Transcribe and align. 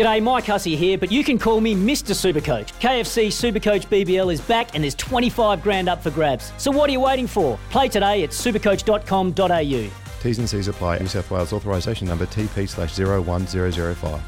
G'day, 0.00 0.22
Mike 0.22 0.46
Hussey 0.46 0.76
here, 0.76 0.96
but 0.96 1.12
you 1.12 1.22
can 1.22 1.38
call 1.38 1.60
me 1.60 1.74
Mr. 1.74 2.14
Supercoach. 2.14 2.72
KFC 2.80 3.26
Supercoach 3.26 3.86
BBL 3.88 4.32
is 4.32 4.40
back 4.40 4.74
and 4.74 4.82
there's 4.82 4.94
25 4.94 5.62
grand 5.62 5.90
up 5.90 6.02
for 6.02 6.10
grabs. 6.10 6.54
So 6.56 6.70
what 6.70 6.88
are 6.88 6.92
you 6.94 7.00
waiting 7.00 7.26
for? 7.26 7.58
Play 7.68 7.88
today 7.88 8.22
at 8.22 8.30
supercoach.com.au. 8.30 9.90
T's 10.22 10.38
and 10.38 10.48
C's 10.48 10.68
apply. 10.68 11.00
New 11.00 11.06
South 11.06 11.30
Wales 11.30 11.52
authorisation 11.52 12.08
number 12.08 12.24
TP 12.24 12.66
slash 12.66 12.98
01005. 12.98 14.22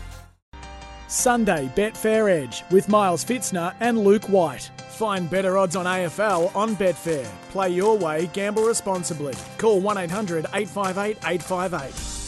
Sunday 1.08 1.72
Betfair 1.74 2.30
Edge 2.30 2.64
with 2.70 2.90
Miles 2.90 3.24
Fitzner 3.24 3.74
and 3.80 3.98
Luke 3.98 4.28
White. 4.28 4.70
Find 4.90 5.30
better 5.30 5.56
odds 5.56 5.74
on 5.74 5.86
AFL 5.86 6.54
on 6.54 6.76
Betfair. 6.76 7.26
Play 7.48 7.70
your 7.70 7.96
way, 7.96 8.28
gamble 8.34 8.64
responsibly. 8.64 9.32
Call 9.56 9.80
1 9.80 9.96
800 9.96 10.44
858 10.52 11.16
858. 11.24 12.21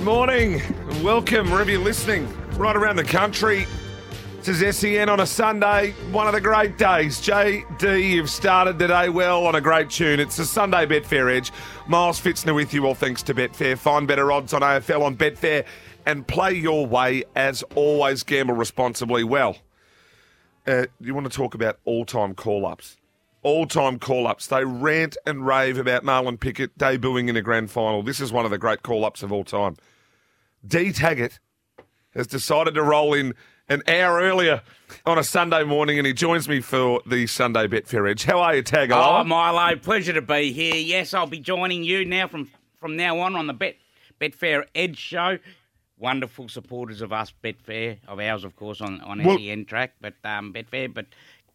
Good 0.00 0.06
morning 0.06 0.62
and 0.62 1.04
welcome 1.04 1.50
wherever 1.50 1.70
you're 1.70 1.78
listening, 1.78 2.26
right 2.56 2.74
around 2.74 2.96
the 2.96 3.04
country. 3.04 3.66
This 4.38 4.62
is 4.62 4.78
SEN 4.78 5.10
on 5.10 5.20
a 5.20 5.26
Sunday, 5.26 5.90
one 6.10 6.26
of 6.26 6.32
the 6.32 6.40
great 6.40 6.78
days. 6.78 7.20
JD, 7.20 8.08
you've 8.08 8.30
started 8.30 8.78
today 8.78 9.10
well 9.10 9.44
on 9.44 9.56
a 9.56 9.60
great 9.60 9.90
tune. 9.90 10.18
It's 10.18 10.38
a 10.38 10.46
Sunday 10.46 10.86
Betfair 10.86 11.30
Edge. 11.30 11.52
Miles 11.86 12.18
Fitzner 12.18 12.54
with 12.54 12.72
you, 12.72 12.86
all 12.86 12.94
thanks 12.94 13.22
to 13.24 13.34
Betfair. 13.34 13.76
Find 13.76 14.08
better 14.08 14.32
odds 14.32 14.54
on 14.54 14.62
AFL 14.62 15.02
on 15.02 15.18
Betfair 15.18 15.66
and 16.06 16.26
play 16.26 16.54
your 16.54 16.86
way 16.86 17.24
as 17.36 17.62
always. 17.74 18.22
Gamble 18.22 18.54
responsibly. 18.54 19.22
Well, 19.22 19.58
uh, 20.66 20.86
you 20.98 21.14
want 21.14 21.30
to 21.30 21.36
talk 21.36 21.54
about 21.54 21.78
all 21.84 22.06
time 22.06 22.34
call 22.34 22.64
ups? 22.64 22.96
All 23.42 23.66
time 23.66 23.98
call 23.98 24.26
ups. 24.26 24.46
They 24.46 24.64
rant 24.64 25.16
and 25.26 25.46
rave 25.46 25.78
about 25.78 26.04
Marlon 26.04 26.38
Pickett 26.38 26.76
debuting 26.76 27.28
in 27.28 27.36
a 27.36 27.42
grand 27.42 27.70
final. 27.70 28.02
This 28.02 28.20
is 28.20 28.32
one 28.32 28.44
of 28.44 28.50
the 28.50 28.58
great 28.58 28.82
call 28.82 29.04
ups 29.04 29.22
of 29.22 29.32
all 29.32 29.44
time. 29.44 29.76
D 30.66 30.92
Taggart 30.92 31.38
has 32.14 32.26
decided 32.26 32.74
to 32.74 32.82
roll 32.82 33.14
in 33.14 33.34
an 33.68 33.82
hour 33.88 34.20
earlier 34.20 34.62
on 35.06 35.16
a 35.16 35.24
Sunday 35.24 35.64
morning 35.64 35.96
and 35.96 36.06
he 36.06 36.12
joins 36.12 36.48
me 36.48 36.60
for 36.60 37.00
the 37.06 37.26
Sunday 37.26 37.66
Betfair 37.66 38.10
Edge. 38.10 38.24
How 38.24 38.40
are 38.40 38.56
you, 38.56 38.62
Tag? 38.62 38.90
Oh, 38.92 39.24
Milo, 39.24 39.76
pleasure 39.76 40.12
to 40.12 40.20
be 40.22 40.52
here. 40.52 40.74
Yes, 40.74 41.14
I'll 41.14 41.26
be 41.26 41.38
joining 41.38 41.82
you 41.82 42.04
now 42.04 42.26
from, 42.28 42.50
from 42.78 42.96
now 42.96 43.20
on 43.20 43.36
on 43.36 43.46
the 43.46 43.54
Bet 43.54 43.76
Betfair 44.20 44.64
Edge 44.74 44.98
show. 44.98 45.38
Wonderful 45.96 46.48
supporters 46.48 47.00
of 47.00 47.12
us, 47.12 47.32
Betfair, 47.44 47.98
of 48.08 48.18
ours, 48.20 48.42
of 48.44 48.56
course, 48.56 48.80
on, 48.80 49.00
on 49.02 49.22
Well- 49.22 49.38
SEN 49.38 49.64
track, 49.64 49.92
but 50.00 50.14
um, 50.24 50.52
Betfair, 50.52 50.92
but 50.92 51.06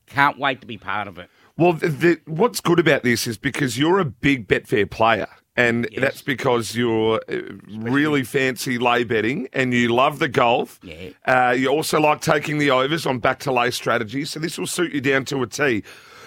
can't 0.08 0.39
wait 0.39 0.61
to 0.61 0.67
be 0.67 0.77
part 0.77 1.08
of 1.08 1.17
it. 1.20 1.30
Well, 1.58 1.73
the, 1.73 1.88
the, 1.89 2.22
what's 2.25 2.59
good 2.59 2.80
about 2.80 3.03
this 3.03 3.28
is 3.28 3.38
because 3.38 3.78
you're 3.78 4.00
a 4.00 4.06
big 4.06 4.48
Betfair 4.48 4.89
player, 4.89 5.28
and 5.56 5.88
Yes. 5.92 6.02
that's 6.02 6.22
because 6.22 6.75
you're 6.75 7.22
uh, 7.30 7.38
really 7.70 8.23
fancy 8.23 8.78
lay 8.78 9.06
betting 9.06 9.48
and 9.53 9.73
you 9.73 9.88
love 9.88 10.20
the 10.20 10.28
golf. 10.28 10.80
Yeah. 10.83 11.09
Uh, 11.26 11.52
you 11.58 11.70
also 11.70 12.00
like 12.02 12.20
taking 12.20 12.58
the 12.58 12.72
overs 12.72 13.06
on 13.06 13.20
back 13.20 13.39
to 13.39 13.53
lay 13.53 13.72
strategies, 13.72 14.31
so 14.31 14.39
this 14.39 14.58
will 14.58 14.67
suit 14.67 14.92
you 14.94 15.00
down 15.00 15.23
to 15.26 15.42
a 15.44 15.48
T. 15.48 15.83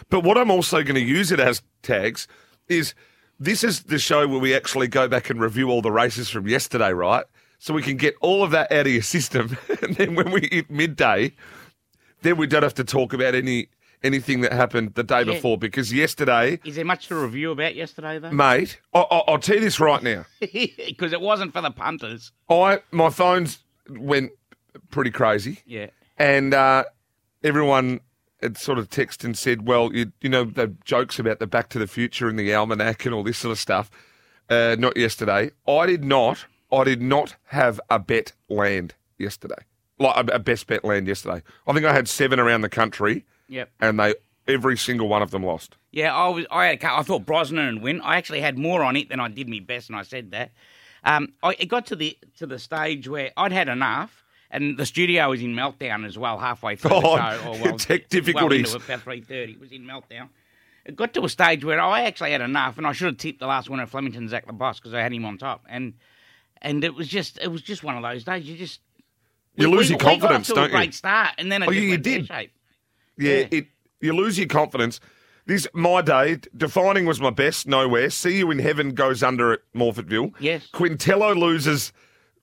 But 0.09 0.25
what 0.25 0.39
I'm 0.39 0.51
also 0.51 0.83
going 0.83 0.95
to 0.95 1.03
use 1.03 1.31
it 1.31 1.41
as 1.41 1.61
tags 1.83 2.27
is 2.69 2.95
this 3.39 3.63
is 3.63 3.83
the 3.85 3.99
show 3.99 4.27
where 4.27 4.39
we 4.39 4.55
actually 4.55 4.89
go 4.89 5.09
back 5.09 5.29
and 5.29 5.39
review 5.41 5.69
all 5.71 5.83
the 5.83 5.93
races 5.93 6.31
from 6.31 6.49
yesterday, 6.49 6.93
right? 6.93 7.25
So 7.59 7.75
we 7.75 7.83
can 7.83 7.99
get 7.99 8.15
all 8.23 8.43
of 8.43 8.51
that 8.53 8.73
out 8.73 8.87
of 8.87 8.93
your 8.93 9.03
system, 9.03 9.59
and 9.83 9.95
then 9.97 10.15
when 10.15 10.31
we 10.31 10.49
hit 10.51 10.71
midday, 10.71 11.35
then 12.23 12.39
we 12.39 12.47
don't 12.47 12.63
have 12.63 12.75
to 12.75 12.85
talk 12.85 13.13
about 13.13 13.35
any 13.35 13.69
anything 14.03 14.41
that 14.43 14.53
happened 14.53 14.95
the 14.95 15.03
day 15.03 15.19
Yeah. 15.21 15.25
before 15.35 15.59
because 15.59 15.93
yesterday, 15.93 16.61
Is 16.65 16.77
there 16.77 16.85
much 16.85 17.09
to 17.09 17.15
review 17.17 17.51
about 17.51 17.75
yesterday, 17.75 18.19
though? 18.19 18.31
mate, 18.31 18.81
I, 18.95 19.01
I, 19.01 19.19
I'll 19.29 19.39
tell 19.39 19.57
you 19.57 19.61
this 19.63 19.81
right 19.81 20.03
now. 20.03 20.25
Because 20.41 21.13
it 21.13 21.21
wasn't 21.21 21.53
for 21.53 21.61
the 21.61 21.71
punters. 21.71 22.33
I 22.49 22.81
my 22.93 23.11
phones 23.11 23.59
went 23.91 24.33
pretty 24.91 25.11
crazy, 25.11 25.61
Yeah. 25.67 25.89
and 26.19 26.55
uh, 26.55 26.85
everyone 27.43 28.01
had 28.43 28.57
sort 28.57 28.79
of 28.79 28.89
texted 28.89 29.25
and 29.25 29.37
said, 29.37 29.67
"Well, 29.67 29.93
you, 29.93 30.13
you 30.21 30.29
know 30.29 30.45
the 30.45 30.75
jokes 30.85 31.19
about 31.19 31.39
the 31.41 31.47
Back 31.47 31.69
to 31.71 31.79
the 31.79 31.87
Future 31.87 32.29
and 32.29 32.39
the 32.39 32.55
almanac 32.55 33.05
and 33.05 33.15
all 33.15 33.23
this 33.23 33.39
sort 33.39 33.53
of 33.53 33.59
stuff." 33.59 33.91
Uh, 34.51 34.77
not 34.79 34.97
yesterday. 34.97 35.51
I 35.67 35.87
did 35.87 36.05
not. 36.05 36.47
I 36.73 36.85
did 36.85 37.03
not 37.03 37.37
have 37.47 37.81
a 37.91 37.99
bet 37.99 38.33
land 38.49 38.95
yesterday. 39.19 39.63
Like 39.99 40.17
a, 40.29 40.35
a 40.35 40.39
best 40.39 40.67
bet 40.69 40.85
land 40.85 41.07
yesterday. 41.09 41.43
I 41.67 41.73
think 41.73 41.85
I 41.85 41.93
had 41.93 42.09
seven 42.09 42.39
around 42.41 42.61
the 42.63 42.69
country, 42.69 43.25
Yep. 43.49 43.71
and 43.81 43.99
they 43.99 44.15
every 44.47 44.77
single 44.77 45.09
one 45.09 45.23
of 45.23 45.31
them 45.31 45.43
lost. 45.45 45.77
Yeah, 45.91 46.15
I 46.15 46.29
was. 46.29 46.47
I 46.51 46.67
had. 46.67 46.83
a 46.83 46.93
I 46.93 47.03
thought 47.03 47.25
Brosnan 47.27 47.75
would 47.75 47.83
win. 47.83 48.01
I 48.03 48.17
actually 48.17 48.41
had 48.41 48.59
more 48.59 48.83
on 48.85 48.97
it 48.97 49.09
than 49.09 49.21
I 49.21 49.29
did 49.29 49.49
me 49.49 49.61
best, 49.61 49.89
and 49.89 49.97
I 49.99 50.03
said 50.03 50.31
that. 50.33 50.51
Um, 51.05 51.33
I, 51.43 51.55
it 51.59 51.67
got 51.67 51.87
to 51.87 51.97
the 51.97 52.17
to 52.39 52.47
the 52.47 52.59
stage 52.59 53.09
where 53.09 53.31
I'd 53.37 53.53
had 53.53 53.69
enough, 53.69 54.25
and 54.51 54.77
the 54.77 54.85
studio 54.85 55.31
was 55.31 55.41
in 55.41 55.55
meltdown 55.55 56.05
as 56.07 56.19
well 56.19 56.39
halfway 56.39 56.77
through 56.77 56.91
Oh, 56.95 57.17
the 57.17 57.39
show. 57.43 57.49
Or 57.49 57.59
well, 57.63 57.79
tech 57.79 58.09
difficulties. 58.09 58.69
Well 58.75 58.83
about 58.85 59.01
three 59.03 59.21
thirty, 59.23 59.53
it 59.53 59.61
was 59.61 59.73
in 59.73 59.83
meltdown. 59.85 60.29
It 60.85 60.97
got 60.97 61.13
to 61.15 61.25
a 61.25 61.29
stage 61.29 61.65
where 61.65 61.81
I 61.81 62.03
actually 62.03 62.33
had 62.33 62.41
enough, 62.41 62.79
and 62.79 62.87
I 62.87 62.93
should 62.93 63.07
have 63.09 63.17
tipped 63.19 63.41
the 63.41 63.47
last 63.47 63.69
winner, 63.71 63.87
Flemington 63.87 64.29
Zach 64.29 64.47
the 64.47 64.53
Boss, 64.53 64.79
because 64.81 64.95
I 64.95 65.01
had 65.03 65.13
him 65.13 65.25
on 65.25 65.39
top, 65.39 65.65
and 65.69 65.95
and 66.61 66.83
it 66.85 66.95
was 66.95 67.09
just 67.09 67.39
it 67.39 67.49
was 67.49 67.63
just 67.63 67.83
one 67.83 67.97
of 67.97 68.03
those 68.03 68.25
days. 68.25 68.45
You 68.47 68.57
just 68.57 68.81
You 69.57 69.71
we- 69.71 69.77
lose 69.77 69.87
we- 69.89 69.97
your 69.97 69.99
we 69.99 70.05
got 70.05 70.13
off 70.15 70.21
confidence, 70.21 70.49
don't 70.49 70.59
a 70.59 70.63
you? 70.65 70.69
great 70.71 70.95
start, 70.95 71.35
and 71.39 71.51
then 71.51 71.63
it 71.63 71.69
Oh, 71.69 71.73
yeah, 71.73 71.81
you 71.81 71.97
did. 71.99 72.29
pear-shaped. 72.29 72.55
Yeah, 73.19 73.33
Yeah. 73.39 73.47
it 73.51 73.67
you 74.01 74.13
lose 74.15 74.39
your 74.39 74.47
confidence. 74.47 75.01
This 75.47 75.67
my 75.73 76.03
day. 76.03 76.39
Defining 76.57 77.07
was 77.07 77.21
my 77.21 77.31
best. 77.31 77.67
Nowhere. 77.67 78.11
See 78.11 78.37
you 78.39 78.51
in 78.51 78.59
heaven 78.59 78.91
goes 78.95 79.23
under 79.23 79.53
at 79.53 79.61
Morphettville. 79.75 80.35
Yes. 80.39 80.69
Quintello 80.73 81.35
loses. 81.37 81.93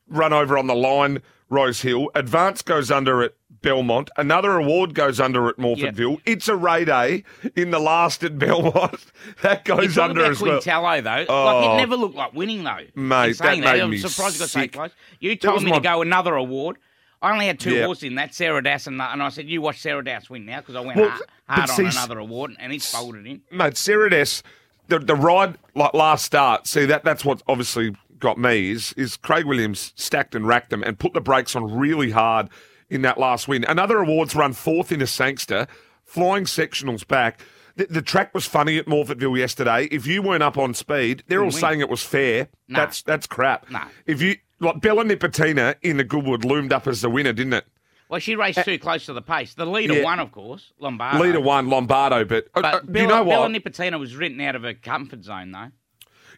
Run 0.07 0.33
over 0.33 0.57
on 0.57 0.67
the 0.67 0.75
line. 0.75 1.21
Rosehill. 1.49 2.09
Advance 2.15 2.61
goes 2.63 2.89
under 2.89 3.21
at 3.21 3.33
Belmont. 3.61 4.09
Another 4.17 4.57
award 4.57 4.95
goes 4.95 5.19
under 5.19 5.47
at 5.47 5.57
Morphettville. 5.57 6.19
It's 6.25 6.47
a 6.47 6.55
Ray 6.55 6.85
Day 6.85 7.23
in 7.55 7.69
the 7.71 7.79
last 7.79 8.23
at 8.23 8.37
Belmont. 8.39 8.99
that 9.43 9.63
goes 9.65 9.97
under 9.99 10.21
about 10.21 10.31
as 10.31 10.41
well. 10.41 10.59
Quintello, 10.59 11.03
though. 11.03 11.09
Like, 11.11 11.27
Oh. 11.29 11.73
it 11.73 11.77
never 11.77 11.95
looked 11.95 12.15
like 12.15 12.33
winning, 12.33 12.63
though. 12.63 12.79
Mate, 12.95 13.35
saying 13.35 13.61
that 13.61 13.73
made 13.75 13.81
I'm 13.81 13.91
me 13.91 13.97
surprised 13.99 14.35
you 14.35 14.39
got 14.39 14.49
so 14.49 14.59
sick. 14.61 14.73
close. 14.73 14.91
You 15.19 15.35
told 15.35 15.63
me 15.63 15.69
my- 15.69 15.77
to 15.77 15.83
go 15.83 16.01
another 16.01 16.35
award. 16.35 16.77
I 17.25 17.31
only 17.33 17.47
had 17.47 17.59
two 17.59 17.73
Yeah. 17.75 17.85
horses 17.85 18.03
in 18.03 18.15
that, 18.15 18.33
Sarah 18.35 18.61
Das 18.63 18.85
and, 18.87 19.01
and 19.01 19.23
I 19.23 19.29
said, 19.29 19.47
you 19.49 19.61
watch 19.61 19.79
Sarah 19.79 20.03
Das 20.03 20.29
win 20.29 20.45
now 20.45 20.59
because 20.59 20.75
I 20.75 20.81
went 20.81 20.97
Well, 20.99 21.09
hard, 21.09 21.21
hard 21.47 21.69
see, 21.69 21.85
on 21.85 21.91
another 21.91 22.19
award 22.19 22.51
and 22.59 22.71
it's 22.71 22.89
folded 22.91 23.25
in. 23.25 23.41
mate, 23.51 23.73
Cerides, 23.73 24.43
the 24.87 24.99
the 24.99 25.15
ride 25.15 25.57
like 25.73 25.93
last 25.93 26.23
start. 26.25 26.67
See 26.67 26.85
that 26.85 27.03
that's 27.03 27.25
what 27.25 27.41
obviously 27.47 27.95
got 28.19 28.37
me 28.37 28.69
is 28.71 28.93
is 28.93 29.17
Craig 29.17 29.45
Williams 29.45 29.91
stacked 29.95 30.35
and 30.35 30.47
racked 30.47 30.69
them 30.69 30.83
and 30.83 30.97
put 30.99 31.13
the 31.13 31.21
brakes 31.21 31.55
on 31.55 31.75
really 31.75 32.11
hard 32.11 32.49
in 32.89 33.01
that 33.01 33.17
last 33.17 33.47
win. 33.47 33.65
Another 33.65 33.97
awards 33.97 34.35
run 34.35 34.53
fourth 34.53 34.91
in 34.91 35.01
a 35.01 35.07
Sangster, 35.07 35.65
flying 36.03 36.43
sectionals 36.45 37.05
back. 37.07 37.39
The, 37.77 37.87
the 37.87 38.01
track 38.01 38.33
was 38.33 38.45
funny 38.45 38.77
at 38.77 38.85
Morphettville 38.85 39.37
yesterday. 39.37 39.85
If 39.91 40.07
you 40.07 40.21
weren't 40.21 40.43
up 40.43 40.57
on 40.57 40.73
speed, 40.73 41.23
they're 41.27 41.43
all 41.43 41.51
saying 41.51 41.81
it 41.81 41.89
was 41.89 42.03
fair. 42.03 42.47
No. 42.69 42.79
That's 42.79 43.01
that's 43.01 43.27
crap. 43.27 43.69
No. 43.71 43.81
If 44.05 44.21
you 44.21 44.35
like 44.59 44.81
Bella 44.81 45.03
Nipotina 45.03 45.75
in 45.81 45.97
the 45.97 46.03
Goodwood 46.03 46.45
loomed 46.45 46.71
up 46.73 46.87
as 46.87 47.01
the 47.01 47.09
winner, 47.09 47.33
didn't 47.33 47.53
it? 47.53 47.65
Well, 48.07 48.19
she 48.19 48.35
raced 48.35 48.63
too 48.63 48.77
close 48.77 49.05
to 49.07 49.13
the 49.13 49.21
pace. 49.21 49.55
The 49.55 49.65
leader 49.65 49.95
Yeah. 49.95 50.03
won, 50.03 50.19
of 50.19 50.31
course, 50.31 50.73
Lombardo. 50.79 51.19
Leader 51.23 51.39
one, 51.41 51.67
Lombardo, 51.69 52.23
but, 52.23 52.45
uh, 52.53 52.61
But 52.61 52.65
uh, 52.65 52.79
Bella, 52.83 53.01
you 53.01 53.07
know 53.07 53.23
what? 53.23 53.29
Bella 53.35 53.47
Nipotina 53.49 53.99
was 53.99 54.15
written 54.15 54.39
out 54.41 54.55
of 54.55 54.61
her 54.63 54.75
comfort 54.75 55.23
zone, 55.23 55.51
though. 55.51 55.71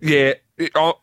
Yeah, 0.02 0.34
it, 0.58 0.72
I, 0.76 0.94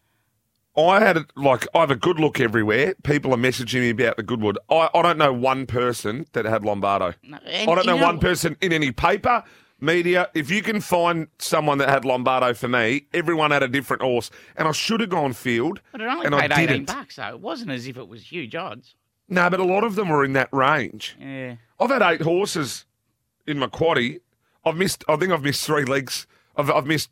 I 0.77 1.01
had 1.01 1.19
it 1.19 1.27
like 1.37 1.67
I 1.75 1.81
have 1.81 1.91
a 1.91 1.97
good 1.97 2.19
look 2.19 2.41
everywhere. 2.41 2.95
People 3.03 3.35
are 3.35 3.37
messaging 3.39 3.81
me 3.81 3.91
about 3.91 4.17
the 4.17 4.23
Goodwood. 4.23 4.59
I, 4.71 4.89
I 4.95 5.03
don't 5.03 5.19
know 5.19 5.33
one 5.33 5.67
person 5.67 6.27
that 6.33 6.47
had 6.47 6.65
Lombardo. 6.65 7.13
No, 7.23 7.39
I 7.47 7.65
don't 7.67 7.79
you 7.79 7.85
know, 7.85 7.97
know- 7.99 8.07
one 8.07 8.19
person 8.19 8.57
in 8.63 8.73
any 8.73 8.91
paper, 8.91 9.45
media. 9.81 10.31
If 10.35 10.51
you 10.51 10.63
can 10.63 10.81
find 10.81 11.29
someone 11.39 11.79
that 11.79 11.89
had 11.89 12.05
Lombardo 12.05 12.55
for 12.55 12.69
me, 12.69 13.07
everyone 13.13 13.51
had 13.51 13.63
a 13.63 13.69
different 13.69 14.03
horse, 14.03 14.31
and 14.57 14.67
I 14.69 14.73
should 14.73 15.01
have 15.01 15.11
gone 15.11 15.33
field, 15.33 15.81
But 15.93 16.01
it 16.01 16.07
only 16.09 16.27
and 16.27 16.35
paid 16.35 16.53
I 16.53 16.63
18 16.63 16.67
didn't. 16.69 16.87
bucks, 16.87 17.17
though. 17.17 17.29
It 17.29 17.41
wasn't 17.41 17.71
as 17.71 17.87
if 17.87 17.97
it 17.97 18.09
was 18.09 18.31
huge 18.33 18.55
odds. 18.55 18.95
No, 19.29 19.49
but 19.49 19.61
a 19.61 19.65
lot 19.65 19.85
of 19.85 19.95
them 19.95 20.09
were 20.09 20.25
in 20.25 20.35
that 20.35 20.49
range. 20.53 21.17
Yeah. 21.21 21.57
I've 21.81 21.91
had 21.91 22.03
eight 22.03 22.21
horses 22.23 22.85
in 23.47 23.59
my 23.59 23.67
quaddy. 23.67 24.21
I've 24.65 24.77
missed. 24.77 25.05
I 25.09 25.17
think 25.17 25.33
I've 25.33 25.43
missed 25.43 25.65
three 25.65 25.85
legs. 25.85 26.27
I've, 26.57 26.71
I've 26.71 26.87
missed. 26.87 27.11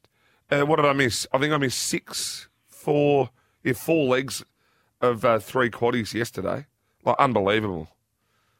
Uh, 0.51 0.63
what 0.67 0.77
did 0.77 0.85
I 0.87 0.93
miss? 0.93 1.27
I 1.33 1.39
think 1.39 1.53
I 1.53 1.57
missed 1.57 1.79
six, 1.79 2.49
four, 2.69 3.31
yeah, 3.65 3.73
four 3.73 4.07
legs 4.09 4.45
of 5.01 5.25
uh, 5.25 5.39
three 5.39 5.71
quaddies 5.71 6.13
yesterday. 6.15 6.67
Like 7.05 7.17
unbelievable. 7.19 7.89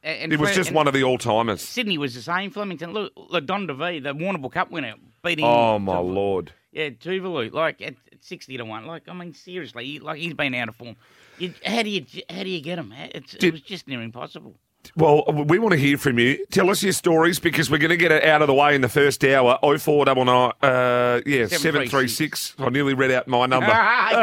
And 0.03 0.33
It 0.33 0.39
was 0.39 0.53
just 0.53 0.71
one 0.71 0.87
of 0.87 0.93
the 0.93 1.03
all 1.03 1.17
timers. 1.17 1.61
Sydney 1.61 1.97
was 1.97 2.13
the 2.13 2.21
same. 2.21 2.51
Flemington, 2.51 2.91
look, 2.91 3.13
look 3.15 3.45
Don 3.45 3.67
DeVee, 3.67 4.03
the 4.03 4.13
Warrnambool 4.13 4.51
Cup 4.51 4.69
winner, 4.69 4.95
beating. 5.23 5.45
Oh 5.45 5.79
my 5.79 5.93
Tuvalu. 5.95 6.13
lord! 6.13 6.51
Yeah, 6.73 6.89
Tuvalu, 6.89 7.53
like 7.53 7.81
at, 7.81 7.95
at 8.11 8.21
sixty 8.23 8.57
to 8.57 8.65
one. 8.65 8.85
Like 8.85 9.03
I 9.07 9.13
mean, 9.13 9.33
seriously, 9.33 9.85
he, 9.85 9.99
like 9.99 10.17
he's 10.19 10.33
been 10.33 10.53
out 10.55 10.67
of 10.69 10.75
form. 10.75 10.95
You, 11.37 11.53
how 11.65 11.83
do 11.83 11.89
you 11.89 12.05
how 12.29 12.43
do 12.43 12.49
you 12.49 12.61
get 12.61 12.79
him? 12.79 12.93
It's, 13.13 13.31
Did- 13.31 13.43
it 13.45 13.51
was 13.53 13.61
just 13.61 13.87
near 13.87 14.01
impossible. 14.01 14.55
Well, 14.97 15.23
we 15.47 15.59
want 15.59 15.71
to 15.71 15.79
hear 15.79 15.97
from 15.97 16.19
you. 16.19 16.45
Tell 16.51 16.69
us 16.69 16.83
your 16.83 16.91
stories 16.91 17.39
because 17.39 17.71
we're 17.71 17.77
going 17.77 17.91
to 17.91 17.95
get 17.97 18.11
it 18.11 18.25
out 18.25 18.41
of 18.41 18.47
the 18.47 18.53
way 18.53 18.75
in 18.75 18.81
the 18.81 18.89
first 18.89 19.23
hour. 19.23 19.57
Oh 19.63 19.77
four 19.77 20.03
double 20.03 20.25
nine, 20.25 20.51
uh, 20.61 21.21
yeah, 21.25 21.47
seven 21.47 21.87
three 21.87 22.09
six. 22.09 22.53
I 22.59 22.67
nearly 22.67 22.93
read 22.93 23.09
out 23.11 23.27
my 23.29 23.45
number. 23.45 23.67
Yes. 23.73 24.13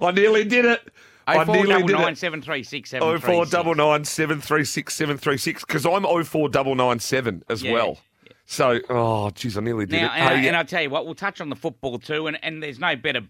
Oh, 0.00 0.06
I 0.06 0.10
nearly 0.12 0.44
did 0.44 0.64
it. 0.64 0.80
I 1.26 1.44
four 1.44 1.54
nearly 1.64 1.82
did 1.84 1.98
it. 1.98 2.18
seven 2.18 2.42
three 2.42 2.62
six 2.62 2.90
seven 2.90 3.06
Oh 3.08 3.18
four 3.18 3.46
double 3.46 3.74
nine 3.74 4.04
seven 4.04 4.40
three 4.40 4.64
six 4.64 4.94
seven 4.94 5.16
three 5.16 5.36
six 5.38 5.64
because 5.64 5.84
I'm 5.86 6.04
oh 6.06 6.22
four 6.24 6.48
double 6.48 6.74
nine 6.74 6.98
seven 6.98 7.42
as 7.48 7.62
Yeah. 7.62 7.72
well. 7.72 7.98
So, 8.44 8.80
oh, 8.90 9.30
geez, 9.30 9.56
I 9.56 9.60
nearly 9.60 9.86
did 9.86 10.02
Now, 10.02 10.12
it. 10.14 10.18
and, 10.18 10.28
I, 10.28 10.36
Hey, 10.36 10.48
and 10.48 10.56
I'll 10.56 10.64
tell 10.64 10.82
you 10.82 10.90
what, 10.90 11.06
we'll 11.06 11.14
touch 11.14 11.40
on 11.40 11.48
the 11.48 11.56
football 11.56 11.98
too, 11.98 12.26
and, 12.26 12.38
and 12.42 12.62
there's 12.62 12.78
no 12.78 12.96
better 12.96 13.22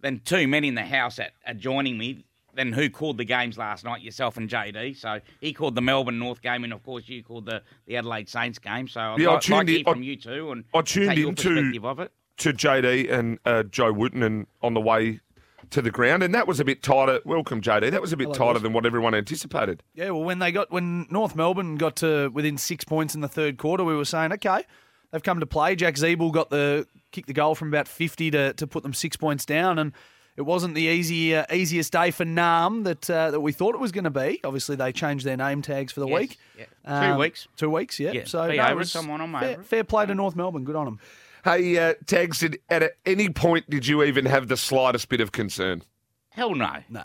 than 0.00 0.20
two 0.24 0.48
men 0.48 0.64
in 0.64 0.74
the 0.74 0.84
house 0.84 1.18
at, 1.18 1.32
at 1.44 1.58
joining 1.58 1.98
me 1.98 2.24
than 2.54 2.72
who 2.72 2.90
called 2.90 3.16
the 3.16 3.24
games 3.24 3.56
last 3.58 3.84
night, 3.84 4.00
yourself 4.00 4.36
and 4.36 4.48
JD. 4.48 4.96
So 4.96 5.20
he 5.40 5.52
called 5.52 5.76
the 5.76 5.82
Melbourne 5.82 6.18
North 6.18 6.42
game, 6.42 6.64
and 6.64 6.72
of 6.72 6.82
course 6.82 7.08
you 7.08 7.22
called 7.22 7.44
the, 7.46 7.62
the 7.86 7.96
Adelaide 7.96 8.28
Saints 8.28 8.58
game. 8.58 8.88
So 8.88 9.00
I'd 9.00 9.20
Yeah, 9.20 9.28
I 9.28 9.32
like, 9.34 9.42
tuned 9.42 9.56
like 9.58 9.66
to 9.66 9.72
in- 9.72 9.76
hear 9.78 9.84
I- 9.88 9.92
from 9.92 10.02
you 10.02 10.16
two 10.16 10.50
and 10.52 10.64
I 10.74 10.80
tuned 10.82 11.08
take 11.10 11.18
your 11.18 11.28
into- 11.28 11.48
perspective 11.54 11.84
of 11.84 12.00
it. 12.00 12.12
to 12.38 12.52
JD 12.52 13.12
and 13.12 13.38
uh, 13.44 13.62
Joe 13.64 13.92
Wooten 13.92 14.22
and 14.24 14.46
on 14.62 14.74
the 14.74 14.80
way 14.80 15.20
to 15.70 15.82
the 15.82 15.90
ground, 15.90 16.22
and 16.22 16.34
that 16.34 16.46
was 16.46 16.60
a 16.60 16.64
bit 16.64 16.82
tighter. 16.82 17.20
Welcome, 17.24 17.60
JD. 17.60 17.90
That 17.90 18.00
was 18.00 18.12
a 18.12 18.16
bit 18.16 18.32
tighter 18.34 18.58
than 18.58 18.72
what 18.72 18.86
everyone 18.86 19.14
anticipated. 19.14 19.82
Yeah, 19.94 20.10
well, 20.10 20.24
when 20.24 20.38
they 20.38 20.52
got 20.52 20.70
when 20.70 21.06
North 21.10 21.34
Melbourne 21.36 21.76
got 21.76 21.96
to 21.96 22.28
within 22.28 22.58
six 22.58 22.84
points 22.84 23.14
in 23.14 23.20
the 23.20 23.28
third 23.28 23.58
quarter, 23.58 23.84
we 23.84 23.94
were 23.94 24.04
saying, 24.04 24.32
okay, 24.32 24.64
they've 25.10 25.22
come 25.22 25.40
to 25.40 25.46
play. 25.46 25.76
Jack 25.76 25.94
Ziebell 25.94 26.32
got 26.32 26.50
the 26.50 26.86
kick 27.12 27.26
the 27.26 27.32
goal 27.32 27.54
from 27.54 27.68
about 27.68 27.88
fifty 27.88 28.30
to, 28.30 28.52
to 28.54 28.66
put 28.66 28.82
them 28.82 28.94
six 28.94 29.16
points 29.16 29.44
down, 29.44 29.78
and 29.78 29.92
it 30.36 30.42
wasn't 30.42 30.74
the 30.74 30.82
easy 30.82 31.34
uh, 31.34 31.44
easiest 31.52 31.92
day 31.92 32.10
for 32.10 32.24
Narrm 32.24 32.84
that 32.84 33.10
uh, 33.10 33.30
that 33.30 33.40
we 33.40 33.52
thought 33.52 33.74
it 33.74 33.80
was 33.80 33.92
going 33.92 34.04
to 34.04 34.10
be. 34.10 34.40
Obviously, 34.44 34.76
they 34.76 34.92
changed 34.92 35.24
their 35.24 35.36
name 35.36 35.60
tags 35.62 35.92
for 35.92 36.00
the 36.00 36.08
Yes, 36.08 36.20
week. 36.20 36.38
yeah. 36.58 37.12
Two 37.12 37.18
weeks. 37.18 37.48
Two 37.56 37.70
weeks, 37.70 38.00
yeah. 38.00 38.12
Yeah, 38.12 38.24
so 38.24 38.48
be 38.48 38.56
no, 38.56 38.66
it 38.68 38.76
was 38.76 38.92
come 38.92 39.10
on, 39.10 39.20
I'm 39.20 39.32
fair, 39.38 39.62
fair 39.62 39.84
play 39.84 40.06
to 40.06 40.14
North 40.14 40.36
Melbourne. 40.36 40.64
Good 40.64 40.76
on 40.76 40.84
them. 40.86 41.00
Hey, 41.44 41.78
uh, 41.78 41.94
Tags, 42.06 42.40
did, 42.40 42.58
at 42.68 42.92
any 43.06 43.28
point 43.30 43.68
did 43.70 43.86
you 43.86 44.02
even 44.02 44.26
have 44.26 44.48
the 44.48 44.56
slightest 44.56 45.08
bit 45.08 45.20
of 45.20 45.32
concern? 45.32 45.82
Hell 46.30 46.54
no. 46.54 46.76
No. 46.88 47.04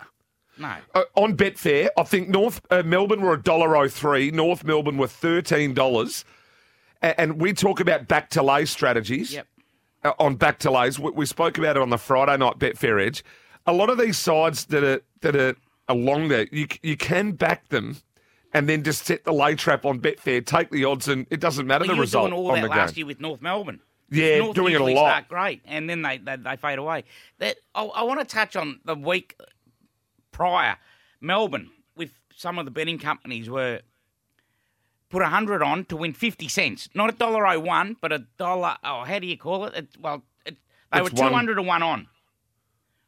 No. 0.58 0.76
Uh, 0.94 1.04
on 1.16 1.36
Betfair, 1.36 1.90
I 1.98 2.04
think 2.04 2.30
North 2.30 2.62
uh, 2.70 2.84
Melbourne 2.84 3.22
were 3.22 3.34
a 3.34 3.42
dollar 3.42 3.76
oh 3.76 3.88
three. 3.90 4.32
North 4.32 4.64
Melbourne 4.64 4.98
were 4.98 5.08
thirteen 5.08 5.74
dollars, 5.74 6.24
and, 7.02 7.16
and 7.18 7.42
we 7.42 7.52
talk 7.54 7.80
about 7.82 8.08
back 8.08 8.30
to 8.32 8.42
lay 8.44 8.66
strategies. 8.66 9.34
Yep. 9.34 9.48
uh, 10.06 10.14
on 10.20 10.36
back 10.36 10.60
to 10.60 10.72
lays. 10.72 10.98
We, 10.98 11.12
we 11.12 11.26
spoke 11.26 11.58
about 11.58 11.76
it 11.76 11.82
on 11.82 11.90
the 11.90 11.98
Friday 11.98 12.38
night 12.38 12.58
Betfair 12.58 13.06
Edge. 13.06 13.24
A 13.66 13.74
lot 13.74 13.90
of 13.90 13.98
these 13.98 14.18
sides 14.18 14.66
that 14.68 14.84
are 14.84 15.02
that 15.22 15.36
are, 15.36 15.56
are 15.90 15.96
longer, 15.96 16.48
you 16.54 16.68
you 16.82 16.96
can 16.96 17.34
back 17.34 17.68
them, 17.68 17.98
and 18.54 18.70
then 18.70 18.82
just 18.84 19.06
set 19.06 19.26
the 19.26 19.34
lay 19.34 19.56
trap 19.56 19.84
on 19.86 20.00
Betfair, 20.00 20.46
take 20.46 20.70
the 20.70 20.86
odds, 20.86 21.10
and 21.10 21.26
it 21.30 21.42
doesn't 21.42 21.68
matter 21.68 21.82
Well, 21.82 21.88
the 21.88 21.94
you 21.96 21.98
were 21.98 22.04
result 22.04 22.30
doing 22.30 22.40
all 22.40 22.52
on 22.52 22.62
that 22.62 22.70
last 22.70 22.96
game. 22.96 23.02
year 23.02 23.08
with 23.08 23.20
North 23.20 23.42
Melbourne. 23.42 23.82
Yeah, 24.10 24.38
North 24.40 24.56
doing 24.56 24.74
it 24.76 24.82
a 24.82 24.84
lot. 24.84 25.10
Start 25.10 25.28
great, 25.30 25.62
and 25.66 25.90
then 25.90 26.02
they 26.04 26.18
they, 26.20 26.36
they 26.36 26.56
fade 26.58 26.78
away. 26.80 27.04
That 27.40 27.58
I, 27.74 27.84
I 27.84 28.04
want 28.04 28.20
to 28.20 28.26
touch 28.26 28.56
on 28.56 28.80
the 28.86 28.96
week 28.96 29.36
prior. 30.32 30.78
Melbourne, 31.22 31.72
with 31.96 32.12
some 32.36 32.60
of 32.60 32.66
the 32.66 32.72
betting 32.72 33.00
companies, 33.00 33.50
were 33.50 33.82
put 35.10 35.22
a 35.24 35.28
hundred 35.28 35.64
on 35.64 35.86
to 35.86 35.98
win 35.98 36.14
fifty 36.14 36.48
cents, 36.48 36.88
not 36.94 37.10
a 37.10 37.14
dollar 37.14 37.48
oh 37.48 37.60
one, 37.60 37.98
but 38.00 38.12
a 38.12 38.20
dollar. 38.38 38.78
Oh, 38.84 39.04
how 39.06 39.18
do 39.20 39.26
you 39.26 39.38
call 39.38 39.66
it? 39.66 39.74
it 39.76 39.88
well, 40.00 40.22
it, 40.46 40.58
they 40.94 41.00
It's 41.02 41.12
were 41.12 41.20
one- 41.22 41.30
two 41.32 41.36
hundred 41.36 41.56
to 41.56 41.62
one 41.64 41.82
on. 41.82 42.08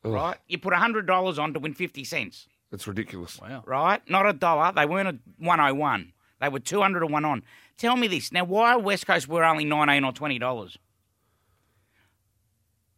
Ugh. 0.03 0.11
Right, 0.13 0.37
you 0.47 0.57
put 0.57 0.73
a 0.73 0.77
hundred 0.77 1.05
dollars 1.05 1.37
on 1.37 1.53
to 1.53 1.59
win 1.59 1.73
fifty 1.73 2.03
cents. 2.03 2.47
It's 2.71 2.87
ridiculous. 2.87 3.39
Wow. 3.39 3.63
Right, 3.65 4.01
not 4.09 4.27
a 4.27 4.33
dollar. 4.33 4.71
They 4.73 4.85
weren't 4.85 5.07
a 5.09 5.17
one 5.37 5.59
oh 5.59 5.73
one. 5.73 6.13
They 6.41 6.49
were 6.49 6.59
two 6.59 6.81
hundred 6.81 7.01
to 7.01 7.07
one 7.07 7.23
on. 7.25 7.43
Tell 7.77 7.95
me 7.95 8.07
this 8.07 8.31
now: 8.31 8.45
Why 8.45 8.75
West 8.75 9.05
Coast 9.05 9.27
were 9.27 9.43
only 9.43 9.63
nineteen 9.63 10.03
or 10.03 10.11
twenty 10.11 10.39
dollars? 10.39 10.77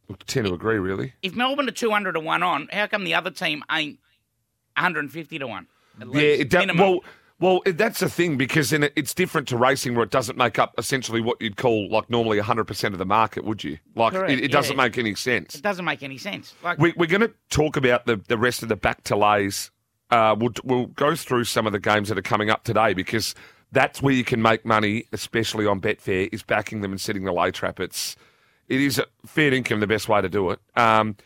I 0.09 0.15
tend 0.25 0.47
to 0.47 0.53
agree, 0.53 0.77
really. 0.77 1.13
if 1.21 1.35
Melbourne 1.35 1.67
are 1.67 1.71
200 1.71 2.13
to 2.13 2.19
1 2.19 2.43
on, 2.43 2.67
how 2.71 2.87
come 2.87 3.03
the 3.03 3.13
other 3.13 3.31
team 3.31 3.63
ain't 3.71 3.99
150 4.75 5.39
to 5.39 5.47
1? 5.47 5.67
Yeah, 5.99 6.05
least, 6.05 6.41
it 6.41 6.49
does. 6.49 6.61
minimum? 6.61 6.89
Well, 6.89 6.99
well, 7.39 7.61
that's 7.65 8.01
the 8.01 8.09
thing 8.09 8.37
because 8.37 8.71
then 8.71 8.83
it, 8.83 8.93
it's 8.97 9.13
different 9.13 9.47
to 9.49 9.57
racing 9.57 9.95
where 9.95 10.03
it 10.03 10.11
doesn't 10.11 10.37
make 10.37 10.59
up 10.59 10.75
essentially 10.77 11.21
what 11.21 11.41
you'd 11.41 11.55
call 11.55 11.89
like 11.89 12.09
normally 12.09 12.39
100% 12.39 12.83
of 12.91 12.97
the 12.97 13.05
market, 13.05 13.45
would 13.45 13.63
you? 13.63 13.77
Like 13.95 14.13
Correct, 14.13 14.31
it, 14.31 14.43
it 14.43 14.51
doesn't 14.51 14.75
make 14.75 14.97
any 14.97 15.15
sense. 15.15 15.55
it 15.55 15.61
doesn't 15.61 15.85
make 15.85 16.03
any 16.03 16.17
sense. 16.17 16.53
Like, 16.63 16.77
We, 16.79 16.93
we're 16.97 17.05
going 17.07 17.21
to 17.21 17.33
talk 17.49 17.77
about 17.77 18.05
the, 18.05 18.17
the 18.27 18.37
rest 18.37 18.61
of 18.61 18.67
the 18.69 18.75
back 18.75 19.03
to 19.05 19.15
lays. 19.15 19.71
Uh, 20.09 20.35
we'll, 20.37 20.51
we'll 20.65 20.87
go 20.87 21.15
through 21.15 21.45
some 21.45 21.65
of 21.65 21.71
the 21.71 21.79
games 21.79 22.09
that 22.09 22.17
are 22.17 22.23
coming 22.23 22.49
up 22.49 22.65
today 22.65 22.93
because 22.93 23.35
that's 23.71 24.01
where 24.01 24.13
you 24.13 24.25
can 24.25 24.41
make 24.41 24.65
money, 24.65 25.05
especially 25.13 25.65
on 25.65 25.79
Betfair, 25.79 26.27
is 26.33 26.43
backing 26.43 26.81
them 26.81 26.91
and 26.91 26.99
setting 26.99 27.23
the 27.23 27.31
lay 27.31 27.51
trap. 27.51 27.79
It's 27.79 28.17
it 28.69 28.79
is 28.79 29.01
fair 29.25 29.53
income 29.53 29.79
the 29.81 29.87
best 29.87 30.07
way 30.07 30.21
to 30.21 30.29
do 30.29 30.51
it. 30.51 30.59
Um, 30.75 31.17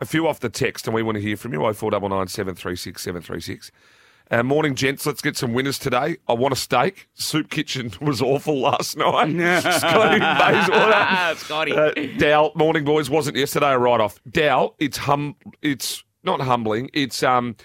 a 0.00 0.04
few 0.06 0.28
off 0.28 0.40
the 0.40 0.48
text, 0.48 0.86
and 0.86 0.94
we 0.94 1.02
want 1.02 1.16
to 1.16 1.22
hear 1.22 1.36
from 1.36 1.52
you. 1.52 1.64
Oh 1.64 1.72
four 1.72 1.90
double 1.90 2.08
nine 2.08 2.28
seven 2.28 2.54
three 2.54 2.76
six 2.76 3.02
seven 3.02 3.22
three 3.22 3.40
six. 3.40 3.70
Uh, 4.30 4.44
morning, 4.44 4.76
gents. 4.76 5.04
Let's 5.06 5.20
get 5.20 5.36
some 5.36 5.52
winners 5.54 5.76
today. 5.76 6.16
I 6.28 6.34
want 6.34 6.52
a 6.52 6.56
steak. 6.56 7.08
Soup 7.14 7.50
Kitchen 7.50 7.90
was 8.00 8.22
awful 8.22 8.60
last 8.60 8.96
night. 8.96 9.60
Scotty 9.60 10.20
Bayswater. 10.20 11.34
Scotty. 11.44 11.72
Uh, 11.72 12.16
Dow, 12.16 12.52
morning 12.54 12.84
boys, 12.84 13.10
wasn't 13.10 13.36
yesterday 13.36 13.72
a 13.72 13.78
write 13.78 14.00
off. 14.00 14.20
Dow, 14.30 14.76
it's 14.78 14.98
hum, 14.98 15.34
it's 15.62 16.04
not 16.22 16.40
humbling. 16.40 16.90
It's 16.92 17.24
um, 17.24 17.56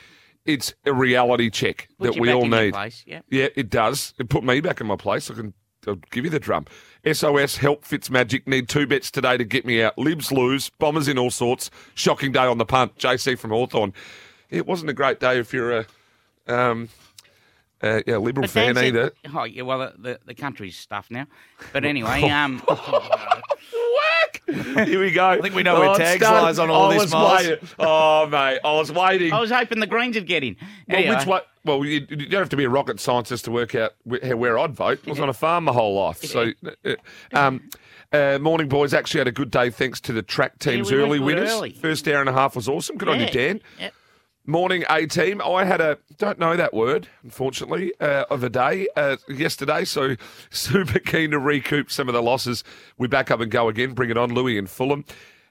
it's 0.45 0.73
a 0.85 0.93
reality 0.93 1.51
check 1.51 1.87
Put 1.99 2.13
that 2.13 2.19
we 2.19 2.29
back 2.29 2.35
all 2.35 2.47
need. 2.47 2.73
place, 2.73 3.03
yeah. 3.05 3.21
yeah, 3.29 3.47
it 3.55 3.69
does. 3.69 4.13
It 4.19 4.29
put 4.29 4.43
me 4.43 4.59
back 4.59 4.81
in 4.81 4.87
my 4.87 4.95
place. 4.95 5.29
I 5.29 5.35
can 5.35 5.53
I'll 5.87 5.95
give 6.11 6.25
you 6.25 6.31
the 6.31 6.39
drum. 6.39 6.65
SOS 7.11 7.57
help 7.57 7.85
Fitz 7.85 8.09
Magic 8.09 8.47
need 8.47 8.67
two 8.67 8.87
bets 8.87 9.11
today 9.11 9.37
to 9.37 9.43
get 9.43 9.65
me 9.65 9.81
out. 9.81 9.97
Libs 9.97 10.31
lose, 10.31 10.69
bombers 10.69 11.07
in 11.07 11.17
all 11.17 11.31
sorts. 11.31 11.69
Shocking 11.93 12.31
day 12.31 12.45
on 12.45 12.57
the 12.57 12.65
punt. 12.65 12.97
JC 12.97 13.37
from 13.37 13.51
Hawthorn. 13.51 13.93
It 14.49 14.65
wasn't 14.65 14.89
a 14.89 14.93
great 14.93 15.19
day 15.19 15.39
if 15.39 15.53
you're 15.53 15.79
a 15.79 15.85
um, 16.47 16.89
uh, 17.81 18.01
yeah, 18.07 18.17
liberal 18.17 18.47
fan 18.47 18.75
said- 18.75 18.85
either. 18.85 19.11
Oh, 19.33 19.43
yeah, 19.43 19.63
well, 19.63 19.79
the, 19.79 19.93
the, 19.97 20.19
the 20.27 20.33
country's 20.33 20.77
stuff 20.77 21.07
now. 21.09 21.27
But 21.73 21.85
anyway, 21.91 22.23
um, 22.29 22.61
Here 24.47 24.99
we 24.99 25.11
go. 25.11 25.27
I 25.27 25.41
think 25.41 25.55
we 25.55 25.63
know 25.63 25.79
where 25.79 25.95
Tags 25.95 26.21
lies 26.21 26.59
on 26.59 26.69
all 26.69 26.91
I 26.91 26.93
this, 26.93 27.03
was 27.03 27.11
Miles. 27.13 27.47
waiting. 27.47 27.67
Oh, 27.79 28.27
mate, 28.27 28.59
I 28.63 28.71
was 28.73 28.91
waiting. 28.91 29.33
I 29.33 29.39
was 29.39 29.49
hoping 29.49 29.79
the 29.79 29.87
Greens 29.87 30.15
would 30.15 30.27
get 30.27 30.43
in. 30.43 30.55
Well, 30.87 30.97
Anyway, 30.99 31.15
which 31.15 31.25
way? 31.25 31.39
Well, 31.63 31.83
you, 31.83 32.05
you 32.09 32.27
don't 32.27 32.41
have 32.41 32.49
to 32.49 32.57
be 32.57 32.63
a 32.63 32.69
rocket 32.69 32.99
scientist 32.99 33.45
to 33.45 33.51
work 33.51 33.73
out 33.73 33.93
wh- 34.03 34.21
where 34.37 34.59
I'd 34.59 34.75
vote. 34.75 34.99
I 35.07 35.09
was 35.09 35.19
on 35.19 35.29
a 35.29 35.33
farm 35.33 35.63
my 35.63 35.71
whole 35.73 35.95
life. 35.95 36.23
So, 36.23 36.51
uh, 36.85 36.93
um, 37.33 37.67
uh, 38.13 38.37
morning 38.39 38.69
boys 38.69 38.93
actually 38.93 39.21
had 39.21 39.27
a 39.27 39.31
good 39.31 39.49
day 39.49 39.71
thanks 39.71 39.99
to 40.01 40.13
the 40.13 40.21
track 40.21 40.59
team's 40.59 40.91
we 40.91 40.97
early 40.97 41.17
winners. 41.19 41.49
early. 41.49 41.71
First 41.71 42.07
hour 42.07 42.19
and 42.19 42.29
a 42.29 42.33
half 42.33 42.55
was 42.55 42.69
awesome. 42.69 42.97
Good 42.97 43.09
on 43.09 43.19
you, 43.19 43.27
Dan. 43.27 43.61
Yep. 43.79 43.93
Morning 44.47 44.83
A 44.91 45.07
team. 45.07 45.41
I 45.41 45.63
had 45.65 45.81
a 45.81 45.97
don't 46.17 46.37
know 46.37 46.55
that 46.55 46.71
word, 46.71 47.07
unfortunately, 47.23 47.93
uh, 47.99 48.25
of 48.29 48.43
a 48.43 48.49
day 48.49 48.87
uh, 48.95 49.17
yesterday. 49.27 49.85
So 49.85 50.15
super 50.51 50.99
keen 50.99 51.31
to 51.31 51.39
recoup 51.39 51.89
some 51.89 52.07
of 52.07 52.13
the 52.13 52.21
losses. 52.21 52.63
We 52.97 53.07
back 53.07 53.31
up 53.31 53.39
and 53.39 53.49
go 53.49 53.69
again. 53.69 53.93
Bring 53.93 54.11
it 54.11 54.17
on, 54.17 54.33
Louis 54.33 54.59
and 54.59 54.69
Fulham. 54.69 55.03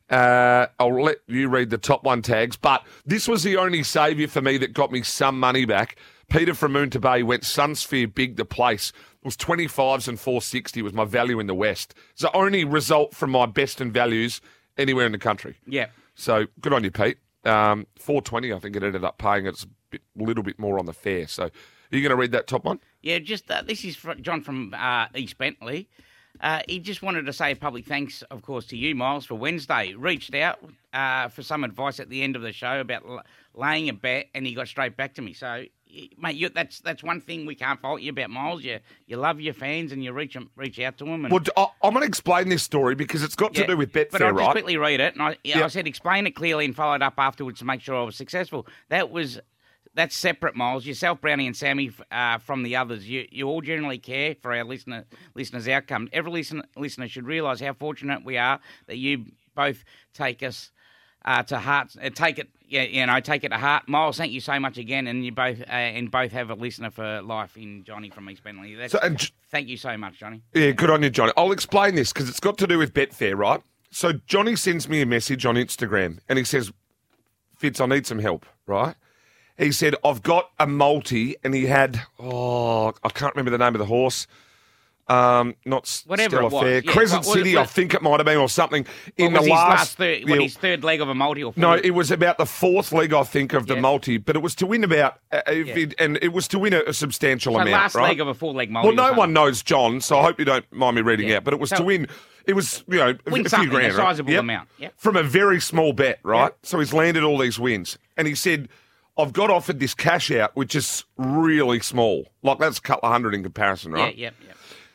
Uh, 0.08 0.66
I'll 0.78 1.02
let 1.02 1.16
you 1.26 1.48
read 1.48 1.70
the 1.70 1.78
top 1.78 2.04
one 2.04 2.22
tags, 2.22 2.56
but 2.56 2.86
this 3.04 3.26
was 3.26 3.42
the 3.42 3.56
only 3.56 3.82
saviour 3.82 4.28
for 4.28 4.40
me 4.40 4.58
that 4.58 4.74
got 4.74 4.92
me 4.92 5.02
some 5.02 5.40
money 5.40 5.64
back. 5.64 5.96
Peter 6.28 6.54
from 6.54 6.74
Moonta 6.74 7.00
Bay 7.00 7.22
went 7.22 7.42
Sunsphere 7.42 8.14
big 8.14 8.36
the 8.36 8.44
place. 8.44 8.92
It 9.12 9.24
was 9.24 9.36
25s 9.36 10.06
and 10.06 10.20
460 10.20 10.82
was 10.82 10.92
my 10.92 11.04
value 11.04 11.40
in 11.40 11.46
the 11.46 11.54
West. 11.54 11.94
It's 12.12 12.22
the 12.22 12.36
only 12.36 12.64
result 12.64 13.14
from 13.14 13.30
my 13.30 13.46
best 13.46 13.80
and 13.80 13.92
values 13.92 14.40
anywhere 14.76 15.06
in 15.06 15.12
the 15.12 15.18
country. 15.18 15.56
yeah. 15.66 15.86
So 16.14 16.46
good 16.60 16.72
on 16.72 16.84
you, 16.84 16.92
Pete. 16.92 17.18
Um, 17.46 17.86
420, 17.98 18.52
I 18.52 18.58
think 18.58 18.76
it 18.76 18.82
ended 18.82 19.04
up 19.04 19.18
paying. 19.18 19.46
It's 19.46 19.64
a 19.64 19.68
bit, 19.90 20.02
little 20.16 20.42
bit 20.42 20.58
more 20.58 20.78
on 20.78 20.86
the 20.86 20.92
fair. 20.92 21.26
So 21.26 21.44
are 21.44 21.50
you 21.90 22.00
going 22.00 22.10
to 22.10 22.16
read 22.16 22.32
that 22.32 22.46
top 22.46 22.64
one? 22.64 22.80
Yeah, 23.02 23.18
just 23.18 23.50
uh, 23.50 23.62
this 23.62 23.84
is 23.84 23.96
John 24.20 24.40
from 24.40 24.74
uh, 24.76 25.06
East 25.14 25.38
Bentleigh. 25.38 25.84
Uh, 26.40 26.60
he 26.68 26.80
just 26.80 27.02
wanted 27.02 27.26
to 27.26 27.32
say 27.32 27.54
public 27.54 27.86
thanks, 27.86 28.22
of 28.22 28.42
course, 28.42 28.66
to 28.66 28.76
you, 28.76 28.94
Miles, 28.94 29.24
for 29.24 29.36
Wednesday. 29.36 29.94
Reached 29.94 30.34
out 30.34 30.58
uh, 30.92 31.28
for 31.28 31.42
some 31.42 31.62
advice 31.62 32.00
at 32.00 32.08
the 32.08 32.22
end 32.22 32.34
of 32.34 32.42
the 32.42 32.52
show 32.52 32.80
about 32.80 33.04
l- 33.08 33.22
laying 33.54 33.88
a 33.88 33.92
bet, 33.92 34.26
and 34.34 34.44
he 34.44 34.54
got 34.54 34.66
straight 34.66 34.96
back 34.96 35.14
to 35.14 35.22
me. 35.22 35.32
So, 35.32 35.64
mate, 36.18 36.36
you, 36.36 36.48
that's 36.48 36.80
that's 36.80 37.02
one 37.02 37.20
thing 37.20 37.46
we 37.46 37.54
can't 37.54 37.80
fault 37.80 38.00
you 38.00 38.10
about, 38.10 38.30
Miles. 38.30 38.62
You 38.62 38.80
you 39.06 39.16
love 39.16 39.40
your 39.40 39.54
fans, 39.54 39.92
and 39.92 40.02
you 40.02 40.12
reach 40.12 40.36
reach 40.56 40.78
out 40.80 40.98
to 40.98 41.04
them. 41.04 41.24
And, 41.24 41.32
Well, 41.32 41.42
I, 41.56 41.86
am 41.86 41.92
going 41.92 42.02
to 42.02 42.08
explain 42.08 42.48
this 42.48 42.62
story 42.62 42.94
because 42.94 43.22
it's 43.22 43.36
got 43.36 43.54
to 43.54 43.60
Yeah, 43.60 43.66
do 43.68 43.76
with 43.76 43.92
Betfair, 43.92 44.10
But 44.12 44.22
I'll 44.22 44.32
just 44.32 44.40
right? 44.40 44.52
quickly 44.52 44.76
read 44.76 45.00
it, 45.00 45.14
and 45.14 45.22
I, 45.22 45.36
yeah, 45.44 45.58
Yeah. 45.58 45.64
I 45.64 45.68
said 45.68 45.86
explain 45.86 46.26
it 46.26 46.32
clearly 46.32 46.64
and 46.64 46.74
followed 46.74 47.02
up 47.02 47.14
afterwards 47.18 47.58
to 47.60 47.64
make 47.64 47.80
sure 47.80 47.96
I 47.96 48.02
was 48.02 48.16
successful. 48.16 48.66
That 48.88 49.10
was 49.10 49.40
that's 49.94 50.16
separate, 50.16 50.56
Miles. 50.56 50.86
Yourself, 50.86 51.20
Brownie, 51.20 51.46
and 51.46 51.56
Sammy 51.56 51.92
uh, 52.10 52.38
from 52.38 52.62
the 52.64 52.76
others. 52.76 53.08
You 53.08 53.26
you 53.30 53.48
all 53.48 53.60
generally 53.60 53.98
care 53.98 54.34
for 54.42 54.52
our 54.52 54.64
listener 54.64 55.04
listeners' 55.34 55.68
outcome. 55.68 56.08
Every 56.12 56.32
listener 56.32 56.64
listener 56.76 57.08
should 57.08 57.26
realise 57.26 57.60
how 57.60 57.74
fortunate 57.74 58.24
we 58.24 58.36
are 58.36 58.58
that 58.86 58.96
you 58.98 59.26
both 59.54 59.84
take 60.12 60.42
us. 60.42 60.70
Uh, 61.24 61.42
to 61.42 61.58
heart. 61.58 61.96
Uh, 62.02 62.10
take 62.10 62.38
it, 62.38 62.50
yeah, 62.68 62.82
you 62.82 63.06
know, 63.06 63.18
take 63.18 63.44
it 63.44 63.48
to 63.48 63.56
heart. 63.56 63.88
Miles, 63.88 64.18
thank 64.18 64.30
you 64.30 64.40
so 64.40 64.60
much 64.60 64.76
again, 64.76 65.06
and 65.06 65.24
you 65.24 65.32
both 65.32 65.60
uh, 65.62 65.72
and 65.72 66.10
both 66.10 66.32
have 66.32 66.50
a 66.50 66.54
listener 66.54 66.90
for 66.90 67.22
life 67.22 67.56
in 67.56 67.82
Johnny 67.82 68.10
from 68.10 68.28
East 68.28 68.44
Bentleigh. 68.44 68.88
So, 68.88 68.98
thank 69.50 69.68
you 69.68 69.78
so 69.78 69.96
much, 69.96 70.18
Johnny. 70.18 70.42
Yeah, 70.52 70.72
good 70.72 70.90
on 70.90 71.02
you, 71.02 71.08
Johnny. 71.08 71.32
I'll 71.36 71.52
explain 71.52 71.94
this 71.94 72.12
because 72.12 72.28
it's 72.28 72.40
got 72.40 72.58
to 72.58 72.66
do 72.66 72.76
with 72.76 72.92
Betfair, 72.92 73.38
right? 73.38 73.62
So 73.94 74.12
Johnny 74.26 74.56
sends 74.56 74.88
me 74.88 75.02
a 75.02 75.06
message 75.06 75.46
on 75.46 75.54
Instagram 75.54 76.18
and 76.28 76.36
he 76.36 76.44
says, 76.44 76.72
Fitz, 77.56 77.80
I 77.80 77.86
need 77.86 78.08
some 78.08 78.18
help, 78.18 78.44
right? 78.66 78.96
He 79.56 79.70
said, 79.70 79.94
I've 80.04 80.20
got 80.20 80.50
a 80.58 80.66
multi 80.66 81.36
and 81.44 81.54
he 81.54 81.66
had, 81.66 82.02
oh, 82.18 82.92
I 83.04 83.08
can't 83.10 83.32
remember 83.36 83.52
the 83.56 83.64
name 83.64 83.72
of 83.72 83.78
the 83.78 83.86
horse. 83.86 84.26
Um, 85.06 85.54
not 85.66 86.02
Whatever 86.06 86.40
it 86.40 86.50
was, 86.50 86.62
Fair. 86.62 86.74
yeah, 86.82 86.90
Crescent 86.90 87.26
City, 87.26 87.58
I 87.58 87.64
think 87.66 87.92
it 87.92 88.00
might 88.00 88.20
have 88.20 88.24
been, 88.24 88.38
or 88.38 88.48
something. 88.48 88.86
In 89.18 89.32
was 89.34 89.40
the 89.40 89.44
his 89.44 89.50
last, 89.50 89.68
last 89.70 89.96
third, 89.98 90.22
yeah, 90.26 90.36
his 90.36 90.56
third 90.56 90.82
leg 90.82 91.02
of 91.02 91.10
a 91.10 91.14
multi 91.14 91.44
or 91.44 91.52
no, 91.56 91.74
it 91.74 91.90
was 91.90 92.10
about 92.10 92.38
the 92.38 92.46
fourth 92.46 92.90
leg, 92.90 93.12
I 93.12 93.22
think, 93.22 93.52
of 93.52 93.66
the 93.66 93.74
Yeah. 93.74 93.80
multi, 93.80 94.16
but 94.16 94.34
it 94.34 94.38
was 94.40 94.54
to 94.56 94.66
win 94.66 94.82
about, 94.82 95.18
uh, 95.30 95.42
if 95.48 95.66
Yeah. 95.68 95.76
it, 95.76 95.94
and 95.98 96.18
it 96.22 96.32
was 96.32 96.48
to 96.48 96.58
win 96.58 96.72
a, 96.72 96.80
a 96.86 96.94
substantial 96.94 97.52
so 97.52 97.60
amount. 97.60 97.72
last 97.72 97.94
right? 97.96 98.08
leg 98.08 98.20
of 98.20 98.28
a 98.28 98.34
four 98.34 98.54
leg 98.54 98.70
multi. 98.70 98.88
Well, 98.88 98.96
no 98.96 99.12
one 99.12 99.34
knows 99.34 99.62
John, 99.62 100.00
so 100.00 100.18
I 100.18 100.22
hope 100.22 100.38
you 100.38 100.46
don't 100.46 100.64
mind 100.72 100.96
me 100.96 101.02
reading 101.02 101.28
Yeah. 101.28 101.36
out. 101.36 101.44
But 101.44 101.52
it 101.52 101.60
was 101.60 101.68
So- 101.70 101.76
to 101.76 101.82
win. 101.82 102.08
It 102.46 102.54
was 102.54 102.82
you 102.88 102.96
know 102.98 103.10
a- 103.10 103.30
Win 103.30 103.40
a 103.40 103.44
few 103.44 103.48
something, 103.50 103.68
a 103.68 103.72
grand, 103.72 103.94
right? 103.94 104.02
sizable 104.04 104.34
amount, 104.38 104.68
yep. 104.78 104.94
from 104.96 105.16
a 105.16 105.22
very 105.22 105.60
small 105.60 105.92
bet, 105.92 106.18
right? 106.22 106.44
Yep. 106.44 106.58
So 106.62 106.78
he's 106.78 106.92
landed 106.94 107.24
all 107.24 107.36
these 107.38 107.58
wins, 107.58 107.96
and 108.16 108.26
he 108.28 108.34
said, 108.34 108.68
"I've 109.18 109.32
got 109.34 109.50
offered 109.50 109.80
this 109.80 109.94
cash 109.94 110.30
out, 110.30 110.54
which 110.54 110.74
is 110.74 111.04
really 111.18 111.80
small. 111.80 112.26
Like 112.42 112.58
that's 112.58 112.78
a 112.78 112.82
couple 112.82 113.06
of 113.06 113.12
hundred 113.12 113.34
in 113.34 113.42
comparison, 113.42 113.92
Yeah, 113.96 114.02
right? 114.02 114.16
yeah, 114.16 114.30
yeah. 114.46 114.52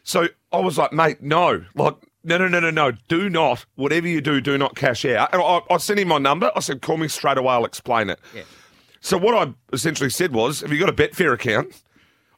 So 0.10 0.28
I 0.52 0.60
was 0.60 0.78
like, 0.78 0.92
mate, 0.92 1.22
no, 1.22 1.64
like." 1.76 1.96
No, 2.22 2.38
no, 2.38 2.50
no, 2.50 2.60
no, 2.60 2.70
no. 2.70 2.92
Do 3.08 3.30
not, 3.30 3.66
whatever 3.76 4.06
you 4.06 4.20
do, 4.20 4.42
do 4.42 4.58
not 4.58 4.76
cash 4.76 5.06
out. 5.06 5.34
And 5.34 5.42
I, 5.42 5.62
I 5.70 5.78
sent 5.78 6.02
him 6.02 6.10
my 6.10 6.18
number. 6.18 6.52
I 6.54 6.60
said, 6.60 6.82
call 6.82 6.98
me 6.98 7.08
straight 7.08 7.38
away. 7.38 7.54
I'll 7.54 7.64
explain 7.64 8.10
it. 8.10 8.20
Yeah. 8.36 8.42
So 9.00 9.18
what 9.18 9.34
I 9.34 9.54
essentially 9.72 10.10
said 10.10 10.34
was, 10.34 10.60
have 10.60 10.74
you 10.74 10.80
got 10.80 10.90
a 10.90 10.94
Betfair 10.94 11.34
account? 11.34 11.82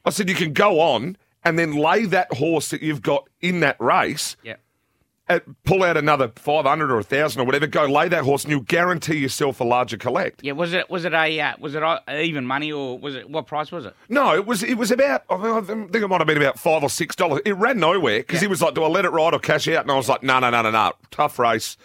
I 0.04 0.10
said 0.10 0.28
you 0.28 0.36
can 0.36 0.52
go 0.52 0.80
on 0.80 1.16
and 1.44 1.58
then 1.58 1.72
lay 1.72 2.04
that 2.06 2.32
horse 2.34 2.68
that 2.68 2.80
you've 2.80 3.02
got 3.02 3.28
in 3.40 3.58
that 3.60 3.76
race, 3.80 4.36
yeah. 4.44 4.54
Uh, 5.32 5.40
pull 5.64 5.82
out 5.82 5.96
another 5.96 6.30
five 6.36 6.64
hundred 6.64 6.90
or 6.90 6.98
a 6.98 7.02
thousand 7.02 7.40
or 7.40 7.44
whatever, 7.44 7.66
go 7.66 7.84
lay 7.86 8.08
that 8.08 8.24
horse, 8.24 8.44
and 8.44 8.50
you'll 8.50 8.60
guarantee 8.62 9.16
yourself 9.16 9.60
a 9.60 9.64
larger 9.64 9.96
collect. 9.96 10.42
Yeah, 10.44 10.52
was 10.52 10.72
it 10.72 10.88
was 10.90 11.04
it 11.04 11.12
a 11.14 11.40
uh, 11.40 11.54
was 11.58 11.74
it 11.74 11.82
uh, 11.82 11.98
even 12.10 12.46
money 12.46 12.70
or 12.70 12.98
was 12.98 13.16
it 13.16 13.28
what 13.28 13.46
price 13.46 13.72
was 13.72 13.84
it? 13.86 13.94
No, 14.08 14.34
it 14.34 14.46
was 14.46 14.62
it 14.62 14.76
was 14.78 14.90
about 14.90 15.22
I 15.30 15.36
think- 15.36 15.46
I 15.46 15.60
think 15.92 15.94
it 15.96 16.08
might 16.08 16.20
have 16.20 16.26
been 16.26 16.36
about 16.36 16.58
five 16.58 16.82
or 16.82 16.90
six 16.90 17.16
dollars. 17.16 17.40
It 17.44 17.56
ran 17.56 17.78
nowhere 17.78 18.20
because 18.20 18.40
he 18.40 18.46
was 18.46 18.62
like, 18.62 18.74
"Do 18.74 18.84
I 18.84 18.88
let 18.88 19.04
it 19.04 19.10
ride 19.10 19.34
or 19.34 19.38
cash 19.40 19.66
out?" 19.68 19.82
And 19.82 19.90
I 19.90 19.96
was 19.96 20.08
like, 20.08 20.22
"No, 20.22 20.38
no, 20.38 20.50
no, 20.50 20.62
no, 20.62 20.70
no. 20.70 20.92
Tough 21.10 21.38
race. 21.38 21.76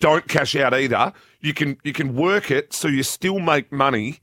Don't 0.00 0.26
cash 0.28 0.56
out 0.56 0.74
either. 0.74 1.12
You 1.40 1.54
can 1.54 1.78
you 1.84 1.92
can 1.92 2.14
work 2.16 2.50
it 2.50 2.72
so 2.72 2.88
you 2.88 3.02
still 3.02 3.38
make 3.38 3.70
money." 3.72 4.20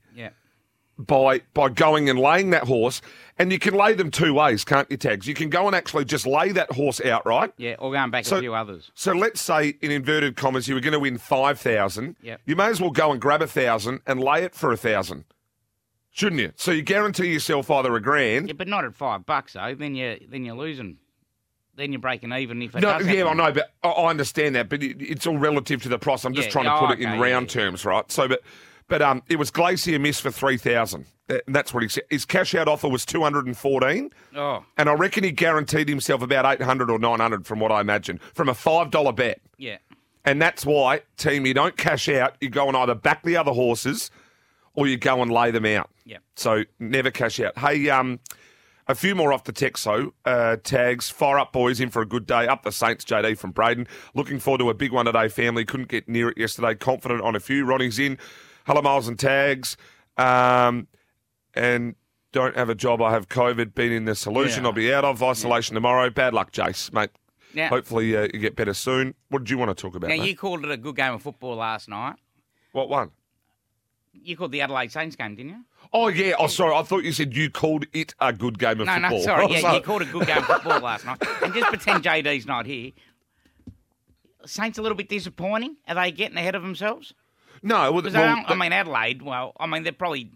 Yeah. 1.00 1.04
by 1.16 1.40
by 1.54 1.68
going 1.68 2.08
and 2.08 2.18
laying 2.18 2.50
that 2.50 2.64
horse, 2.64 3.00
and 3.38 3.50
you 3.52 3.58
can 3.58 3.74
lay 3.74 3.94
them 3.94 4.10
two 4.10 4.34
ways, 4.34 4.64
can't 4.64 4.90
you, 4.90 4.96
Tags? 4.96 5.26
You 5.26 5.34
can 5.34 5.48
go 5.50 5.66
and 5.66 5.74
actually 5.74 6.04
just 6.04 6.26
lay 6.26 6.52
that 6.52 6.72
horse 6.72 7.00
outright. 7.00 7.52
Yeah, 7.56 7.76
or 7.78 7.92
going 7.92 8.10
back 8.10 8.24
So- 8.26 8.36
a 8.36 8.40
few 8.40 8.54
others. 8.54 8.90
So 8.94 9.12
let's 9.12 9.40
say, 9.40 9.76
in 9.80 9.90
inverted 9.90 10.36
commas, 10.36 10.68
you 10.68 10.74
were 10.74 10.80
going 10.80 10.92
to 10.92 11.00
win 11.00 11.18
five 11.18 11.58
thousand. 11.58 12.16
Yep. 12.22 12.40
You 12.46 12.56
may 12.56 12.66
as 12.66 12.80
well 12.80 12.90
go 12.90 13.12
and 13.12 13.20
grab 13.20 13.42
a 13.42 13.46
thousand 13.46 14.00
and 14.06 14.20
lay 14.22 14.42
it 14.44 14.54
for 14.54 14.72
a 14.72 14.76
thousand, 14.76 15.24
shouldn't 16.10 16.40
you? 16.40 16.52
So 16.56 16.70
you 16.72 16.82
guarantee 16.82 17.32
yourself 17.32 17.70
either 17.70 17.94
a 17.94 18.00
grand. 18.00 18.48
Yeah, 18.48 18.54
but 18.54 18.68
not 18.68 18.84
at 18.84 18.94
five 18.94 19.26
bucks 19.26 19.54
though. 19.54 19.74
Then 19.74 19.94
you 19.94 20.18
then 20.28 20.44
you're 20.44 20.56
losing. 20.56 20.98
Then 21.76 21.92
you're 21.92 22.00
breaking 22.00 22.30
even 22.32 22.60
if 22.60 22.74
it 22.74 22.80
No, 22.80 22.98
yeah, 22.98 23.24
I 23.26 23.32
know, 23.32 23.52
but 23.52 23.72
I 23.82 23.88
understand 24.06 24.54
that, 24.54 24.68
but 24.68 24.82
it, 24.82 25.00
it's 25.00 25.26
all 25.26 25.38
relative 25.38 25.80
to 25.84 25.88
the 25.88 25.98
price. 25.98 26.24
I'm 26.26 26.34
just 26.34 26.48
Yeah, 26.48 26.52
trying 26.52 26.64
to 26.66 26.72
yeah, 26.72 26.78
put 26.80 26.88
oh, 26.90 26.92
it 26.92 27.00
in 27.00 27.08
round 27.20 27.22
yeah, 27.54 27.60
yeah. 27.62 27.66
terms, 27.70 27.84
right? 27.86 28.10
So, 28.12 28.28
but 28.28 28.42
but 28.90 29.00
um, 29.00 29.22
it 29.28 29.36
was 29.36 29.50
Glacier 29.50 29.98
Miss 29.98 30.20
for 30.20 30.30
three 30.30 30.58
thousand. 30.58 31.06
That's 31.46 31.72
what 31.72 31.82
he 31.84 31.88
said. 31.88 32.02
His 32.10 32.24
cash 32.26 32.54
out 32.54 32.68
offer 32.68 32.88
was 32.88 33.06
two 33.06 33.22
hundred 33.22 33.46
and 33.46 33.56
fourteen. 33.56 34.10
Oh, 34.36 34.64
And 34.76 34.88
I 34.90 34.92
reckon 34.92 35.24
he 35.24 35.30
guaranteed 35.30 35.88
himself 35.88 36.20
about 36.22 36.44
800 36.44 36.90
or 36.90 36.98
900 36.98 37.46
from 37.46 37.60
what 37.60 37.70
I 37.72 37.80
imagine, 37.80 38.18
from 38.34 38.48
a 38.48 38.52
$5 38.52 39.14
bet. 39.16 39.40
yeah. 39.56 39.78
And 40.24 40.42
that's 40.42 40.66
why, 40.66 41.00
team, 41.16 41.46
you 41.46 41.54
don't 41.54 41.76
cash 41.78 42.06
out. 42.08 42.34
You 42.42 42.50
go 42.50 42.68
and 42.68 42.76
either 42.76 42.94
back 42.94 43.22
the 43.22 43.38
other 43.38 43.52
horses 43.52 44.10
or 44.74 44.86
you 44.86 44.98
go 44.98 45.22
and 45.22 45.30
lay 45.32 45.50
them 45.50 45.64
out. 45.64 45.88
Yep. 46.04 46.22
So 46.36 46.64
never 46.78 47.10
cash 47.10 47.40
out. 47.40 47.56
Hey, 47.58 47.88
um, 47.88 48.20
a 48.86 48.94
few 48.94 49.14
more 49.14 49.32
off 49.32 49.44
the 49.44 49.52
Texo 49.52 50.12
uh, 50.26 50.56
tags. 50.62 51.08
Fire 51.08 51.38
up, 51.38 51.52
boys, 51.54 51.80
in 51.80 51.88
for 51.90 52.02
a 52.02 52.06
good 52.06 52.26
day. 52.26 52.46
Up 52.46 52.64
the 52.64 52.70
Saints, 52.72 53.04
JD 53.04 53.38
from 53.38 53.52
Braden. 53.52 53.86
Looking 54.14 54.40
forward 54.40 54.58
to 54.58 54.68
a 54.68 54.74
big 54.74 54.92
one 54.92 55.06
today, 55.06 55.28
family. 55.28 55.64
Couldn't 55.64 55.88
get 55.88 56.06
near 56.08 56.28
it 56.28 56.36
yesterday. 56.38 56.74
Confident 56.74 57.22
on 57.22 57.34
a 57.34 57.40
few. 57.40 57.64
Ronnie's 57.64 57.98
in. 57.98 58.18
Hello, 58.70 58.82
Miles 58.82 59.08
and 59.08 59.18
tags. 59.18 59.76
Um, 60.16 60.86
and 61.54 61.96
don't 62.30 62.54
have 62.54 62.68
a 62.68 62.74
job. 62.76 63.02
I 63.02 63.10
have 63.10 63.28
COVID. 63.28 63.74
Been 63.74 63.90
in 63.90 64.04
the 64.04 64.14
solution. 64.14 64.62
Yeah. 64.62 64.68
I'll 64.68 64.72
be 64.72 64.94
out 64.94 65.04
of 65.04 65.20
isolation 65.24 65.74
tomorrow. 65.74 66.08
Bad 66.08 66.34
luck, 66.34 66.52
Jace, 66.52 66.92
mate. 66.92 67.10
Yeah. 67.52 67.68
Hopefully 67.68 68.16
uh, 68.16 68.28
you 68.32 68.38
get 68.38 68.54
better 68.54 68.72
soon. 68.72 69.16
What 69.28 69.40
did 69.40 69.50
you 69.50 69.58
want 69.58 69.76
to 69.76 69.82
talk 69.82 69.96
about? 69.96 70.06
Now 70.10 70.18
mate? 70.18 70.28
you 70.28 70.36
called 70.36 70.64
it 70.64 70.70
a 70.70 70.76
good 70.76 70.94
game 70.94 71.12
of 71.14 71.20
football 71.20 71.56
last 71.56 71.88
night. 71.88 72.14
What 72.70 72.88
one? 72.88 73.10
You 74.12 74.36
called 74.36 74.52
the 74.52 74.60
Adelaide 74.60 74.92
Saints 74.92 75.16
game, 75.16 75.34
didn't 75.34 75.50
you? 75.50 75.64
Oh 75.92 76.06
yeah. 76.06 76.34
Oh 76.38 76.46
sorry. 76.46 76.72
I 76.76 76.84
thought 76.84 77.02
you 77.02 77.10
said 77.10 77.34
you 77.34 77.50
called 77.50 77.86
it 77.92 78.14
a 78.20 78.32
good 78.32 78.56
game 78.60 78.80
of 78.80 78.86
No, 78.86 78.92
football. 78.92 79.10
no, 79.10 79.24
sorry. 79.24 79.46
Yeah, 79.50 79.74
you 79.74 79.80
called 79.80 80.02
a 80.02 80.04
good 80.04 80.28
game 80.28 80.38
of 80.38 80.44
football 80.44 80.78
last 80.90 81.06
night. 81.06 81.20
And 81.42 81.52
just 81.52 81.66
pretend 81.66 82.04
JD's 82.04 82.46
not 82.46 82.66
here. 82.66 82.92
Saints 84.46 84.78
a 84.78 84.82
little 84.82 84.96
bit 84.96 85.08
disappointing. 85.08 85.74
Are 85.88 85.96
they 85.96 86.12
getting 86.12 86.36
ahead 86.36 86.54
of 86.54 86.62
themselves? 86.62 87.12
No. 87.62 87.92
Well, 87.92 88.02
well, 88.02 88.44
I 88.46 88.54
mean, 88.54 88.72
Adelaide. 88.72 89.22
Well, 89.22 89.52
I 89.58 89.66
mean, 89.66 89.82
they've 89.82 89.96
probably 89.96 90.30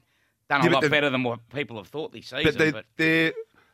done 0.50 0.62
a 0.62 0.64
Yeah, 0.64 0.71
lot 0.73 0.90
better 0.90 1.11
than 1.11 1.23
what 1.23 1.49
people 1.50 1.76
have 1.78 1.88
thought 1.88 2.12
this 2.12 2.26
season. 2.26 2.45
but 2.45 2.59
they, 2.59 2.71
but 2.71 2.85
they're 2.97 3.33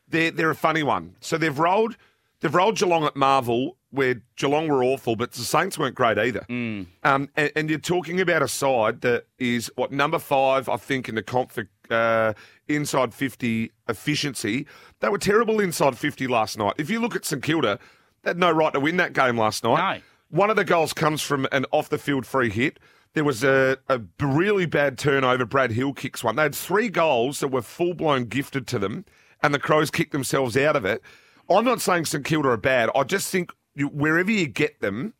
they're 0.08 0.30
they're 0.30 0.50
a 0.50 0.54
funny 0.56 0.82
one. 0.82 1.16
So 1.20 1.36
they've 1.38 1.58
rolled 1.58 1.96
they've 2.40 2.54
rolled 2.54 2.76
Geelong 2.78 3.04
at 3.04 3.16
Marvel, 3.16 3.76
where 3.90 4.22
Geelong 4.36 4.68
were 4.68 4.82
awful, 4.84 5.16
but 5.16 5.32
the 5.32 5.42
Saints 5.42 5.78
weren't 5.78 5.94
great 5.94 6.18
either. 6.18 6.46
Mm. 6.48 6.86
Um, 7.02 7.28
and, 7.36 7.52
and 7.56 7.70
you're 7.70 7.78
talking 7.78 8.20
about 8.20 8.42
a 8.42 8.48
side 8.48 9.00
that 9.02 9.26
is 9.38 9.70
what 9.76 9.92
number 9.92 10.18
five, 10.18 10.68
I 10.68 10.76
think, 10.76 11.08
in 11.08 11.14
the 11.16 11.22
comp 11.22 11.50
for 11.50 11.68
uh, 11.90 12.34
inside 12.68 13.12
fifty 13.12 13.72
efficiency. 13.88 14.66
They 15.00 15.08
were 15.08 15.18
terrible 15.18 15.60
inside 15.60 15.98
fifty 15.98 16.26
last 16.26 16.56
night. 16.56 16.74
If 16.78 16.88
you 16.88 17.00
look 17.00 17.16
at 17.16 17.24
St 17.24 17.42
Kilda, 17.42 17.78
they 18.22 18.30
had 18.30 18.38
no 18.38 18.50
right 18.50 18.72
to 18.72 18.80
win 18.80 18.96
that 18.98 19.12
game 19.12 19.36
last 19.36 19.64
night. 19.64 19.96
No. 19.96 20.00
One 20.38 20.50
of 20.50 20.54
the 20.56 20.64
goals 20.64 20.92
comes 20.92 21.22
from 21.22 21.48
an 21.50 21.66
off 21.72 21.88
the 21.88 21.98
field 21.98 22.24
free 22.26 22.50
hit. 22.50 22.78
There 23.14 23.24
was 23.24 23.42
a, 23.42 23.78
a 23.88 24.00
really 24.20 24.66
bad 24.66 24.98
turnover. 24.98 25.44
Brad 25.44 25.72
Hill 25.72 25.92
kicks 25.92 26.22
one. 26.22 26.36
They 26.36 26.42
had 26.42 26.54
three 26.54 26.88
goals 26.88 27.40
that 27.40 27.48
were 27.48 27.62
full 27.62 27.94
blown 27.94 28.26
gifted 28.26 28.66
to 28.68 28.78
them, 28.78 29.04
and 29.42 29.52
the 29.52 29.58
Crows 29.58 29.90
kicked 29.90 30.12
themselves 30.12 30.56
out 30.56 30.76
of 30.76 30.84
it. 30.84 31.02
I'm 31.48 31.64
not 31.64 31.80
saying 31.80 32.04
St 32.04 32.24
Kilda 32.24 32.50
are 32.50 32.56
bad. 32.56 32.90
I 32.94 33.02
just 33.02 33.28
think 33.30 33.52
you, 33.74 33.88
wherever 33.88 34.30
you 34.30 34.46
get 34.46 34.80
them 34.80 35.14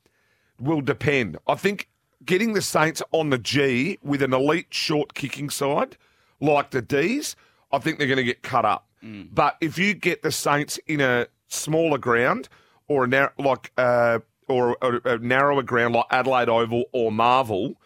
will 0.60 0.80
depend. 0.80 1.38
I 1.48 1.56
think 1.56 1.88
getting 2.24 2.52
the 2.52 2.62
Saints 2.62 3.02
on 3.10 3.30
the 3.30 3.38
G 3.38 3.98
with 4.02 4.22
an 4.22 4.32
elite 4.32 4.72
short 4.72 5.14
kicking 5.14 5.50
side 5.50 5.96
like 6.40 6.70
the 6.70 6.82
D's, 6.82 7.34
I 7.72 7.78
think 7.78 7.98
they're 7.98 8.06
going 8.06 8.18
to 8.18 8.24
get 8.24 8.42
cut 8.42 8.64
up. 8.64 8.86
But 9.34 9.56
if 9.60 9.78
you 9.78 9.94
get 9.94 10.22
the 10.22 10.30
Saints 10.30 10.78
in 10.86 11.00
a 11.00 11.26
smaller 11.48 11.98
ground 11.98 12.48
or 12.86 13.04
a 13.04 13.08
nar- 13.08 13.32
like 13.38 13.72
uh, 13.78 14.18
or 14.50 14.76
a, 14.82 15.14
a 15.14 15.18
narrower 15.18 15.62
ground 15.62 15.94
like 15.94 16.06
Adelaide 16.10 16.48
Oval 16.48 16.84
or 16.92 17.12
Marvel, 17.12 17.76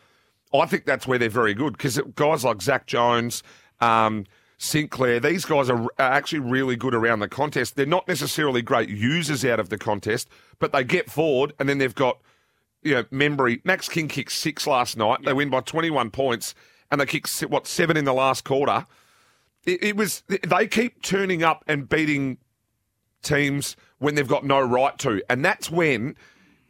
I 0.53 0.67
think 0.67 0.85
that's 0.85 1.07
where 1.07 1.19
they're 1.19 1.29
very 1.29 1.55
good 1.55 1.77
because 1.77 1.99
guys 2.15 2.45
like 2.45 2.63
Zak 2.63 2.87
Jones, 2.87 3.43
um, 3.81 4.25
Sinclair, 4.59 5.21
these 5.21 5.45
guys 5.45 5.69
are, 5.69 5.83
are 5.83 5.91
actually 5.99 6.39
really 6.39 6.77
good 6.77 6.95
around 6.95 7.21
the 7.21 7.29
contest. 7.29 7.77
They're 7.77 7.87
not 7.87 8.07
necessarily 8.07 8.63
great 8.63 8.89
users 8.89 9.45
out 9.45 9.59
of 9.59 9.69
the 9.69 9.79
contest, 9.79 10.29
but 10.59 10.73
they 10.73 10.85
get 10.85 11.11
forward 11.11 11.53
and 11.59 11.69
then 11.69 11.79
they've 11.79 11.95
got, 11.95 12.19
you 12.83 12.95
know, 12.95 13.05
memory. 13.11 13.61
Max 13.65 13.89
King 13.89 14.09
kicked 14.09 14.33
six 14.33 14.67
last 14.67 14.97
night. 14.97 15.21
They 15.25 15.33
win 15.33 15.51
by 15.51 15.61
21 15.61 16.11
points 16.11 16.55
and 16.91 17.01
they 17.01 17.07
kicked, 17.07 17.31
what, 17.41 17.67
seven 17.67 17.97
in 17.97 18.05
the 18.05 18.15
last 18.15 18.45
quarter. 18.45 18.87
It, 19.67 19.83
it 19.83 19.97
was, 19.97 20.23
they 20.29 20.67
keep 20.69 21.03
turning 21.03 21.43
up 21.43 21.65
and 21.67 21.89
beating 21.89 22.39
teams 23.23 23.77
when 23.99 24.15
they've 24.15 24.29
got 24.29 24.45
no 24.45 24.61
right 24.61 24.97
to. 24.99 25.23
And 25.29 25.45
that's 25.45 25.71
when 25.71 26.17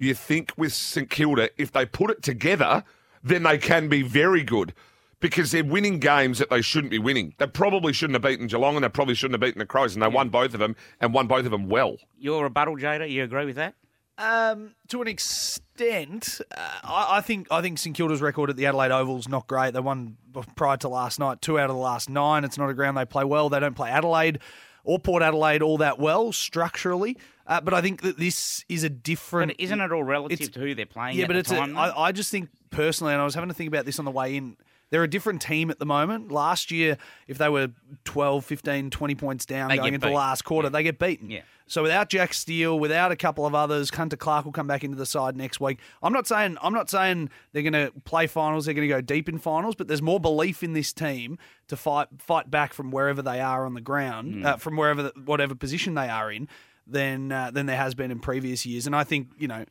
you 0.05 0.15
think 0.15 0.53
with 0.57 0.73
St 0.73 1.11
Kilda, 1.11 1.51
if 1.57 1.73
they 1.73 1.87
put 1.87 2.11
it 2.11 2.23
together, 2.23 2.85
then 3.23 3.43
they 3.43 3.59
can 3.59 3.89
be 3.89 4.03
very 4.03 4.43
good 4.43 4.75
because 5.21 5.51
they're 5.53 5.65
winning 5.65 5.99
games 5.99 6.39
that 6.39 6.51
they 6.51 6.61
shouldn't 6.61 6.91
be 6.91 6.99
winning. 6.99 7.35
They 7.39 7.47
probably 7.47 7.93
shouldn't 7.93 8.15
have 8.15 8.23
beaten 8.23 8.47
Geelong 8.47 8.77
and 8.77 8.85
they 8.85 8.89
probably 8.91 9.15
shouldn't 9.15 9.35
have 9.35 9.41
beaten 9.41 9.59
the 9.59 9.67
Crows, 9.67 9.95
and 9.95 10.03
they 10.03 10.09
won 10.09 10.29
both 10.29 10.53
of 10.53 10.61
them 10.61 10.77
and 11.01 11.15
won 11.15 11.27
both 11.27 11.47
of 11.47 11.51
them 11.51 11.69
well. 11.69 11.97
your 12.19 12.43
rebuttal, 12.43 12.77
Jada, 12.77 13.11
you 13.11 13.25
agree 13.25 13.47
with 13.47 13.57
that? 13.57 13.75
Um, 14.17 14.75
to 14.89 15.03
an 15.03 15.09
extent, 15.09 16.41
uh, 16.57 16.61
I, 16.85 17.17
I 17.17 17.21
think 17.21 17.49
I 17.51 17.63
think 17.63 17.79
St 17.79 17.97
Kilda's 17.97 18.23
record 18.23 18.49
at 18.49 18.57
the 18.57 18.67
Adelaide 18.67 18.93
Oval's 18.93 19.29
not 19.29 19.49
great. 19.49 19.75
They 19.75 19.81
won 19.81 20.19
prior 20.55 20.77
to 20.79 20.89
last 20.89 21.19
night, 21.19 21.43
two 21.43 21.59
out 21.59 21.69
of 21.69 21.75
the 21.75 21.83
last 21.83 22.09
nine. 22.09 22.45
It's 22.45 22.57
not 22.57 22.71
a 22.71 22.75
ground 22.75 22.97
they 22.97 23.05
play 23.07 23.25
well. 23.25 23.49
They 23.49 23.59
don't 23.59 23.75
play 23.75 23.91
Adelaide 23.91 24.39
or 24.85 24.99
Port 24.99 25.23
Adelaide 25.23 25.63
all 25.63 25.79
that 25.79 25.99
well 25.99 26.33
structurally. 26.33 27.17
Uh, 27.47 27.61
but 27.61 27.75
I 27.75 27.83
think 27.83 28.03
that 28.03 28.19
this 28.19 28.65
is 28.69 28.85
a 28.85 28.89
different. 28.89 29.53
But 29.53 29.61
isn't 29.61 29.81
it 29.81 29.93
all 29.93 30.05
relative 30.05 30.53
to 30.53 30.61
who 30.61 30.75
they're 30.75 30.87
playing? 30.87 31.19
yeah, 31.19 31.27
but 31.27 31.35
the 31.35 31.41
it's. 31.41 31.51
time, 31.51 31.77
a? 31.77 31.81
I, 31.81 32.09
I 32.09 32.13
just 32.13 32.31
think 32.31 32.49
personally, 32.71 33.13
and 33.13 33.21
I 33.21 33.25
was 33.25 33.35
having 33.35 33.49
to 33.49 33.55
think 33.55 33.69
about 33.69 33.85
this 33.85 33.99
on 33.99 34.05
the 34.05 34.11
way 34.11 34.37
in. 34.37 34.57
They're 34.95 35.03
a 35.03 35.11
different 35.11 35.43
team 35.43 35.71
at 35.71 35.81
the 35.81 35.85
moment. 35.87 36.31
Last 36.31 36.71
year, 36.71 36.97
if 37.27 37.37
they 37.37 37.49
were 37.49 37.71
12, 38.05 38.45
15, 38.45 38.91
20 38.91 39.15
points 39.17 39.45
down 39.45 39.69
They 39.71 39.77
going 39.77 39.95
into 39.95 40.07
the 40.07 40.13
last 40.13 40.45
quarter, 40.45 40.67
Yeah. 40.67 40.71
they 40.71 40.83
get 40.85 41.01
beaten. 41.01 41.33
Yeah. 41.33 41.41
So 41.67 41.83
without 41.83 42.11
Jack 42.11 42.33
Steele, 42.33 42.79
without 42.79 43.11
a 43.11 43.17
couple 43.17 43.45
of 43.45 43.57
others, 43.57 43.91
Hunter 43.91 44.17
Clark 44.17 44.45
will 44.45 44.53
come 44.53 44.69
back 44.69 44.85
into 44.85 44.97
the 44.97 45.05
side 45.07 45.37
next 45.37 45.59
week. 45.61 45.81
I'm 46.01 46.13
not 46.13 46.29
saying 46.29 46.59
I'm 46.63 46.73
not 46.75 46.89
saying 46.89 47.29
they're 47.53 47.65
going 47.69 47.73
to 47.73 47.91
play 48.05 48.29
finals. 48.29 48.67
They're 48.67 48.75
going 48.75 48.89
to 48.89 48.95
go 48.95 49.01
deep 49.01 49.29
in 49.29 49.39
finals, 49.39 49.75
but 49.75 49.89
there's 49.89 50.03
more 50.03 50.21
belief 50.21 50.63
in 50.63 50.75
this 50.75 50.93
team 50.93 51.39
to 51.67 51.77
fight 51.77 52.07
fight 52.19 52.53
back 52.53 52.73
from 52.73 52.93
wherever 52.93 53.21
they 53.21 53.41
are 53.41 53.67
on 53.67 53.75
the 53.75 53.81
ground, 53.81 54.35
Mm. 54.37 54.45
uh, 54.47 54.57
from 54.59 54.77
wherever 54.77 55.03
the, 55.03 55.13
whatever 55.25 55.57
position 55.57 55.95
they 55.95 56.09
are 56.09 56.31
in, 56.31 56.47
than 56.87 57.33
uh, 57.33 57.51
than 57.51 57.67
there 57.67 57.79
has 57.79 57.97
been 57.97 58.11
in 58.13 58.21
previous 58.21 58.65
years. 58.65 58.87
And 58.87 58.95
I 58.95 59.03
think 59.03 59.29
you 59.39 59.49
know, 59.49 59.65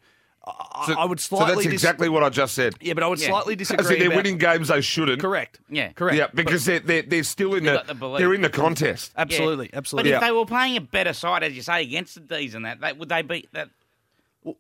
I, 0.46 0.84
So, 0.88 0.94
I 1.00 1.06
would 1.06 1.20
so 1.22 1.38
slightly 1.38 1.56
that's 1.56 1.64
dis- 1.68 1.74
exactly 1.74 2.10
what 2.10 2.22
I 2.24 2.30
just 2.30 2.54
said. 2.54 2.74
yeah, 2.82 2.94
but 2.94 3.04
I 3.04 3.08
would 3.08 3.20
Yeah. 3.22 3.30
slightly 3.30 3.54
I 3.54 3.56
disagree. 3.56 3.86
said 3.86 4.00
they're 4.00 4.08
about- 4.08 4.18
winning 4.18 4.38
games 4.38 4.68
they 4.68 4.82
shouldn't. 4.82 5.22
Correct. 5.22 5.60
Yeah. 5.70 5.94
Correct. 5.94 6.18
Yeah, 6.18 6.28
because 6.34 6.66
they're, 6.66 6.80
they're 6.82 7.02
they're 7.04 7.24
still 7.24 7.56
in 7.56 7.64
the, 7.64 7.82
the 7.88 8.18
they're 8.18 8.34
in 8.34 8.42
the 8.42 8.50
contest. 8.50 9.14
Absolutely, 9.16 9.68
But 9.72 9.78
absolutely. 9.78 10.12
But 10.12 10.18
if 10.18 10.22
Yeah. 10.22 10.28
they 10.28 10.34
were 10.36 10.46
playing 10.46 10.76
a 10.78 10.82
better 10.82 11.14
side, 11.14 11.44
as 11.44 11.54
you 11.54 11.62
say, 11.62 11.82
against 11.84 12.16
the 12.16 12.20
D's 12.22 12.56
and 12.56 12.66
that, 12.66 12.82
they, 12.82 12.92
would 12.92 13.08
they 13.08 13.22
be 13.22 13.48
that? 13.54 13.70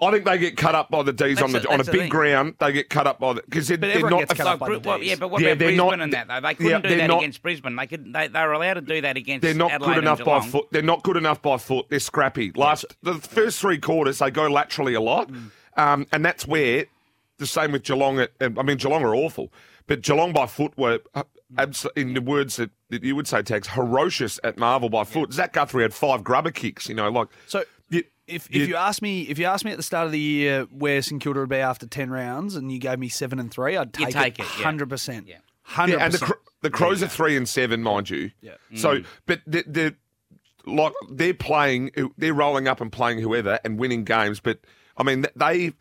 I 0.01 0.11
think 0.11 0.23
they 0.23 0.37
get 0.37 0.55
cut 0.55 0.75
up 0.75 0.89
by 0.89 1.03
the 1.03 1.11
D's 1.11 1.41
on 1.41 1.51
the 1.51 1.67
a- 1.67 1.73
on 1.73 1.81
a 1.81 1.83
big 1.83 1.93
thing. 2.03 2.09
ground. 2.09 2.55
They 2.57 2.71
get 2.71 2.89
cut 2.89 3.05
up 3.05 3.19
by 3.19 3.33
the 3.33 3.41
because 3.41 3.67
they're, 3.67 3.75
they're 3.75 4.09
not. 4.09 4.19
gets 4.19 4.33
cut 4.35 4.47
up 4.47 4.59
by 4.59 4.69
the 4.69 4.79
well, 4.79 5.03
yeah, 5.03 5.15
but 5.19 5.27
what 5.27 5.41
Yeah, 5.41 5.49
about 5.49 5.59
they're 5.59 5.67
Brisbane 5.75 5.77
not- 5.89 5.99
and 5.99 6.13
that 6.13 6.27
though? 6.29 6.39
They 6.39 6.53
couldn't 6.53 6.81
do 6.83 6.95
that 6.95 7.07
not- 7.07 7.17
against 7.17 7.41
Brisbane. 7.43 7.75
They 7.75 7.87
could. 7.87 8.13
They, 8.13 8.29
they 8.29 8.39
were 8.39 8.53
allowed 8.53 8.75
to 8.75 8.81
do 8.81 9.01
that 9.01 9.17
against. 9.17 9.41
They're 9.41 9.53
not 9.53 9.71
Adelaide 9.73 9.95
good 9.95 10.03
enough 10.05 10.23
by 10.23 10.39
foot. 10.39 10.67
They're 10.71 10.81
not 10.81 11.03
good 11.03 11.17
enough 11.17 11.41
by 11.41 11.57
foot. 11.57 11.87
They're 11.89 11.99
scrappy. 11.99 12.53
Last 12.55 12.85
the 13.03 13.15
first 13.15 13.59
three 13.59 13.77
quarters, 13.77 14.19
they 14.19 14.31
go 14.31 14.47
laterally 14.47 14.93
a 14.93 15.01
lot, 15.01 15.29
Mm. 15.29 15.49
Um, 15.77 16.07
and 16.11 16.23
that's 16.25 16.45
where 16.47 16.85
the 17.37 17.47
same 17.47 17.71
with 17.71 17.83
Geelong. 17.83 18.19
At, 18.19 18.31
I 18.41 18.47
mean, 18.49 18.77
Geelong 18.77 19.03
are 19.03 19.15
awful, 19.15 19.51
but 19.87 20.01
Geelong 20.01 20.33
by 20.33 20.45
foot 20.47 20.77
were. 20.77 20.99
Uh, 21.13 21.23
abs- 21.57 21.85
in 21.95 22.15
the 22.15 22.21
words 22.21 22.55
that, 22.55 22.71
that 22.89 23.03
you 23.03 23.15
would 23.15 23.27
say, 23.27 23.41
tags 23.43 23.67
ferocious 23.67 24.39
at 24.43 24.57
Marvel 24.57 24.89
by 24.89 25.03
foot. 25.03 25.31
Zach 25.31 25.53
Guthrie 25.53 25.83
had 25.83 25.93
five 25.93 26.23
grubber 26.23 26.49
kicks. 26.51 26.89
You 26.89 26.95
know, 26.95 27.09
like 27.11 27.27
So 27.45 27.63
you- 27.89 28.03
if 28.27 28.47
if 28.47 28.55
you- 28.55 28.65
you 28.65 28.75
ask 28.75 29.01
me 29.03 29.21
if 29.23 29.37
you 29.37 29.45
ask 29.45 29.63
me 29.63 29.69
at 29.71 29.77
the 29.77 29.83
start 29.83 30.07
of 30.07 30.11
the 30.11 30.19
year 30.19 30.63
where 30.71 31.01
St 31.03 31.21
Kilda 31.21 31.41
would 31.41 31.49
be 31.49 31.57
after 31.57 31.85
ten 31.85 32.09
rounds, 32.09 32.55
and 32.55 32.71
you 32.71 32.79
gave 32.79 32.97
me 32.97 33.07
seven 33.09 33.39
and 33.39 33.51
three, 33.51 33.77
I'd 33.77 33.93
take, 33.93 34.09
take 34.09 34.39
it 34.39 34.43
it, 34.43 34.45
hundred 34.47 34.89
percent. 34.89 35.27
Yeah. 35.27 35.37
Hundred 35.61 35.97
Yeah, 35.97 36.05
and 36.05 36.13
the 36.13 36.19
percent. 36.19 36.39
The 36.61 36.69
Crows 36.71 37.03
are 37.03 37.07
three 37.07 37.35
and 37.37 37.47
seven, 37.47 37.83
mind 37.83 38.09
you. 38.09 38.31
Yeah. 38.41 38.53
So, 38.75 39.01
but 39.25 39.41
the, 39.45 39.63
the 39.67 39.95
like 40.65 40.93
they're 41.11 41.33
playing, 41.33 41.91
they're 42.17 42.33
rolling 42.33 42.67
up 42.69 42.79
and 42.81 42.91
playing 42.91 43.19
whoever 43.19 43.59
and 43.65 43.77
winning 43.77 44.05
games. 44.05 44.39
But 44.39 44.59
I 44.97 45.03
mean, 45.03 45.25
they, 45.35 45.73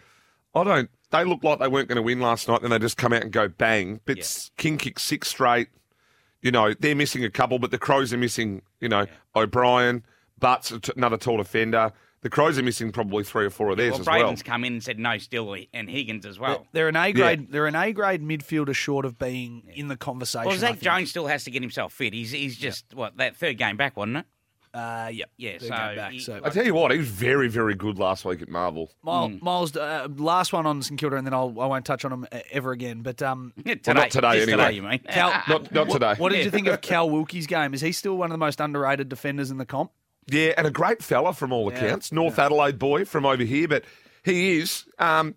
I 0.55 0.65
don't. 0.65 0.91
They 1.11 1.25
look 1.25 1.45
like 1.45 1.59
they 1.59 1.69
weren't 1.69 1.89
going 1.89 1.97
to 1.97 2.03
win 2.03 2.21
last 2.21 2.49
night. 2.49 2.63
Then 2.63 2.71
they 2.71 2.79
just 2.79 2.97
come 2.97 3.13
out 3.13 3.23
and 3.23 3.33
go 3.33 3.49
bang. 3.49 4.01
But 4.07 4.19
Yeah. 4.19 4.25
King 4.57 4.79
kicks 4.79 5.03
six 5.03 5.29
straight. 5.29 5.69
You 6.41 6.51
know, 6.51 6.75
they're 6.75 6.97
missing 6.97 7.25
a 7.25 7.31
couple, 7.31 7.59
but 7.59 7.71
the 7.71 7.79
Crows 7.79 8.13
are 8.13 8.19
missing. 8.19 8.63
You 8.81 8.89
know, 8.89 9.07
O'Brien, 9.37 10.05
Butts, 10.39 10.73
another 10.97 11.19
tall 11.19 11.37
defender. 11.37 11.93
The 12.23 12.31
Crows 12.31 12.57
are 12.57 12.63
missing 12.63 12.93
probably 12.93 13.25
three 13.25 13.45
or 13.45 13.51
four 13.51 13.71
of 13.71 13.77
theirs 13.77 13.93
Well, 13.93 14.01
as 14.01 14.07
well. 14.07 14.19
Braden's 14.21 14.43
come 14.45 14.65
in 14.65 14.75
and 14.75 14.83
said 14.83 14.99
no, 14.99 15.19
still 15.19 15.57
and 15.75 15.91
Higgins 15.91 16.25
as 16.25 16.39
well. 16.39 16.67
They're 16.73 16.89
an 16.89 16.95
A 16.95 17.13
grade. 17.13 17.51
They're 17.51 17.67
an 17.67 17.75
A 17.75 17.93
grade 17.93 18.23
midfielder 18.23 18.75
short 18.75 19.05
of 19.05 19.19
being 19.19 19.65
in 19.75 19.89
the 19.89 19.97
conversation. 19.97 20.47
Well, 20.47 20.55
I 20.55 20.59
Zak. 20.59 20.81
Jones 20.81 21.11
still 21.11 21.27
has 21.27 21.43
to 21.45 21.51
get 21.51 21.63
himself 21.63 21.93
fit. 21.93 22.15
He's 22.15 22.31
he's 22.31 22.57
just 22.57 22.95
what 22.95 23.17
that 23.17 23.37
third 23.37 23.59
game 23.59 23.77
back, 23.77 23.97
wasn't 23.97 24.19
it? 24.19 24.27
Uh, 24.75 25.11
yep. 25.13 25.31
Yeah, 25.37 25.59
so 25.59 25.69
back. 25.69 26.13
he- 26.13 26.19
So 26.19 26.41
I 26.43 26.49
tell 26.49 26.65
you 26.65 26.73
what, 26.75 26.93
he 26.93 26.99
was 26.99 27.09
very, 27.09 27.49
very 27.49 27.75
good 27.75 27.99
last 27.99 28.25
week 28.25 28.41
at 28.41 28.49
Marvel. 28.49 28.91
Miles, 29.03 29.33
Miles 29.43 29.77
uh, 29.77 30.09
last 30.17 30.53
one 30.55 30.65
on 30.65 30.81
St 30.83 30.99
Kilda, 30.99 31.17
and 31.17 31.27
then 31.27 31.35
I'll 31.35 31.55
I 31.61 31.67
won't 31.67 31.85
touch 31.85 32.05
on 32.07 32.13
him 32.13 32.27
uh, 32.33 32.39
ever 32.51 32.73
again. 32.73 33.03
But 33.03 33.21
um, 33.23 33.53
today, 33.65 33.93
not 33.93 34.11
today, 34.11 34.43
anyway. 34.43 34.51
Today, 34.53 34.73
you 34.73 34.83
mean? 34.83 34.99
Cal, 35.01 35.31
Not, 35.49 35.73
not 35.73 35.91
today. 35.91 36.15
what 36.17 36.31
did 36.31 36.39
Yeah. 36.39 36.45
you 36.45 36.51
think 36.51 36.69
of 36.69 36.81
Cal 36.81 37.11
Wilkie's 37.11 37.47
game? 37.47 37.75
Is 37.75 37.83
he 37.83 37.93
still 37.93 38.17
one 38.17 38.31
of 38.31 38.33
the 38.35 38.39
most 38.39 38.61
underrated 38.61 39.09
defenders 39.11 39.51
in 39.51 39.59
the 39.59 39.67
comp? 39.67 39.91
Yeah, 40.29 40.55
and 40.57 40.67
a 40.67 40.71
great 40.71 41.03
fella 41.03 41.35
from 41.35 41.53
all 41.53 41.69
accounts. 41.69 42.11
North 42.13 42.39
Adelaide 42.39 42.79
boy 42.79 43.05
from 43.05 43.27
over 43.27 43.43
here, 43.43 43.67
but 43.69 43.85
he 44.25 44.59
is. 44.59 44.85
Um, 44.99 45.35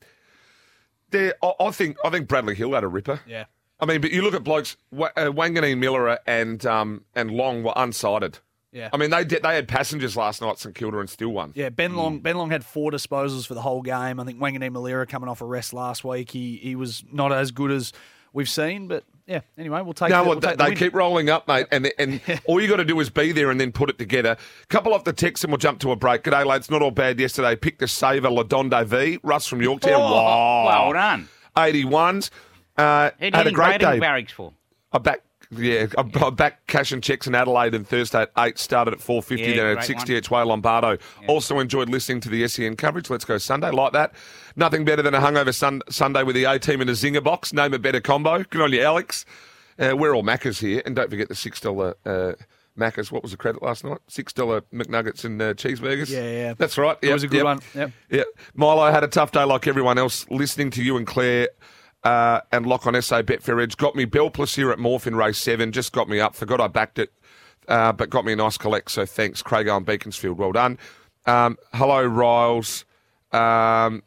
there, 1.10 1.34
I, 1.44 1.54
I 1.60 1.72
think. 1.72 1.98
I 2.06 2.10
think 2.10 2.28
Bradley 2.28 2.56
Hill 2.56 2.74
had 2.74 2.84
a 2.84 2.88
ripper. 2.88 3.20
Yeah. 3.28 3.46
I 3.80 3.86
mean, 3.86 4.00
but 4.00 4.12
you 4.12 4.22
look 4.22 4.34
at 4.34 4.44
blokes. 4.44 4.78
Wa- 4.92 5.10
uh, 5.18 5.26
Wanganeen-Milera 5.26 6.20
and 6.26 6.66
um, 6.66 7.04
and 7.16 7.32
Long 7.32 7.64
were 7.64 7.74
unsighted. 7.76 8.40
Yeah. 8.76 8.90
I 8.92 8.98
mean, 8.98 9.10
they 9.10 9.24
did, 9.24 9.42
they 9.42 9.56
had 9.56 9.70
passengers 9.70 10.18
last 10.18 10.42
night, 10.42 10.60
St 10.60 10.76
Kilda, 10.76 11.00
and 11.00 11.10
still 11.10 11.30
won. 11.30 11.54
Yeah, 11.56 11.70
Ben 11.70 11.94
Mm. 11.94 11.96
Long. 11.96 12.20
Ben 12.20 12.36
Long 12.38 12.50
had 12.52 12.66
four 12.66 12.92
disposals 12.92 13.48
for 13.48 13.54
the 13.54 13.62
whole 13.62 13.82
game. 13.82 14.20
I 14.20 14.26
think 14.26 14.38
Wanganeen-Milera 14.38 15.08
coming 15.08 15.30
off 15.30 15.40
a 15.42 15.46
rest 15.46 15.72
last 15.74 16.04
week. 16.04 16.30
He 16.32 16.58
he 16.58 16.76
was 16.76 17.04
not 17.10 17.32
as 17.32 17.52
good 17.52 17.72
as 17.72 17.94
we've 18.34 18.50
seen, 18.50 18.90
but 18.90 19.06
yeah. 19.28 19.40
Anyway, 19.58 19.82
we'll 19.82 19.94
take. 19.94 20.10
No, 20.10 20.18
the, 20.18 20.22
well, 20.24 20.30
we'll 20.32 20.40
they, 20.42 20.48
take 20.50 20.58
the 20.58 20.64
they 20.66 20.76
keep 20.76 20.94
rolling 20.94 21.30
up, 21.30 21.48
mate, 21.48 21.68
and 21.72 21.90
and 21.98 22.20
all 22.48 22.60
you 22.62 22.68
got 22.68 22.76
to 22.78 22.86
do 22.86 23.00
is 23.00 23.10
be 23.10 23.32
there 23.32 23.50
and 23.50 23.62
then 23.62 23.72
put 23.72 23.90
it 23.90 23.98
together. 23.98 24.36
Couple 24.68 24.94
off 24.94 25.06
the 25.06 25.14
text 25.14 25.46
and 25.46 25.54
we'll 25.54 25.58
jump 25.58 25.80
to 25.80 25.92
a 25.92 25.96
break. 25.96 26.24
G'day, 26.24 26.46
lads. 26.46 26.70
Not 26.70 26.82
all 26.82 26.92
bad 26.92 27.18
yesterday. 27.18 27.56
Picked 27.56 27.80
the 27.80 27.88
saver, 27.88 28.28
Ladondo 28.28 28.86
V. 28.86 29.20
Russ 29.24 29.48
from 29.48 29.62
Yorktown. 29.62 29.94
Oh, 29.94 30.14
wow. 30.14 30.66
well 30.92 30.94
done. 30.94 31.30
81s. 31.56 32.30
Uh, 32.78 33.12
Who 33.20 33.30
had 33.34 33.48
a 33.48 33.52
great 33.52 33.80
day. 33.80 34.00
barracks 34.00 34.34
for? 34.34 34.52
I 34.92 34.98
back, 34.98 35.22
yeah, 35.52 35.88
I, 35.98 36.26
I 36.26 36.30
back 36.30 36.66
cash 36.68 36.92
and 36.92 37.02
checks 37.04 37.28
in 37.28 37.36
Adelaide 37.36 37.74
and 37.76 37.88
Thursday 37.88 38.22
at 38.24 38.32
eight. 38.38 38.58
Started 38.58 38.94
at 38.94 39.02
four 39.02 39.22
fifty, 39.22 39.46
Yeah, 39.46 39.56
then 39.58 39.66
at 39.68 39.74
great 39.76 39.86
sixty 39.86 40.14
one. 40.14 40.18
at 40.18 40.32
Way 40.32 40.44
Lombardo. 40.44 40.98
Also 41.28 41.60
enjoyed 41.60 41.90
listening 41.90 42.20
to 42.22 42.30
the 42.30 42.48
SEN 42.48 42.76
coverage. 42.76 43.10
Let's 43.10 43.26
go 43.26 43.38
Sunday 43.38 43.72
like 43.72 43.94
that. 43.94 44.14
Nothing 44.56 44.86
better 44.86 45.02
than 45.02 45.14
a 45.14 45.20
hungover 45.20 45.54
sun, 45.54 45.82
Sunday 45.90 46.24
with 46.24 46.36
the 46.36 46.46
A 46.46 46.58
team 46.60 46.82
in 46.82 46.90
a 46.90 46.94
zinger 46.94 47.24
box. 47.24 47.54
Name 47.54 47.74
a 47.74 47.80
better 47.80 48.02
combo. 48.02 48.44
Good 48.44 48.62
on 48.62 48.72
you, 48.74 48.82
Alex. 48.82 49.26
Uh, 49.78 49.94
we're 49.98 50.16
all 50.16 50.24
Maccas 50.24 50.60
here, 50.62 50.82
and 50.86 50.96
don't 50.96 51.10
forget 51.10 51.28
the 51.28 51.36
six 51.36 51.60
dollar. 51.60 51.96
Uh, 52.06 52.34
Macca's, 52.78 53.10
what 53.10 53.22
was 53.24 53.32
the 53.32 53.38
credit 53.38 53.62
last 53.64 53.86
night? 53.86 54.00
Six 54.10 54.34
dollar 54.34 54.60
McNuggets 54.74 55.24
and 55.24 55.42
uh, 55.42 55.54
cheeseburgers. 55.54 56.10
Yeah, 56.10 56.24
yeah. 56.30 56.54
that's 56.56 56.78
right. 56.78 56.98
It 57.02 57.08
Yep, 57.08 57.14
was 57.14 57.24
a 57.24 57.28
good 57.28 57.38
yep. 57.38 57.46
one. 57.46 57.60
Yep. 57.74 57.92
Yeah, 58.10 58.24
Milo 58.54 58.92
had 58.92 59.04
a 59.04 59.08
tough 59.08 59.32
day 59.32 59.44
like 59.46 59.66
everyone 59.66 59.98
else. 59.98 60.26
Listening 60.30 60.72
to 60.72 60.84
you 60.84 60.98
and 60.98 61.08
Claire 61.08 61.48
uh, 62.06 62.42
and 62.52 62.66
Lock 62.66 62.88
on 62.88 63.02
SA 63.02 63.24
Betfair 63.24 63.62
Edge 63.62 63.76
got 63.78 63.96
me 63.96 64.06
Belplus 64.06 64.56
here 64.56 64.72
at 64.72 64.78
Morph 64.78 65.08
in 65.08 65.16
race 65.16 65.40
seven. 65.40 65.72
Just 65.72 65.92
got 65.92 66.08
me 66.08 66.20
up. 66.20 66.36
Forgot 66.36 66.62
I 66.62 66.68
backed 66.68 67.00
it, 67.00 67.12
uh, 67.68 67.92
but 67.92 68.10
got 68.10 68.24
me 68.24 68.34
a 68.34 68.36
nice 68.38 68.58
collect. 68.58 68.92
So 68.92 69.06
thanks, 69.06 69.42
Craig 69.42 69.68
on 69.68 69.84
Beaconsfield. 69.84 70.38
Well 70.38 70.52
done. 70.54 70.78
Um, 71.26 71.58
hello, 71.74 72.06
Riles. 72.06 72.86
Um, 73.34 74.04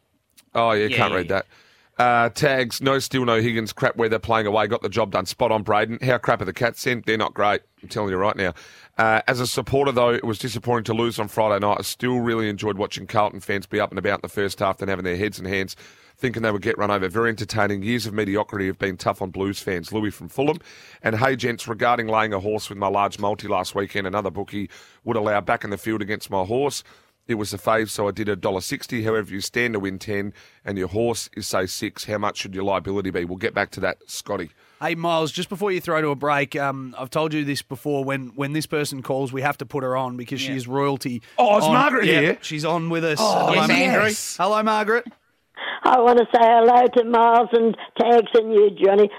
oh 0.55 0.71
yeah, 0.73 0.87
Yeah, 0.87 0.97
can't 0.97 1.11
yeah, 1.11 1.17
read 1.17 1.27
yeah. 1.31 1.37
that. 1.37 1.47
Uh, 1.99 2.29
tags, 2.29 2.81
no 2.81 3.01
still 3.01 3.25
no 3.25 3.41
Higgins, 3.41 3.73
crap 3.73 3.97
weather, 3.97 4.21
playing 4.21 4.47
away, 4.47 4.69
got 4.69 4.83
the 4.83 4.89
job 4.89 5.11
done. 5.11 5.27
Spot 5.27 5.51
on, 5.51 5.65
Braden. 5.65 5.99
How 6.01 6.17
crap 6.19 6.41
are 6.41 6.45
the 6.45 6.53
Cats 6.53 6.81
sent? 6.81 7.07
They're 7.07 7.19
not 7.19 7.35
great. 7.35 7.63
I'm 7.83 7.89
telling 7.89 8.11
you 8.11 8.17
right 8.17 8.37
now. 8.37 8.55
Uh, 8.99 9.23
as 9.29 9.39
a 9.39 9.47
supporter, 9.47 9.93
though, 9.93 10.13
it 10.13 10.25
was 10.25 10.41
disappointing 10.41 10.83
to 10.83 10.93
lose 10.93 11.21
on 11.21 11.29
Friday 11.29 11.65
night. 11.65 11.77
I 11.79 11.83
still 11.83 12.19
really 12.19 12.49
enjoyed 12.49 12.79
watching 12.79 13.07
Carlton 13.07 13.39
fans 13.39 13.65
be 13.65 13.79
up 13.79 13.91
and 13.91 13.99
about 13.99 14.19
in 14.19 14.23
the 14.23 14.29
first 14.29 14.59
half, 14.59 14.79
then 14.79 14.89
having 14.89 15.05
their 15.05 15.17
heads 15.17 15.39
and 15.39 15.47
hands, 15.47 15.77
thinking 16.17 16.43
they 16.43 16.51
would 16.51 16.63
get 16.63 16.77
run 16.79 16.91
over. 16.91 17.09
Very 17.09 17.29
entertaining. 17.31 17.85
Years 17.85 18.07
of 18.07 18.13
mediocrity 18.13 18.67
have 18.67 18.79
been 18.79 18.97
tough 18.97 19.23
on 19.23 19.31
Blues 19.31 19.61
fans. 19.61 19.93
Louis 19.93 20.11
from 20.11 20.29
Fulham. 20.29 20.59
And 21.01 21.17
hey, 21.17 21.37
gents, 21.37 21.69
regarding 21.69 22.09
laying 22.09 22.33
a 22.33 22.41
horse 22.41 22.69
with 22.69 22.77
my 22.77 22.89
large 22.89 23.21
multi 23.21 23.47
last 23.47 23.73
weekend, 23.73 24.09
another 24.09 24.31
bookie 24.33 24.69
would 25.05 25.17
allow 25.17 25.41
back 25.41 25.63
in 25.63 25.71
the 25.71 25.79
field 25.79 26.03
against 26.03 26.29
my 26.29 26.45
horse. 26.45 26.83
It 27.29 27.37
was 27.37 27.55
a 27.55 27.59
fave, 27.59 27.91
so 27.91 28.09
I 28.09 28.11
did 28.11 28.29
a 28.29 28.35
dollar 28.35 28.63
sixty. 28.63 29.05
However, 29.05 29.31
you 29.31 29.41
stand 29.41 29.75
to 29.75 29.81
win 29.81 30.01
ten 30.01 30.33
and 30.65 30.77
your 30.77 30.89
horse 30.89 31.31
is 31.37 31.47
say 31.47 31.67
six, 31.67 32.07
how 32.07 32.19
much 32.19 32.39
should 32.39 32.55
your 32.55 32.65
liability 32.65 33.11
be? 33.11 33.25
We'll 33.25 33.39
get 33.39 33.55
back 33.55 33.71
to 33.73 33.81
that, 33.81 33.99
Scotty. 34.09 34.51
Hey 34.81 34.95
Miles, 34.95 35.33
just 35.33 35.49
before 35.49 35.73
you 35.73 35.81
throw 35.81 36.01
to 36.01 36.11
a 36.11 36.15
break, 36.15 36.55
um, 36.55 36.95
I've 36.97 37.11
told 37.11 37.35
you 37.35 37.45
this 37.45 37.63
before. 37.63 38.05
When 38.05 38.29
when 38.37 38.53
this 38.53 38.67
person 38.67 39.03
calls, 39.03 39.33
we 39.33 39.43
have 39.43 39.59
to 39.59 39.67
put 39.67 39.83
her 39.83 39.97
on 39.97 40.17
because 40.17 40.41
she 40.41 40.53
is 40.53 40.69
royalty. 40.69 41.21
Oh, 41.37 41.59
is 41.59 41.65
on- 41.65 41.75
Margaret 41.75 42.07
Yeah, 42.07 42.21
here? 42.21 42.39
She's 42.43 42.65
on 42.65 42.89
with 42.89 43.05
us. 43.05 43.19
Oh, 43.21 43.49
at 43.61 43.67
the 43.67 43.75
yes, 43.75 44.39
moment. 44.39 44.53
Hello, 44.55 44.63
Margaret. 44.63 45.07
I 45.83 46.01
want 46.01 46.19
to 46.19 46.27
say 46.27 46.41
hello 46.41 46.87
to 46.97 47.05
Miles 47.05 47.49
and 47.53 47.77
Tags 48.01 48.31
and 48.35 48.53
you, 48.53 48.71
Johnny. 48.71 49.11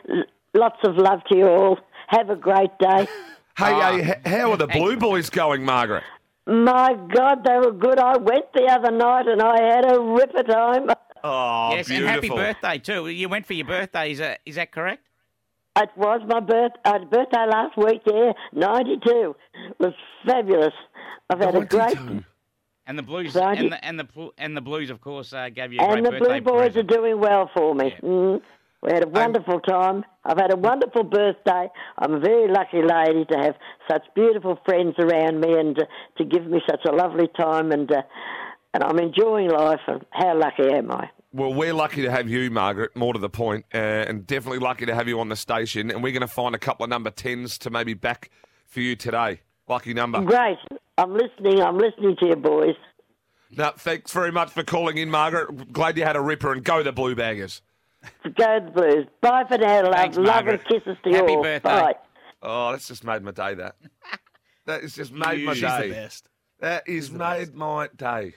Lots 0.54 0.78
of 0.84 0.96
love 0.96 1.24
to 1.30 1.38
you 1.38 1.48
all. 1.48 1.80
Have 2.08 2.30
a 2.30 2.36
great 2.36 2.72
day. 2.80 3.08
Hey, 3.58 4.02
hey, 4.02 4.22
how 4.26 4.52
are 4.52 4.58
the 4.58 4.68
Blue 4.68 4.96
Boys 4.96 5.30
going, 5.30 5.66
Margaret? 5.66 6.06
My 6.48 6.94
God, 7.14 7.44
they 7.44 7.58
were 7.58 7.74
good. 7.74 8.00
I 8.00 8.16
went 8.18 8.46
the 8.54 8.64
other 8.72 8.90
night 8.90 9.28
and 9.28 9.42
I 9.42 9.62
had 9.62 9.92
a 9.92 10.00
ripper 10.00 10.44
time. 10.44 10.88
Oh, 11.22 11.72
yes, 11.76 11.90
and 11.92 12.06
happy 12.06 12.30
birthday 12.30 12.78
too. 12.78 13.10
You 13.10 13.28
went 13.28 13.46
for 13.46 13.52
your 13.54 13.68
birthday. 13.68 14.14
Is 14.14 14.20
that 14.20 14.40
is 14.46 14.56
that 14.56 14.72
correct? 14.72 15.04
It 15.82 15.90
was 15.96 16.22
my 16.28 16.40
birth, 16.42 16.74
uh, 16.86 17.00
birthday 17.06 17.46
last 17.50 17.78
week, 17.78 18.02
yeah, 18.06 18.34
92. 18.54 19.36
It 19.70 19.76
was 19.80 19.94
fabulous. 20.26 20.74
I've 21.30 21.40
had 21.40 21.56
a 21.56 21.66
great... 21.66 21.98
And 22.88 22.98
the 22.98 23.04
Blues 23.04 23.36
Right. 23.36 23.56
and 23.60 23.72
the 23.72 23.86
and 23.86 24.00
the 24.00 24.08
and 24.40 24.58
the 24.58 24.62
Blues, 24.62 24.90
of 24.90 25.00
course, 25.00 25.32
uh, 25.32 25.50
gave 25.50 25.72
you 25.72 25.80
a 25.80 25.84
And 25.84 26.04
great 26.04 26.20
the 26.20 26.26
Blue 26.26 26.42
Boys 26.42 26.74
present. 26.74 26.92
are 26.92 26.96
doing 26.98 27.20
well 27.20 27.48
for 27.56 27.76
me. 27.76 27.94
Mm. 28.02 28.42
We 28.82 28.92
had 28.92 29.04
a 29.06 29.08
wonderful 29.08 29.60
time. 29.60 30.06
I've 30.26 30.40
had 30.40 30.52
a 30.52 30.58
wonderful 30.58 31.04
birthday. 31.04 31.70
I'm 32.00 32.14
a 32.16 32.20
very 32.20 32.48
lucky 32.52 32.82
lady 32.82 33.26
to 33.26 33.38
have 33.38 33.56
such 33.92 34.04
beautiful 34.16 34.58
friends 34.66 34.96
around 34.98 35.40
me 35.40 35.54
and 35.60 35.76
to, 35.76 35.88
to 36.18 36.26
give 36.26 36.48
me 36.48 36.62
such 36.68 36.84
a 36.88 36.92
lovely 36.92 37.28
time. 37.40 37.72
And 37.72 37.92
uh, 37.92 38.02
and 38.74 38.84
I'm 38.84 38.98
enjoying 38.98 39.52
life. 39.52 39.82
And 39.88 40.04
how 40.10 40.36
lucky 40.36 40.74
am 40.74 40.90
I? 40.90 41.12
Well, 41.32 41.54
we're 41.54 41.74
lucky 41.74 42.02
to 42.02 42.10
have 42.12 42.28
you, 42.28 42.50
Margaret, 42.50 42.96
more 42.96 43.14
to 43.14 43.20
the 43.20 43.30
point, 43.30 43.66
uh, 43.74 43.78
and 43.78 44.26
definitely 44.26 44.60
lucky 44.60 44.88
to 44.88 44.96
have 44.96 45.08
you 45.08 45.20
on 45.20 45.30
the 45.30 45.36
station. 45.36 45.92
And 45.92 46.02
we're 46.02 46.12
going 46.12 46.22
to 46.22 46.28
find 46.28 46.56
a 46.56 46.60
couple 46.60 46.84
of 46.84 46.90
number 46.90 47.12
10s 47.12 47.58
to 47.60 47.70
maybe 47.70 47.94
back 47.94 48.32
for 48.66 48.80
you 48.80 48.96
today. 48.96 49.42
Lucky 49.68 49.94
number. 49.94 50.22
Great. 50.22 50.58
I'm 50.98 51.14
listening. 51.14 51.62
I'm 51.62 51.78
listening 51.78 52.16
to 52.18 52.26
you, 52.28 52.36
boys. 52.36 52.76
Now, 53.52 53.72
thanks 53.72 54.12
very 54.12 54.32
much 54.32 54.50
for 54.50 54.64
calling 54.64 54.98
in, 54.98 55.10
Margaret. 55.12 55.72
Glad 55.72 55.98
you 55.98 56.04
had 56.04 56.16
a 56.16 56.22
ripper, 56.22 56.52
and 56.52 56.64
go 56.64 56.82
the 56.82 56.92
Blue 56.92 57.16
Baggers. 57.16 57.62
Go 58.24 58.60
the 58.60 58.72
Blues. 58.74 59.08
Bye 59.22 59.44
for 59.48 59.58
now, 59.60 59.84
love. 59.84 59.94
Thanks, 59.94 60.18
love 60.18 60.48
and 60.48 60.64
kisses 60.66 60.98
to 61.04 61.10
Happy 61.12 61.32
you 61.32 61.38
all. 61.38 61.44
birthday. 61.44 61.70
Bye. 61.70 61.94
Oh, 62.42 62.72
that's 62.72 62.88
just 62.88 63.04
made 63.04 63.22
my 63.22 63.32
day, 63.32 63.54
that. 63.56 63.76
That 64.66 64.84
has 64.84 64.94
just 64.94 65.12
made 65.12 65.44
my 65.46 65.54
She's 65.54 65.64
day. 65.64 65.88
the 65.88 65.94
best. 65.96 66.30
That 66.60 66.88
is 66.88 67.10
made 67.10 67.56
my 67.56 67.88
day. 67.96 68.36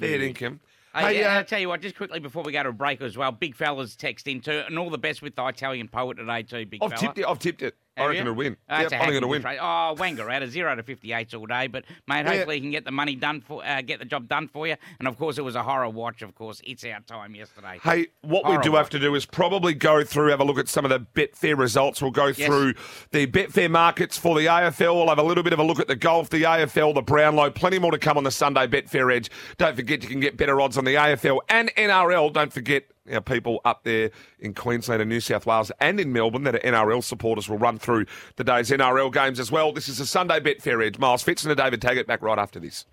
Fair 0.00 0.18
dinkum. 0.18 0.60
Hey, 0.94 1.16
Hey, 1.16 1.24
uh, 1.24 1.30
I'll 1.30 1.44
tell 1.44 1.58
you 1.58 1.68
what, 1.68 1.80
just 1.80 1.96
quickly 1.96 2.20
before 2.20 2.42
we 2.44 2.52
go 2.52 2.62
to 2.62 2.68
a 2.68 2.72
break 2.72 3.00
as 3.00 3.16
well, 3.16 3.32
big 3.32 3.56
fella's 3.56 3.96
text 3.96 4.28
in 4.28 4.40
too, 4.40 4.62
and 4.66 4.78
all 4.78 4.90
the 4.90 4.98
best 4.98 5.22
with 5.22 5.34
the 5.34 5.44
Italian 5.46 5.88
poet 5.88 6.18
today 6.18 6.42
too, 6.44 6.66
big 6.66 6.82
I've 6.82 6.90
fella. 6.90 7.00
tipped 7.00 7.18
it. 7.18 7.26
I've 7.26 7.38
tipped 7.38 7.62
it. 7.62 7.74
I 7.96 8.06
reckon 8.06 8.14
you? 8.16 8.20
it'll 8.22 8.34
win. 8.34 8.56
Oh, 8.68 8.80
Yep, 8.80 8.92
I 8.92 8.98
think 8.98 9.12
it'll 9.14 9.28
win. 9.28 9.42
trade. 9.42 9.58
Oh, 9.60 9.94
Wenger 9.98 10.28
out 10.30 10.42
of 10.42 10.50
zero 10.50 10.74
to 10.74 10.82
fifty-eight 10.82 11.32
all 11.34 11.46
day, 11.46 11.66
but 11.68 11.84
mate, 12.08 12.24
Yeah. 12.26 12.32
hopefully 12.34 12.56
he 12.56 12.60
can 12.60 12.70
get 12.70 12.84
the 12.84 12.90
money 12.90 13.14
done 13.14 13.40
for, 13.40 13.64
uh, 13.64 13.82
get 13.82 13.98
the 14.00 14.04
job 14.04 14.28
done 14.28 14.48
for 14.48 14.66
you. 14.66 14.76
And 14.98 15.06
of 15.06 15.16
course, 15.16 15.38
it 15.38 15.42
was 15.42 15.54
a 15.54 15.62
horror 15.62 15.88
watch. 15.88 16.22
Of 16.22 16.34
course, 16.34 16.60
it's 16.64 16.84
our 16.84 17.00
time 17.00 17.34
yesterday. 17.34 17.78
Hey, 17.82 18.08
what 18.22 18.44
we 18.44 18.50
do 18.50 18.56
Horrible. 18.56 18.76
have 18.78 18.90
to 18.90 18.98
do 18.98 19.14
is 19.14 19.26
probably 19.26 19.74
go 19.74 20.02
through, 20.04 20.30
have 20.30 20.40
a 20.40 20.44
look 20.44 20.58
at 20.58 20.68
some 20.68 20.84
of 20.84 20.90
the 20.90 21.00
Betfair 21.14 21.56
results. 21.56 22.02
We'll 22.02 22.10
go 22.10 22.26
Yes. 22.26 22.46
through 22.46 22.74
the 23.12 23.26
Betfair 23.26 23.70
markets 23.70 24.18
for 24.18 24.36
the 24.38 24.48
AFL. 24.48 24.96
We'll 24.96 25.08
have 25.08 25.18
a 25.18 25.22
little 25.22 25.44
bit 25.44 25.52
of 25.52 25.58
a 25.58 25.64
look 25.64 25.78
at 25.78 25.86
the 25.88 25.96
golf, 25.96 26.30
the 26.30 26.44
AFL, 26.44 26.92
the 26.94 27.02
Brownlow. 27.02 27.50
Plenty 27.50 27.78
more 27.78 27.92
to 27.92 27.98
come 27.98 28.16
on 28.16 28.24
the 28.24 28.30
Sunday 28.30 28.66
Betfair 28.66 29.14
Edge. 29.14 29.30
Don't 29.56 29.76
forget 29.76 30.02
you 30.02 30.08
can 30.08 30.20
get 30.20 30.36
better 30.36 30.60
odds 30.60 30.76
on 30.76 30.84
the 30.84 30.96
AFL 30.96 31.40
and 31.48 31.70
NRL. 31.76 32.30
Don't 32.32 32.52
forget 32.52 32.84
our 33.12 33.20
people 33.20 33.60
up 33.64 33.84
there 33.84 34.10
in 34.38 34.54
Queensland 34.54 35.02
and 35.02 35.08
New 35.08 35.20
South 35.20 35.46
Wales 35.46 35.70
and 35.80 36.00
in 36.00 36.12
Melbourne 36.12 36.44
that 36.44 36.54
are 36.54 36.60
NRL 36.60 37.02
supporters 37.02 37.48
will 37.48 37.58
run 37.58 37.78
through 37.78 38.06
the 38.36 38.44
day's 38.44 38.70
NRL 38.70 39.12
games 39.12 39.38
as 39.38 39.50
well. 39.52 39.72
This 39.72 39.88
is 39.88 40.00
a 40.00 40.06
Sunday 40.06 40.40
Betfair 40.40 40.84
Edge. 40.84 40.98
Miles 40.98 41.24
Fitzner 41.24 41.50
and 41.50 41.56
David 41.58 41.82
Taggart 41.82 42.06
back 42.06 42.22
right 42.22 42.38
after 42.38 42.58
this. 42.58 42.86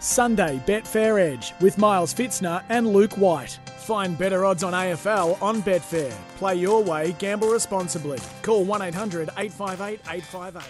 Sunday 0.00 0.62
Betfair 0.66 1.20
Edge 1.20 1.52
with 1.60 1.78
Miles 1.78 2.12
Fitzner 2.12 2.62
and 2.68 2.92
Luke 2.92 3.12
White. 3.14 3.58
Find 3.78 4.16
better 4.18 4.44
odds 4.44 4.62
on 4.62 4.72
AFL 4.72 5.40
on 5.42 5.62
Betfair. 5.62 6.12
Play 6.36 6.56
your 6.56 6.82
way, 6.82 7.14
gamble 7.18 7.48
responsibly. 7.48 8.18
Call 8.42 8.64
1 8.64 8.82
800 8.82 9.30
858 9.36 10.00
858. 10.08 10.62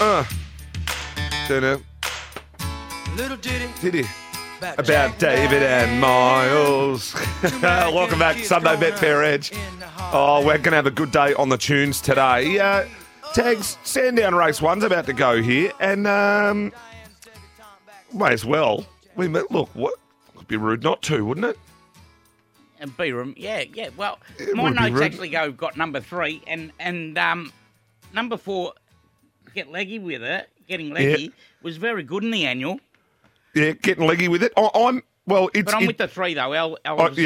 Uh. 0.00 0.24
Little 1.48 3.36
ditty 3.40 3.68
Did 3.80 3.94
he? 3.94 4.04
About 4.78 5.18
David 5.18 5.62
and 5.62 6.00
Miles. 6.00 7.14
Welcome 7.62 8.20
back, 8.20 8.36
Sunday 8.38 8.76
Betfair 8.76 9.24
Edge. 9.24 9.50
Oh, 10.12 10.38
we're 10.46 10.58
going 10.58 10.70
to 10.70 10.76
have 10.76 10.86
a 10.86 10.90
good 10.92 11.10
day 11.10 11.34
on 11.34 11.48
the 11.48 11.58
tunes 11.58 12.00
today. 12.00 12.58
Uh, 12.60 12.86
Tags, 13.34 13.76
Sandown 13.82 14.34
Race 14.36 14.62
One's 14.62 14.84
about 14.84 15.06
to 15.06 15.12
go 15.12 15.42
here, 15.42 15.72
and 15.80 16.06
um, 16.06 16.72
may 18.14 18.32
as 18.32 18.44
well. 18.44 18.86
We 19.16 19.26
may- 19.26 19.42
look, 19.50 19.68
what 19.74 19.94
would 20.36 20.46
be 20.46 20.56
rude 20.56 20.82
not 20.84 21.02
to, 21.02 21.24
wouldn't 21.24 21.46
it? 21.46 21.58
And 22.78 22.96
Byram, 22.96 23.34
yeah, 23.36 23.64
yeah. 23.72 23.88
Well, 23.96 24.20
It 24.38 24.54
my 24.56 24.70
notes 24.70 24.92
rude. 24.92 25.02
actually 25.02 25.28
go 25.30 25.50
got 25.50 25.76
number 25.76 26.00
three, 26.00 26.42
and 26.46 26.72
and 26.78 27.18
um, 27.18 27.52
number 28.14 28.36
four, 28.36 28.74
get 29.54 29.70
leggy 29.72 29.98
with 29.98 30.22
it. 30.22 30.48
Getting 30.72 30.94
leggy 30.94 31.32
was 31.62 31.76
very 31.76 32.02
good 32.02 32.24
in 32.24 32.30
the 32.30 32.46
annual, 32.46 32.80
Yeah, 33.54 33.72
getting 33.72 34.06
leggy 34.06 34.28
with 34.28 34.42
it. 34.42 34.52
I, 34.56 34.68
I'm 34.74 35.02
well. 35.26 35.50
It's 35.54 35.66
but 35.66 35.74
I'm 35.76 35.82
it- 35.84 35.86
with 35.88 35.98
the 35.98 36.08
three 36.08 36.32
though. 36.34 36.52
El, 36.52 36.78
Oh, 36.86 36.96
Elvis, 36.96 37.16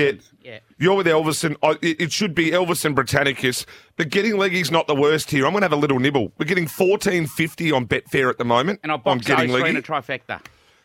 yeah. 0.42 0.52
yeah. 0.52 0.59
You're 0.78 0.94
with 0.96 1.06
Elvis, 1.06 1.56
I 1.62 1.70
it, 1.80 2.00
it 2.00 2.12
should 2.12 2.35
be 2.35 2.50
Elvis 2.50 2.85
and 2.85 2.94
Britannicus. 2.96 3.64
But 3.96 4.11
getting 4.11 4.37
leggy's 4.37 4.70
not 4.70 4.87
the 4.88 4.94
worst 4.96 5.30
here. 5.30 5.46
I'm 5.46 5.52
going 5.52 5.61
to 5.62 5.66
have 5.66 5.72
a 5.72 5.76
little 5.76 5.98
nibble. 6.00 6.32
We're 6.38 6.44
getting 6.46 6.66
14.50 6.66 7.74
on 7.74 7.87
Betfair 7.87 8.28
at 8.28 8.38
the 8.38 8.44
moment. 8.44 8.80
And 8.82 8.90
on 8.92 9.00
box 9.00 9.26
those 9.26 9.37
getting 9.37 9.50
three 9.52 9.68
in 9.68 9.74
leggy. 9.74 9.78
a 9.78 9.82
trifecta. 9.82 10.40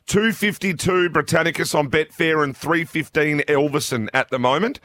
252 0.07 1.09
Britannicus 1.09 1.73
on 1.73 1.89
Betfair 1.89 2.43
and 2.43 2.55
315 2.55 3.39
Elvison 3.47 4.07
at 4.13 4.29
the 4.29 4.39
moment. 4.39 4.79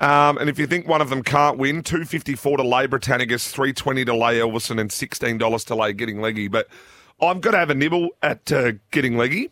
Um, 0.00 0.38
and 0.38 0.48
if 0.50 0.58
you 0.58 0.66
think 0.66 0.88
one 0.88 1.00
of 1.00 1.10
them 1.10 1.22
can't 1.22 1.58
win, 1.58 1.82
254 1.82 2.56
to 2.56 2.62
lay 2.62 2.86
Britannicus, 2.86 3.50
320 3.50 4.04
to 4.06 4.14
lay 4.14 4.38
Elvison, 4.38 4.80
and 4.80 4.90
$16 4.90 5.64
to 5.66 5.74
lay 5.74 5.92
Getting 5.92 6.20
Leggy. 6.20 6.48
But 6.48 6.68
I've 7.22 7.40
got 7.40 7.52
to 7.52 7.58
have 7.58 7.70
a 7.70 7.74
nibble 7.74 8.10
at 8.22 8.50
uh, 8.52 8.72
Getting 8.90 9.16
Leggy. 9.16 9.50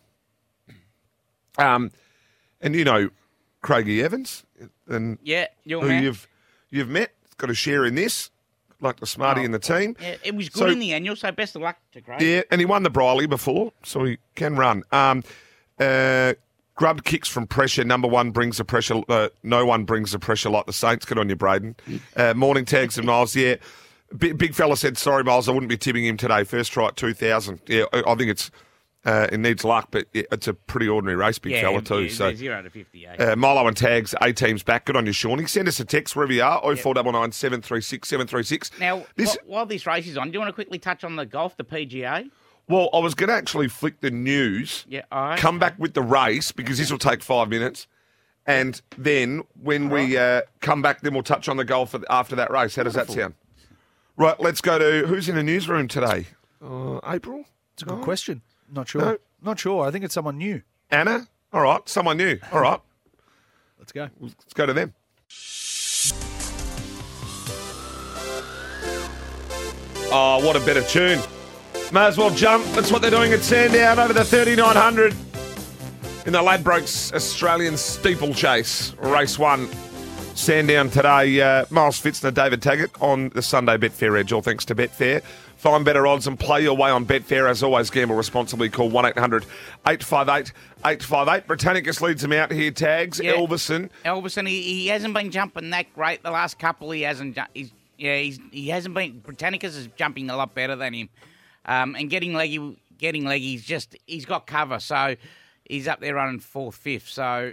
Um, 1.58 1.90
and 2.60 2.74
you 2.74 2.84
know, 2.84 3.10
Craigie 3.62 4.02
Evans, 4.02 4.44
and 4.88 5.18
Yeah, 5.22 5.46
your 5.64 5.82
who 5.82 5.88
man. 5.88 6.02
you've 6.02 6.26
you've 6.70 6.88
met, 6.88 7.12
got 7.36 7.50
a 7.50 7.54
share 7.54 7.84
in 7.84 7.94
this, 7.94 8.30
like 8.80 9.00
the 9.00 9.06
smarty 9.06 9.44
in 9.44 9.52
the 9.52 9.58
team. 9.58 9.96
Yeah, 10.00 10.16
it 10.22 10.34
was 10.34 10.48
good 10.48 10.58
So- 10.60 10.66
in 10.68 10.78
the 10.78 10.92
annual, 10.92 11.16
so 11.16 11.30
best 11.32 11.56
of 11.56 11.62
luck 11.62 11.76
to 11.92 12.00
Craig. 12.00 12.20
yeah, 12.22 12.42
and 12.50 12.60
he 12.60 12.64
won 12.64 12.82
the 12.82 12.90
Brierly 12.90 13.28
before, 13.28 13.72
so 13.82 14.04
he 14.04 14.18
can 14.36 14.56
run. 14.56 14.82
Um, 14.92 15.22
uh, 15.78 16.34
grubbed 16.76 17.04
kicks 17.04 17.28
from 17.28 17.46
pressure. 17.46 17.84
Number 17.84 18.08
one 18.08 18.30
brings 18.30 18.56
the 18.58 18.64
pressure. 18.64 19.02
Uh, 19.08 19.28
no 19.42 19.66
one 19.66 19.84
brings 19.84 20.12
the 20.12 20.18
pressure 20.18 20.48
like 20.50 20.66
the 20.66 20.72
Saints. 20.72 21.04
Good 21.04 21.18
on 21.18 21.28
you, 21.28 21.36
Braden. 21.36 21.76
Uh, 22.16 22.32
morning 22.34 22.64
tags 22.64 22.96
and 22.96 23.06
Miles. 23.06 23.34
Yeah, 23.36 23.56
big, 24.16 24.38
big 24.38 24.54
fella 24.54 24.76
said 24.76 24.98
sorry, 24.98 25.24
Miles. 25.24 25.48
I 25.48 25.52
wouldn't 25.52 25.70
be 25.70 25.76
tipping 25.76 26.04
him 26.04 26.16
today. 26.16 26.44
First 26.44 26.72
try 26.72 26.86
at 26.86 26.96
two 26.96 27.14
thousand. 27.14 27.60
Yeah, 27.66 27.84
I, 27.92 28.14
think 28.14 28.30
it's 28.30 28.50
uh, 29.04 29.28
it 29.32 29.38
needs 29.38 29.64
luck, 29.64 29.88
but 29.90 30.06
it, 30.12 30.26
it's 30.30 30.48
a 30.48 30.54
pretty 30.54 30.88
ordinary 30.88 31.16
race, 31.16 31.38
big 31.38 31.52
yeah, 31.52 31.62
fella 31.62 31.82
too. 31.82 32.04
yeah, 32.04 32.12
so. 32.12 32.34
zero 32.34 32.62
to 32.62 32.70
fifty-eight. 32.70 33.20
Uh, 33.20 33.36
Milo 33.36 33.66
and 33.66 33.76
tags, 33.76 34.14
A 34.20 34.32
teams 34.32 34.62
back. 34.62 34.84
Good 34.84 34.96
on 34.96 35.06
you, 35.06 35.12
Shawnee. 35.12 35.46
Send 35.46 35.68
us 35.68 35.80
a 35.80 35.84
text 35.84 36.14
wherever 36.14 36.32
you 36.32 36.42
are. 36.42 36.60
0499 36.60 37.32
736 37.32 38.08
736. 38.08 38.70
now, 38.78 39.04
this, 39.16 39.36
wh- 39.36 39.48
while 39.48 39.66
this 39.66 39.86
race 39.86 40.06
is 40.06 40.16
on, 40.16 40.28
do 40.28 40.34
you 40.34 40.40
want 40.40 40.50
to 40.50 40.54
quickly 40.54 40.78
touch 40.78 41.04
on 41.04 41.16
the 41.16 41.26
golf, 41.26 41.56
the 41.56 41.64
PGA? 41.64 42.30
well, 42.70 42.88
I 42.92 42.98
was 42.98 43.14
going 43.14 43.28
to 43.28 43.34
actually 43.34 43.68
flick 43.68 44.00
the 44.00 44.10
news. 44.10 44.86
Yeah, 44.88 45.02
right. 45.12 45.38
come 45.38 45.58
back 45.58 45.78
with 45.78 45.94
the 45.94 46.02
race 46.02 46.52
because 46.52 46.78
this 46.78 46.90
will 46.90 46.98
take 46.98 47.22
five 47.22 47.48
minutes. 47.48 47.86
And 48.46 48.80
then 48.96 49.42
when 49.60 49.90
we 49.90 50.16
uh, 50.16 50.42
come 50.60 50.80
back, 50.80 51.02
then 51.02 51.12
we'll 51.12 51.22
touch 51.22 51.48
on 51.48 51.56
the 51.56 51.64
golf 51.64 51.94
after 52.08 52.36
that 52.36 52.50
race. 52.50 52.76
How 52.76 52.84
does 52.84 52.94
that 52.94 53.10
sound? 53.10 53.34
Right, 54.16 54.38
let's 54.40 54.60
go 54.60 54.78
to 54.78 55.06
who's 55.06 55.28
in 55.28 55.34
the 55.36 55.42
newsroom 55.42 55.88
today? 55.88 56.26
Uh, 56.62 57.00
April? 57.06 57.44
It's 57.74 57.82
a 57.82 57.86
good 57.86 58.02
question. 58.02 58.42
Not 58.70 58.88
sure. 58.88 59.00
No. 59.00 59.18
Not 59.42 59.58
sure. 59.58 59.86
I 59.86 59.90
think 59.90 60.04
it's 60.04 60.14
someone 60.14 60.36
new. 60.38 60.62
Anna? 60.90 61.26
All 61.52 61.62
right, 61.62 61.88
someone 61.88 62.16
new. 62.18 62.38
All 62.52 62.60
right, 62.60 62.80
Let's 63.78 63.92
go. 63.92 64.08
let's 64.20 64.54
go 64.54 64.66
to 64.66 64.72
them. 64.72 64.94
Oh, 70.12 70.44
what 70.44 70.56
a 70.56 70.60
better 70.60 70.82
tune. 70.82 71.20
May 71.92 72.06
as 72.06 72.18
well 72.18 72.30
jump. 72.30 72.64
That's 72.72 72.90
what 72.90 73.00
they're 73.02 73.10
doing 73.10 73.32
at 73.32 73.40
Sandown 73.40 73.98
over 73.98 74.12
the 74.12 74.24
3900 74.24 75.12
in 76.26 76.32
the 76.32 76.38
Ladbrokes 76.40 77.12
Australian 77.12 77.76
steeplechase, 77.76 78.94
race 78.98 79.38
one. 79.38 79.68
Sandown 80.40 80.88
today. 80.88 81.38
Uh, 81.40 81.66
Miles 81.68 82.00
Fitzner, 82.00 82.32
David 82.32 82.62
Taggart 82.62 82.90
on 83.02 83.28
the 83.28 83.42
Sunday 83.42 83.76
Betfair 83.76 84.18
Edge. 84.18 84.32
All 84.32 84.40
thanks 84.40 84.64
to 84.64 84.74
Betfair. 84.74 85.22
Find 85.56 85.84
better 85.84 86.06
odds 86.06 86.26
and 86.26 86.40
play 86.40 86.62
your 86.62 86.74
way 86.74 86.90
on 86.90 87.04
Betfair. 87.04 87.48
As 87.48 87.62
always, 87.62 87.90
gamble 87.90 88.16
responsibly. 88.16 88.70
Call 88.70 88.88
1 88.88 89.04
800 89.04 89.44
858 89.86 90.52
858. 90.78 91.46
Britannicus 91.46 92.00
leads 92.00 92.24
him 92.24 92.32
out 92.32 92.50
here. 92.50 92.70
Tags. 92.70 93.20
Yeah. 93.22 93.34
Elverson. 93.34 93.90
Elvis, 94.06 94.48
he, 94.48 94.62
he 94.62 94.86
hasn't 94.86 95.12
been 95.12 95.30
jumping 95.30 95.68
that 95.70 95.92
great 95.94 96.22
the 96.22 96.30
last 96.30 96.58
couple. 96.58 96.90
He 96.90 97.02
hasn't. 97.02 97.38
He's 97.52 97.70
yeah. 97.98 98.16
He's 98.16 98.40
he 98.50 98.68
hasn't 98.68 98.94
been. 98.94 99.20
Britannicus 99.20 99.76
is 99.76 99.88
jumping 99.96 100.30
a 100.30 100.36
lot 100.36 100.54
better 100.54 100.74
than 100.74 100.94
him, 100.94 101.10
um, 101.66 101.94
and 101.94 102.08
getting 102.08 102.32
leggy. 102.32 102.80
Getting 102.96 103.26
leggy. 103.26 103.50
He's 103.50 103.64
just 103.64 103.94
he's 104.06 104.24
got 104.24 104.46
cover, 104.46 104.80
so 104.80 105.16
he's 105.66 105.86
up 105.86 106.00
there 106.00 106.14
running 106.14 106.40
fourth, 106.40 106.76
fifth. 106.76 107.08
So 107.08 107.52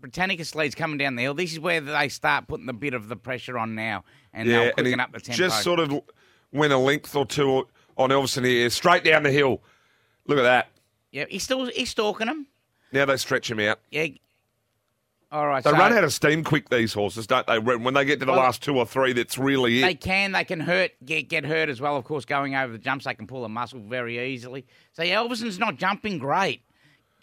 Britannicus 0.00 0.54
leads 0.54 0.74
coming 0.74 0.98
down 0.98 1.16
the 1.16 1.22
hill. 1.22 1.34
This 1.34 1.52
is 1.52 1.60
where 1.60 1.80
they 1.80 2.08
start 2.08 2.48
putting 2.48 2.66
the 2.66 2.72
bit 2.72 2.94
of 2.94 3.08
the 3.08 3.16
pressure 3.16 3.58
on 3.58 3.74
now, 3.74 4.04
and 4.32 4.48
Yeah, 4.48 4.58
they'll 4.64 4.72
and 4.78 4.86
he 4.86 4.94
up 4.94 5.12
the 5.12 5.20
tempo. 5.20 5.36
just 5.36 5.62
sort 5.62 5.80
of 5.80 5.92
went 6.52 6.72
a 6.72 6.78
length 6.78 7.14
or 7.16 7.26
two 7.26 7.66
on 7.96 8.10
Elvison 8.10 8.44
here, 8.44 8.68
straight 8.70 9.04
down 9.04 9.22
the 9.22 9.32
hill. 9.32 9.62
Look 10.26 10.38
at 10.38 10.42
that. 10.42 10.68
yeah, 11.12 11.24
he's 11.28 11.42
still 11.42 11.66
he's 11.66 11.90
stalking 11.90 12.26
him. 12.28 12.46
Now 12.92 13.04
they 13.04 13.16
stretch 13.16 13.50
him 13.50 13.58
out. 13.60 13.80
Yeah, 13.90 14.06
All 15.32 15.46
right, 15.46 15.62
They 15.62 15.70
so 15.70 15.76
run 15.76 15.92
out 15.92 16.04
of 16.04 16.12
steam 16.12 16.44
quick, 16.44 16.68
these 16.68 16.92
horses, 16.92 17.26
don't 17.26 17.46
they? 17.46 17.58
When 17.58 17.82
when 17.82 17.94
they 17.94 18.04
get 18.04 18.20
to 18.20 18.26
the 18.26 18.32
Well, 18.32 18.40
last 18.42 18.62
two 18.62 18.76
or 18.78 18.86
three, 18.86 19.12
that's 19.12 19.36
really 19.38 19.80
it. 19.80 19.82
They 19.82 19.94
can. 19.94 20.32
They 20.32 20.44
can 20.44 20.60
hurt. 20.60 20.92
Get 21.04 21.28
get 21.28 21.44
hurt 21.44 21.68
as 21.68 21.80
well. 21.80 21.96
Of 21.96 22.04
course, 22.04 22.24
going 22.24 22.54
over 22.54 22.72
the 22.72 22.78
jumps, 22.78 23.04
they 23.06 23.14
can 23.14 23.26
pull 23.26 23.44
a 23.44 23.48
muscle 23.48 23.80
very 23.80 24.32
easily. 24.32 24.66
So 24.92 25.02
Elvison's 25.02 25.58
not 25.58 25.76
jumping 25.76 26.18
great. 26.18 26.62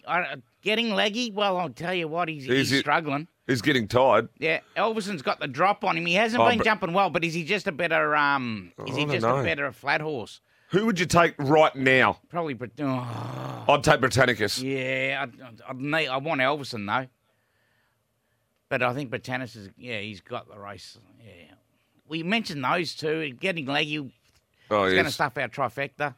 Uh, 0.05 0.37
getting 0.61 0.91
leggy. 0.91 1.31
Well, 1.31 1.57
I'll 1.57 1.69
tell 1.69 1.93
you 1.93 2.07
what, 2.07 2.27
he's, 2.29 2.47
Is 2.47 2.69
he's 2.69 2.79
struggling. 2.81 3.27
He's 3.47 3.61
getting 3.61 3.87
tired. 3.87 4.29
Yeah, 4.39 4.59
Elvison's 4.77 5.21
got 5.21 5.39
the 5.39 5.47
drop 5.47 5.83
on 5.83 5.97
him. 5.97 6.05
He 6.05 6.13
hasn't 6.13 6.41
Oh, 6.41 6.47
been 6.49 6.59
but- 6.59 6.65
jumping 6.65 6.93
well, 6.93 7.09
but 7.09 7.23
is 7.25 7.33
he 7.33 7.43
just 7.43 7.67
a 7.67 7.71
better 7.71 8.15
um? 8.15 8.71
Is 8.87 8.95
I 8.95 8.99
he 8.99 9.05
don't 9.05 9.13
just 9.15 9.25
know. 9.25 9.37
a 9.37 9.43
better 9.43 9.71
flat 9.71 10.01
horse? 10.01 10.39
Who 10.69 10.85
would 10.87 10.99
you 10.99 11.05
take 11.05 11.35
right 11.37 11.75
now? 11.75 12.19
Probably. 12.29 12.53
Brit- 12.55 12.71
Oh, 12.79 13.65
I'd 13.69 13.83
take 13.83 13.99
Britannicus. 14.01 14.61
yeah, 14.63 15.25
I, 15.27 15.69
I, 15.69 15.73
need, 15.75 16.07
I 16.07 16.17
want 16.17 16.41
Elvison 16.41 16.87
though. 16.87 17.07
But 18.69 18.81
I 18.81 18.93
think 18.93 19.11
Britannicus 19.11 19.55
is. 19.55 19.69
Yeah, 19.77 19.99
he's 19.99 20.21
got 20.21 20.49
the 20.49 20.57
race. 20.57 20.97
Yeah, 21.23 21.53
we 22.07 22.23
mentioned 22.23 22.63
those 22.63 22.95
two. 22.95 23.31
Getting 23.39 23.65
leggy. 23.67 23.97
Oh, 24.71 24.85
He's 24.85 24.93
going 24.93 25.03
to 25.03 25.09
yes. 25.09 25.13
stuff 25.13 25.37
our 25.37 25.47
trifecta. 25.49 26.15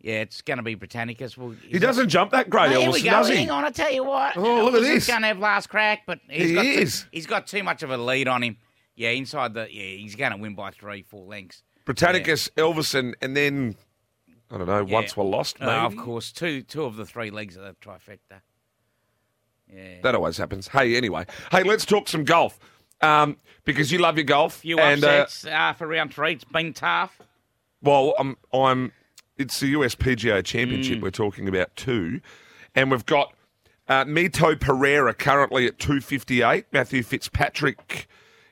Yeah, 0.00 0.20
it's 0.20 0.42
going 0.42 0.58
to 0.58 0.62
be 0.62 0.76
Britannicus. 0.76 1.36
Well, 1.36 1.54
He 1.66 1.78
doesn't 1.78 2.08
jump 2.08 2.30
that 2.30 2.48
great, 2.48 2.70
Elvis, 2.70 3.04
does 3.04 3.28
he? 3.28 3.36
Hang 3.36 3.50
on, 3.50 3.64
I 3.64 3.70
tell 3.70 3.92
you 3.92 4.04
what. 4.04 4.36
Oh, 4.36 4.64
look 4.64 4.74
at 4.74 4.82
this. 4.82 5.08
going 5.08 5.22
to 5.22 5.26
have 5.28 5.38
last 5.40 5.68
crack, 5.68 6.02
but 6.06 6.20
he's 6.30 6.50
He 6.50 6.54
got 6.54 6.64
is. 6.66 7.00
Too, 7.02 7.08
he's 7.10 7.26
got 7.26 7.46
too 7.48 7.62
much 7.64 7.82
of 7.82 7.90
a 7.90 7.96
lead 7.96 8.28
on 8.28 8.42
him. 8.42 8.56
Yeah, 8.94 9.10
inside 9.10 9.54
the 9.54 9.62
yeah, 9.72 9.96
he's 9.96 10.14
going 10.14 10.32
to 10.32 10.36
win 10.38 10.54
by 10.54 10.70
three, 10.70 11.02
four 11.02 11.24
lengths. 11.24 11.62
Britannicus, 11.84 12.48
Elvison, 12.56 13.14
and 13.22 13.36
then 13.36 13.76
I 14.50 14.58
don't 14.58 14.66
know. 14.66 14.84
Yeah. 14.84 14.92
Once 14.92 15.16
we're 15.16 15.24
lost, 15.24 15.58
maybe. 15.60 15.72
Uh, 15.72 15.86
of 15.86 15.96
course, 15.96 16.32
two 16.32 16.62
two 16.62 16.84
of 16.84 16.96
the 16.96 17.06
three 17.06 17.30
legs 17.30 17.56
of 17.56 17.62
the 17.62 17.74
trifecta. 17.80 18.40
Yeah. 19.72 20.00
That 20.02 20.14
always 20.14 20.36
happens. 20.36 20.68
Hey, 20.68 20.96
anyway, 20.96 21.26
hey, 21.50 21.62
let's 21.62 21.84
talk 21.84 22.08
some 22.08 22.24
golf 22.24 22.58
um, 23.00 23.36
because 23.64 23.92
you 23.92 23.98
love 23.98 24.16
your 24.16 24.24
golf. 24.24 24.54
few 24.56 24.78
and 24.78 25.04
uh, 25.04 25.26
uh, 25.50 25.72
for 25.74 25.86
round 25.86 26.12
three. 26.14 26.32
It's 26.32 26.44
been 26.44 26.72
tough. 26.72 27.20
well, 27.82 28.14
I'm, 28.18 28.36
I'm. 28.52 28.92
It's 29.38 29.60
the 29.60 29.68
US 29.68 29.94
PGA 29.94 30.40
Mm. 30.40 30.44
Championship 30.44 31.00
we're 31.00 31.10
talking 31.10 31.48
about 31.48 31.74
too, 31.76 32.20
and 32.74 32.90
we've 32.90 33.06
got 33.06 33.32
uh, 33.88 34.04
Mito 34.04 34.58
Pereira 34.60 35.14
currently 35.14 35.66
at 35.66 35.78
two 35.78 36.00
fifty 36.00 36.42
eight. 36.42 36.66
Matthew 36.72 37.02
Fitzpatrick 37.02 38.06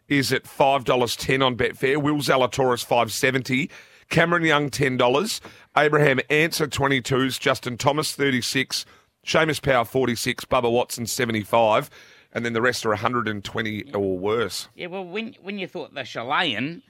is 0.09 0.33
at 0.33 0.47
five 0.47 0.85
dollars 0.85 1.17
ten 1.17 1.43
on 1.43 1.57
Betfair. 1.57 2.01
Will 2.03 2.17
Zalatoris 2.17 2.85
five 2.85 3.13
seventy. 3.13 3.71
Cameron 4.09 4.45
Young 4.45 4.71
ten 4.71 4.97
dollars. 4.97 5.41
Abraham 5.77 6.21
Ancer 6.31 6.69
twenty 6.69 7.01
twos. 7.03 7.39
Justin 7.39 7.77
Thomas 7.77 8.15
thirty 8.15 8.41
six. 8.41 8.87
Seamus 9.27 9.61
Power 9.61 9.85
forty 9.85 10.15
six. 10.15 10.45
Bubba 10.45 10.71
Watson 10.71 11.07
seventy 11.07 11.43
five. 11.43 11.91
And 12.33 12.45
then 12.45 12.53
the 12.53 12.61
rest 12.61 12.85
are 12.85 12.91
120 12.91 13.95
or 13.95 14.19
worse. 14.19 14.69
Yeah, 14.75 14.89
well, 14.89 15.05
when 15.05 15.35
when 15.43 15.59
you 15.59 15.67
thought 15.67 15.95
the 15.95 16.03
Chilean, 16.05 16.83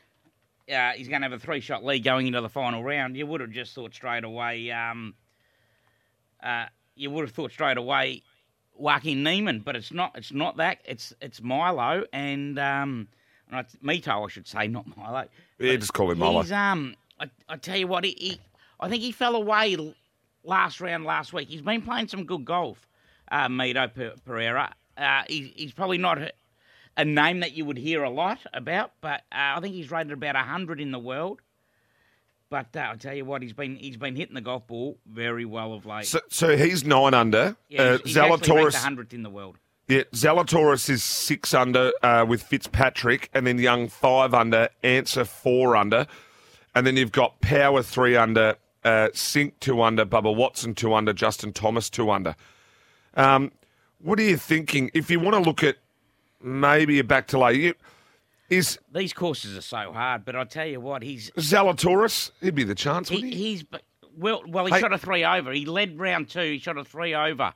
uh, 0.73 0.93
he's 0.93 1.09
going 1.09 1.23
to 1.23 1.29
have 1.29 1.33
a 1.33 1.39
three 1.39 1.61
shot 1.61 1.85
lead 1.85 2.05
going 2.05 2.27
into 2.27 2.41
the 2.41 2.49
final 2.49 2.83
round, 2.83 3.17
you 3.17 3.27
would 3.27 3.41
have 3.41 3.51
just 3.51 3.75
thought 3.75 3.95
straight 3.95 4.25
away. 4.25 4.71
Um, 4.71 5.15
uh, 6.43 6.67
you 6.95 7.11
would 7.11 7.23
have 7.23 7.35
thought 7.35 7.53
straight 7.53 7.77
away, 7.77 8.23
Joaquin 8.75 9.23
Niemann, 9.23 9.61
but 9.61 9.77
it's 9.77 9.93
not. 9.93 10.13
It's 10.17 10.33
not 10.33 10.57
that. 10.57 10.79
It's 10.85 11.13
it's 11.21 11.41
Milo 11.41 12.05
and 12.13 12.59
um, 12.59 13.09
and 13.51 13.61
it's 13.61 13.77
Mito, 13.77 14.25
I 14.25 14.29
should 14.29 14.47
say, 14.47 14.67
not 14.67 14.87
Milo. 14.97 15.27
Yeah, 15.59 15.77
just 15.77 15.93
call 15.93 16.11
him 16.11 16.19
Milo. 16.19 16.43
He's 16.43 16.53
um, 16.53 16.95
I, 17.21 17.31
I 17.49 17.57
tell 17.57 17.77
you 17.77 17.87
what, 17.87 18.05
he, 18.05 18.17
he 18.19 18.41
I 18.81 18.89
think 18.89 19.03
he 19.03 19.13
fell 19.13 19.37
away 19.37 19.77
last 20.45 20.81
round 20.81 21.05
last 21.05 21.33
week. 21.33 21.49
He's 21.49 21.63
been 21.63 21.83
playing 21.83 22.09
some 22.09 22.25
good 22.25 22.45
golf, 22.45 22.87
uh, 23.31 23.49
Mito 23.49 23.91
Pereira. 24.25 24.75
Uh, 24.97 25.23
he, 25.29 25.53
he's 25.57 25.73
probably 25.73 25.99
not 25.99 26.19
a, 26.97 27.05
name 27.05 27.41
that 27.41 27.53
you 27.53 27.65
would 27.65 27.79
hear 27.79 28.03
a 28.03 28.11
lot 28.11 28.39
about, 28.53 28.93
but 29.01 29.23
uh, 29.33 29.57
I 29.57 29.61
think 29.61 29.75
he's 29.75 29.91
rated 29.91 30.13
about 30.13 30.37
hundred 30.37 30.81
in 30.81 30.91
the 30.91 30.99
world. 30.99 31.41
But 32.49 32.77
uh, 32.77 32.81
I'll 32.81 32.97
tell 32.97 33.15
you 33.15 33.25
what, 33.25 33.43
he's 33.43 33.53
been 33.53 33.77
he's 33.77 33.97
been 33.97 34.17
hitting 34.17 34.35
the 34.35 34.41
golf 34.41 34.67
ball 34.67 34.99
very 35.07 35.45
well 35.45 35.73
of 35.73 35.85
late. 35.85 36.07
So, 36.07 36.21
so 36.29 36.57
he's 36.57 36.85
nine 36.85 37.15
under. 37.15 37.57
yeah, 37.69 37.83
uh, 37.83 37.99
he's, 38.05 38.17
ranked 38.17 38.45
Zalatoris, 38.45 38.75
hundredth 38.75 39.13
in 39.13 39.23
the 39.23 39.31
world. 39.31 39.57
yeah, 39.89 40.03
Zalatoris 40.13 40.89
is 40.89 41.03
six 41.03 41.55
under 41.55 41.93
uh, 42.03 42.25
with 42.27 42.43
Fitzpatrick, 42.43 43.31
and 43.35 43.47
then 43.47 43.59
Young 43.59 43.89
five 43.89 44.33
under, 44.33 44.69
Ancer 44.85 45.25
four 45.25 45.77
under, 45.77 46.07
and 46.75 46.87
then 46.87 46.97
you've 46.97 47.13
got 47.13 47.41
Power 47.41 47.83
three 47.83 48.17
under, 48.17 48.57
uh, 48.85 49.09
Cink 49.13 49.55
two 49.59 49.83
under, 49.83 50.07
Bubba 50.07 50.35
Watson 50.35 50.75
two 50.75 50.95
under, 50.95 51.13
Justin 51.13 51.53
Thomas 51.53 51.91
two 51.91 52.11
under. 52.11 52.37
Um, 53.15 53.51
what 53.99 54.21
are 54.21 54.25
you 54.25 54.37
thinking? 54.37 54.91
If 54.95 55.11
you 55.11 55.19
want 55.19 55.35
to 55.35 55.41
look 55.41 55.65
at 55.65 55.79
maybe 56.43 56.99
a 56.99 57.05
back 57.05 57.27
to 57.29 57.39
lay, 57.39 57.75
is 58.49 58.79
These 58.93 59.13
courses 59.13 59.57
are 59.57 59.63
so 59.63 59.93
hard, 59.93 60.25
but 60.25 60.37
I 60.37 60.45
tell 60.45 60.67
you 60.67 60.81
what, 60.81 61.03
he's 61.03 61.31
Zalatoris? 61.33 62.31
He'd 62.41 62.55
be 62.55 62.65
the 62.65 62.75
chance, 62.75 63.09
he, 63.09 63.17
wouldn't 63.17 63.35
he? 63.35 63.39
he's 63.53 63.65
well 64.17 64.43
well 64.47 64.67
he 64.67 64.73
Hey. 64.73 64.81
shot 64.81 64.93
a 64.93 64.99
three 64.99 65.25
over. 65.25 65.53
He 65.53 65.65
led 65.67 65.99
round 65.99 66.29
two. 66.29 66.41
He 66.53 66.59
shot 66.59 66.79
a 66.79 66.85
three 66.85 67.15
over. 67.15 67.53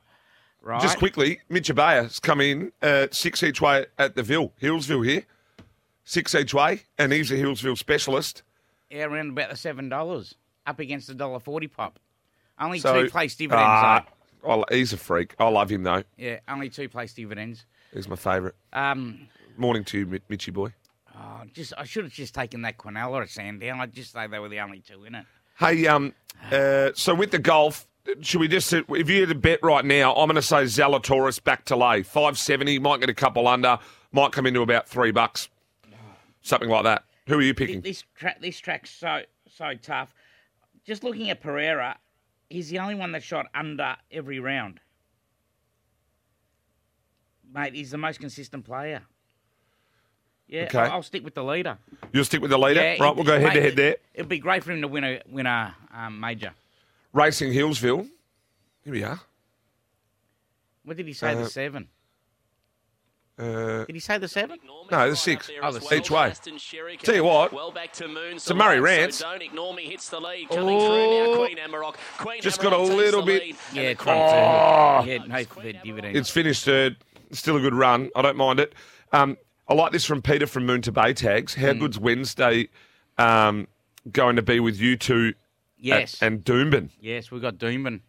Right. 0.63 0.81
Just 0.81 0.99
quickly, 0.99 1.39
Mitch 1.49 1.69
Abaya's 1.69 2.19
come 2.19 2.39
in 2.39 2.71
uh, 2.83 3.07
six 3.11 3.41
each 3.41 3.61
way 3.61 3.87
at 3.97 4.15
the 4.15 4.21
Ville, 4.21 4.53
Hillsville 4.61 5.03
here. 5.05 5.23
Six 6.03 6.35
each 6.35 6.53
way, 6.53 6.83
and 6.99 7.11
he's 7.13 7.31
a 7.31 7.35
Hillsville 7.35 7.77
specialist. 7.77 8.43
Yeah, 8.89 9.05
around 9.05 9.29
about 9.29 9.49
the 9.49 9.55
seven 9.55 9.87
dollars, 9.89 10.35
up 10.67 10.79
against 10.79 11.07
the 11.07 11.15
dollar 11.15 11.39
forty 11.39 11.67
pop. 11.67 11.99
Only 12.59 12.77
So, 12.79 13.03
two 13.03 13.09
place 13.09 13.35
dividends. 13.35 13.63
ah, 13.65 14.05
though. 14.43 14.63
I 14.69 14.75
he's 14.75 14.93
a 14.93 14.97
freak. 14.97 15.33
I 15.39 15.47
love 15.47 15.69
him 15.71 15.81
though. 15.83 16.03
Yeah, 16.17 16.39
only 16.47 16.69
two 16.69 16.89
place 16.89 17.13
dividends. 17.13 17.65
He's 17.93 18.07
my 18.07 18.15
favourite. 18.15 18.55
Um, 18.73 19.27
Morning 19.57 19.83
to 19.85 19.99
you, 19.99 20.05
Mi- 20.05 20.19
Mitchy 20.29 20.51
boy. 20.51 20.73
oh, 21.15 21.41
just 21.53 21.73
I 21.77 21.83
should 21.83 22.05
have 22.05 22.13
just 22.13 22.33
taken 22.33 22.61
that 22.63 22.77
Quinella 22.77 23.21
at 23.23 23.29
Sandown. 23.29 23.79
I'd 23.81 23.93
just 23.93 24.13
say 24.13 24.27
they 24.27 24.39
were 24.39 24.49
the 24.49 24.59
only 24.59 24.79
two 24.79 25.03
in 25.03 25.15
it. 25.15 25.25
Hey, 25.59 25.85
um, 25.87 26.13
uh, 26.51 26.91
so 26.95 27.13
with 27.13 27.31
the 27.31 27.39
golf, 27.39 27.85
should 28.21 28.39
we 28.39 28.47
just 28.47 28.71
if 28.73 29.09
you 29.09 29.19
had 29.21 29.31
a 29.31 29.35
bet 29.35 29.59
right 29.61 29.83
now? 29.85 30.13
I'm 30.15 30.27
going 30.27 30.35
to 30.35 30.41
say 30.41 30.63
Zalatoris 30.63 31.43
back 31.43 31.65
to 31.65 31.75
lay 31.75 32.01
five 32.03 32.37
seventy. 32.39 32.79
Might 32.79 33.01
get 33.01 33.09
a 33.09 33.13
couple 33.13 33.47
under. 33.47 33.77
Might 34.13 34.31
come 34.31 34.45
into 34.47 34.61
about 34.61 34.87
three 34.89 35.11
bucks, 35.11 35.49
something 36.41 36.69
like 36.69 36.83
that. 36.85 37.03
Who 37.27 37.37
are 37.37 37.41
you 37.41 37.53
picking? 37.53 37.81
This 37.81 38.03
track, 38.15 38.41
this 38.41 38.59
track's 38.59 38.89
so 38.89 39.21
so 39.47 39.73
tough. 39.81 40.13
Just 40.85 41.03
looking 41.03 41.29
at 41.29 41.41
Pereira, 41.41 41.97
he's 42.49 42.69
the 42.69 42.79
only 42.79 42.95
one 42.95 43.11
that 43.11 43.21
shot 43.23 43.45
under 43.53 43.95
every 44.11 44.39
round. 44.39 44.79
Mate, 47.53 47.73
he's 47.73 47.91
the 47.91 47.97
most 47.97 48.19
consistent 48.19 48.65
player. 48.65 49.01
Yeah, 50.47 50.63
Okay. 50.63 50.79
I'll, 50.79 50.91
I'll 50.93 51.03
stick 51.03 51.23
with 51.23 51.33
the 51.33 51.43
leader. 51.43 51.77
You'll 52.11 52.25
stick 52.25 52.41
with 52.41 52.51
the 52.51 52.57
leader, 52.57 52.81
Yeah, 52.81 53.01
right? 53.03 53.15
We'll 53.15 53.23
go 53.25 53.39
head 53.39 53.53
to 53.53 53.61
head 53.61 53.75
there. 53.75 53.95
It'd 54.13 54.27
be 54.29 54.39
great 54.39 54.63
for 54.63 54.71
him 54.71 54.81
to 54.81 54.87
win 54.87 55.03
a 55.03 55.21
win 55.29 55.45
a 55.45 55.73
um, 55.93 56.19
major. 56.19 56.51
Racing 57.13 57.53
Hillsville. 57.53 58.07
Here 58.83 58.93
we 58.93 59.03
are. 59.03 59.19
What 60.83 60.97
did 60.97 61.07
he 61.07 61.13
say? 61.13 61.31
Uh, 61.31 61.35
the 61.35 61.49
seven? 61.49 61.87
Uh, 63.39 63.85
Did 63.85 63.95
he 63.95 63.99
say 63.99 64.17
the 64.19 64.27
seven? 64.27 64.59
no, 64.91 65.09
the 65.09 65.15
six. 65.15 65.49
Oh, 65.63 65.71
the 65.71 65.95
Each 65.95 66.11
way. 66.11 66.31
Tell 67.01 67.15
you 67.15 67.23
what, 67.23 67.51
Well 67.51 67.71
back 67.71 67.91
to 67.93 68.07
Moon. 68.07 68.35
it's 68.35 68.49
a 68.51 68.53
Murray 68.53 68.79
Rance. 68.79 69.15
So 69.15 69.31
don't 69.31 69.41
ignore 69.41 69.73
me. 69.73 69.85
Hits 69.85 70.09
the 70.09 70.19
lead. 70.19 70.49
Coming 70.49 70.77
through 70.79 70.87
now, 70.87 71.25
Oh. 71.31 71.35
Queen 71.45 71.57
Amarok. 71.57 71.95
Queen 72.19 72.41
Just 72.41 72.59
Amarok 72.59 72.63
got 72.63 72.73
a 72.73 72.77
little 72.83 73.23
bit- 73.23 73.55
Yeah, 73.73 73.81
And 73.81 73.97
the 73.97 74.03
twenty 74.03 74.19
Queen- 74.19 74.33
Oh. 74.33 75.03
Yeah, 75.07 75.17
no 75.25 75.45
for 75.45 75.71
dividend. 75.83 76.17
It's 76.17 76.29
finished 76.29 76.65
third. 76.65 76.97
Still 77.31 77.57
a 77.57 77.61
good 77.61 77.73
run. 77.75 78.09
I 78.15 78.21
don't 78.21 78.37
mind 78.37 78.59
it. 78.59 78.73
Um, 79.11 79.37
I 79.67 79.73
like 79.73 79.91
this 79.91 80.05
from 80.05 80.21
Peter 80.21 80.47
from 80.47 80.67
Moonta 80.67 80.93
Bay 80.93 81.13
Tags. 81.13 81.53
How 81.55 81.73
good's 81.73 81.97
Wednesday 81.99 82.69
um, 83.17 83.67
going 84.11 84.35
to 84.35 84.41
be 84.41 84.59
with 84.59 84.79
you 84.79 84.97
two 84.97 85.29
at- 85.29 85.35
yes, 85.77 86.21
and 86.21 86.43
Doomben? 86.43 86.89
yes, 86.99 87.31
we've 87.31 87.41
got 87.41 87.55
Doomben. 87.57 88.01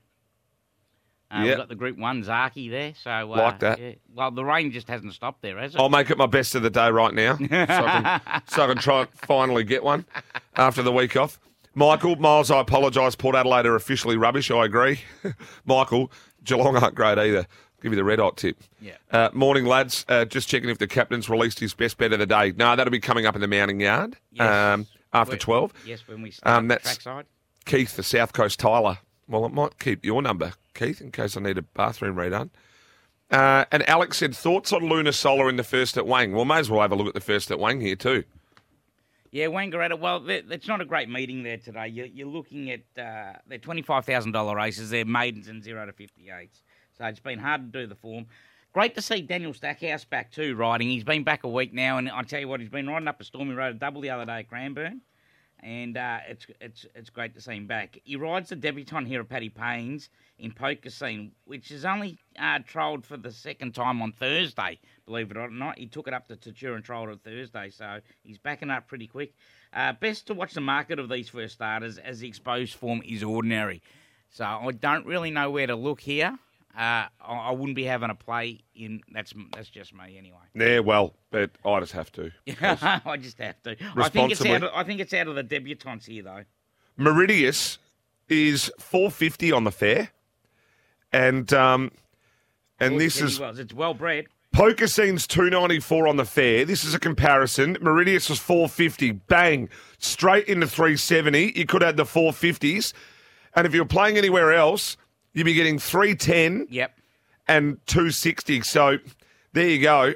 Uh, 1.31 1.37
Yeah. 1.39 1.43
We've 1.45 1.57
got 1.57 1.69
the 1.69 1.75
Group 1.77 1.97
One 1.99 2.23
Zaki 2.23 2.69
there. 2.69 2.93
So 2.95 3.11
uh, 3.11 3.25
Like 3.25 3.59
that. 3.61 3.79
yeah. 3.79 3.93
Well, 4.15 4.31
the 4.31 4.45
rain 4.45 4.71
just 4.73 4.89
hasn't 4.89 5.15
stopped 5.15 5.41
there, 5.43 5.59
has 5.59 5.75
it? 5.75 5.81
I'll 5.81 5.89
make 5.89 6.11
it 6.11 6.19
my 6.19 6.27
best 6.27 6.55
of 6.55 6.63
the 6.63 6.69
day 6.71 6.91
right 6.91 7.15
now, 7.15 7.37
so 7.39 7.45
I 7.51 8.21
can, 8.25 8.43
so 8.49 8.65
I 8.65 8.67
can 8.67 8.77
try 8.79 9.01
and 9.03 9.09
finally 9.15 9.65
get 9.65 9.83
one 9.83 10.05
after 10.57 10.83
the 10.83 10.93
week 10.93 11.17
off. 11.17 11.39
Michael, 11.75 12.17
Miles, 12.17 12.51
I 12.51 12.61
apologise. 12.61 13.15
Port 13.15 13.35
Adelaide 13.35 13.65
are 13.65 13.77
officially 13.77 14.19
rubbish. 14.19 14.51
I 14.51 14.67
agree. 14.67 15.01
Michael, 15.65 16.13
Geelong 16.45 16.77
aren't 16.77 16.95
great 16.95 17.19
either. 17.19 17.47
Give 17.83 17.93
you 17.93 17.97
the 17.97 18.05
red 18.05 18.21
hot 18.21 18.37
tip. 18.37 18.57
Yeah. 18.81 18.93
Uh, 19.11 19.29
morning, 19.33 19.65
lads. 19.67 20.07
Uh, 20.09 20.25
just 20.25 20.49
checking 20.49 20.71
if 20.71 20.79
the 20.79 20.87
captain's 20.87 21.29
released 21.29 21.59
his 21.59 21.75
best 21.75 21.99
bet 21.99 22.13
of 22.13 22.21
the 22.21 22.27
day. 22.27 22.53
No, 22.57 22.77
that'll 22.77 22.93
be 22.93 23.01
coming 23.01 23.27
up 23.27 23.35
in 23.35 23.41
the 23.41 23.49
mounting 23.49 23.81
yard 23.81 24.17
Yes. 24.33 24.49
um, 24.49 24.87
after 25.13 25.33
When- 25.33 25.39
12. 25.41 25.73
Yes, 25.85 26.07
when 26.07 26.23
we 26.23 26.31
start 26.31 26.57
Um, 26.57 26.69
the 26.69 26.75
that's- 26.77 26.95
trackside. 26.99 27.27
Keith, 27.65 27.97
the 27.97 28.03
South 28.05 28.33
Coast 28.33 28.61
Tyler. 28.61 28.99
Well, 29.29 29.45
it 29.47 29.53
might 29.53 29.79
keep 29.79 30.05
your 30.05 30.23
number, 30.23 30.53
Keith, 30.75 31.01
in 31.01 31.11
case 31.13 31.37
I 31.37 31.41
need 31.41 31.59
a 31.59 31.63
bathroom 31.63 32.17
redone. 32.17 32.51
Uh, 33.31 33.65
and 33.73 33.89
Alex 33.89 34.19
said, 34.19 34.35
thoughts 34.37 34.73
on 34.73 34.89
Lunar 34.89 35.13
Solar 35.13 35.49
in 35.49 35.57
the 35.57 35.65
first 35.65 35.97
at 35.97 36.07
Wang? 36.07 36.33
Well, 36.33 36.45
may 36.45 36.59
as 36.59 36.71
well 36.71 36.83
have 36.83 36.93
a 36.93 36.97
look 36.97 37.07
at 37.09 37.15
the 37.15 37.21
first 37.21 37.51
at 37.51 37.59
Wang 37.59 37.81
here, 37.81 37.97
too. 37.97 38.25
Yeah, 39.31 39.47
Wangaratta. 39.47 39.99
Well, 39.99 40.29
it's 40.29 40.69
not 40.69 40.81
a 40.83 40.85
great 40.85 41.09
meeting 41.09 41.43
there 41.43 41.57
today. 41.57 41.89
You're, 41.89 42.07
you're 42.07 42.27
looking 42.29 42.71
at 42.71 42.81
uh, 42.99 43.39
they're 43.47 43.57
twenty 43.57 43.81
five 43.81 44.05
thousand 44.05 44.33
dollar 44.33 44.55
races. 44.55 44.91
They're 44.91 45.07
maidens 45.07 45.49
and 45.49 45.63
zero 45.65 45.87
to 45.87 45.93
fifty 45.93 46.29
eights. 46.29 46.61
So 46.99 47.05
it's 47.07 47.21
been 47.21 47.39
hard 47.39 47.73
to 47.73 47.81
do 47.81 47.87
the 47.87 47.95
form. 47.95 48.27
Great 48.73 48.95
to 48.95 49.03
see 49.03 49.21
Daniel 49.21 49.53
Stackhouse 49.53 50.05
back 50.05 50.33
too, 50.33 50.55
riding. 50.57 50.89
He's 50.89 51.05
been 51.05 51.25
back 51.25 51.45
a 51.45 51.49
week 51.49 51.75
now, 51.75 51.99
and 51.99 52.09
I 52.09 52.23
tell 52.23 52.41
you 52.41 52.49
what, 52.49 52.61
he's 52.61 52.71
been 52.71 52.89
riding 52.89 53.09
up 53.09 53.21
a 53.21 53.25
Stormy 53.25 53.55
Road 53.55 53.77
a 53.77 53.79
double 53.79 54.01
the 54.01 54.09
other 54.09 54.25
day 54.25 54.39
at 54.39 54.49
Cranbourne, 54.49 55.03
and 55.61 55.99
uh, 55.99 56.21
it's 56.27 56.47
it's 56.59 56.87
it's 56.95 57.11
great 57.11 57.35
to 57.35 57.41
see 57.43 57.53
him 57.53 57.67
back. 57.67 57.99
He 58.05 58.17
rides 58.17 58.49
the 58.49 58.57
debutant 58.57 59.09
here 59.09 59.21
at 59.21 59.29
Paddy 59.29 59.51
Payne's 59.51 60.09
in 60.39 60.53
Poker 60.53 60.89
Scene, 60.89 61.33
which 61.45 61.71
is 61.71 61.85
only 61.85 62.19
uh, 62.39 62.61
trolled 62.67 63.05
for 63.05 63.19
the 63.19 63.31
second 63.31 63.75
time 63.75 64.01
on 64.01 64.13
Thursday. 64.13 64.79
Believe 65.05 65.31
it 65.31 65.37
or 65.37 65.51
not, 65.51 65.79
he 65.79 65.87
took 65.87 66.09
it 66.09 66.15
up 66.15 66.27
to 66.29 66.37
Tatura 66.37 66.77
and 66.77 66.85
trolled 66.85 67.11
it 67.11 67.21
Thursday, 67.23 67.69
so 67.69 68.01
he's 68.23 68.39
backing 68.39 68.71
up 68.71 68.89
pretty 68.89 69.07
quick. 69.07 69.35
Uh, 69.75 69.93
best 69.93 70.27
to 70.29 70.35
watch 70.35 70.55
the 70.55 70.63
market 70.63 70.99
of 70.99 71.11
these 71.11 71.29
first 71.29 71.55
starters 71.55 71.99
as 71.99 72.21
the 72.21 72.29
exposed 72.29 72.75
form 72.75 73.03
is 73.05 73.23
ordinary. 73.23 73.83
So 74.31 74.47
I 74.47 74.73
don't 74.73 75.05
really 75.05 75.31
know 75.31 75.51
where 75.51 75.67
to 75.67 75.77
look 75.77 76.01
here. 76.01 76.39
Uh, 76.77 77.07
I 77.21 77.51
wouldn't 77.51 77.77
be 77.77 77.85
having 77.85 78.09
a 78.09 78.15
play 78.15 78.61
in. 78.75 79.01
That's 79.13 79.35
that's 79.55 79.69
just 79.69 79.95
me 79.95 80.17
anyway. 80.17 80.39
Yeah, 80.55 80.79
well, 80.79 81.15
but 81.31 81.51
I 81.67 81.81
just 81.81 81.93
have 81.93 82.11
to. 82.13 82.31
I 82.63 83.19
just 83.21 83.39
have 83.39 83.63
to. 83.65 83.77
I 83.97 84.09
think 84.09 84.33
it's 84.33 84.45
out. 84.45 84.63
Of, 84.63 84.71
I 84.75 84.83
think 84.83 85.01
it's 85.01 85.13
out 85.13 85.29
of 85.29 85.35
the 85.35 85.43
debutantes 85.43 86.07
here 86.07 86.23
though. 86.23 86.45
Meridius 86.99 87.79
is 88.29 88.71
450 88.79 89.53
on 89.53 89.65
the 89.65 89.71
fair. 89.71 90.11
And 91.13 91.53
um, 91.53 91.91
and 92.81 92.99
this 92.99 93.21
is 93.21 93.39
Wells. 93.39 93.59
It's 93.59 93.75
well 93.75 93.95
bred. 93.95 94.27
Poker 94.53 94.87
Scene's 94.87 95.27
294 95.27 96.07
on 96.07 96.17
the 96.17 96.27
fair. 96.27 96.65
This 96.65 96.85
is 96.85 96.93
a 96.93 96.99
comparison. 96.99 97.77
Meridius 97.77 98.29
was 98.29 98.39
450. 98.39 99.13
Bang. 99.13 99.71
Straight 99.99 100.47
into 100.47 100.67
370. 100.67 101.59
You 101.59 101.65
could 101.65 101.83
add 101.83 101.97
the 101.97 102.05
450s. 102.05 102.93
And 103.55 103.67
if 103.67 103.75
you're 103.75 103.87
playing 103.87 104.19
anywhere 104.19 104.53
else, 104.53 104.99
you'd 105.33 105.45
be 105.45 105.55
getting 105.55 105.79
310 105.79 106.67
Yep. 106.71 106.99
and 107.49 107.79
260. 107.87 108.61
So 108.63 108.99
there 109.53 109.69
you 109.69 109.81
go. 109.83 110.15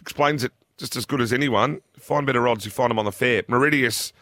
Explains 0.00 0.44
it 0.44 0.52
just 0.78 0.96
as 0.96 1.04
good 1.06 1.20
as 1.20 1.32
anyone. 1.32 1.80
Find 1.98 2.26
better 2.26 2.46
odds, 2.48 2.64
you 2.64 2.70
find 2.70 2.90
them 2.90 2.98
on 2.98 3.04
the 3.04 3.12
fair. 3.12 3.42
Meridius, 3.44 4.12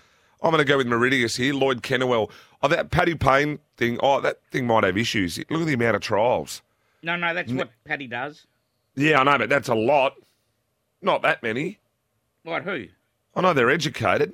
I'm 0.43 0.51
going 0.51 0.59
to 0.59 0.65
go 0.65 0.77
with 0.77 0.87
Meridius 0.87 1.37
here. 1.37 1.55
Lloyd 1.55 1.83
Kennewell. 1.83 2.31
Oh, 2.63 2.69
that 2.69 2.91
Paddy 2.91 3.15
Payne 3.15 3.61
thing, 3.77 3.99
oh, 4.03 4.21
that 4.21 4.41
thing 4.51 4.67
might 4.67 4.83
have 4.85 4.99
issues. 4.99 5.39
Look 5.51 5.61
at 5.61 5.67
the 5.67 5.75
amount 5.75 5.95
of 5.97 6.03
trials. 6.03 6.63
No, 7.03 7.15
no, 7.17 7.33
that's 7.33 7.53
what 7.53 7.71
Paddy 7.85 8.09
does. 8.09 8.47
Yeah, 8.97 9.21
I 9.21 9.25
know, 9.25 9.39
but 9.39 9.49
that's 9.49 9.69
a 9.69 9.75
lot. 9.77 10.15
Not 11.01 11.23
that 11.23 11.41
many. 11.45 11.79
What? 12.43 12.65
Who? 12.65 12.87
I 13.37 13.41
know 13.41 13.53
they're 13.53 13.71
educated. 13.71 14.33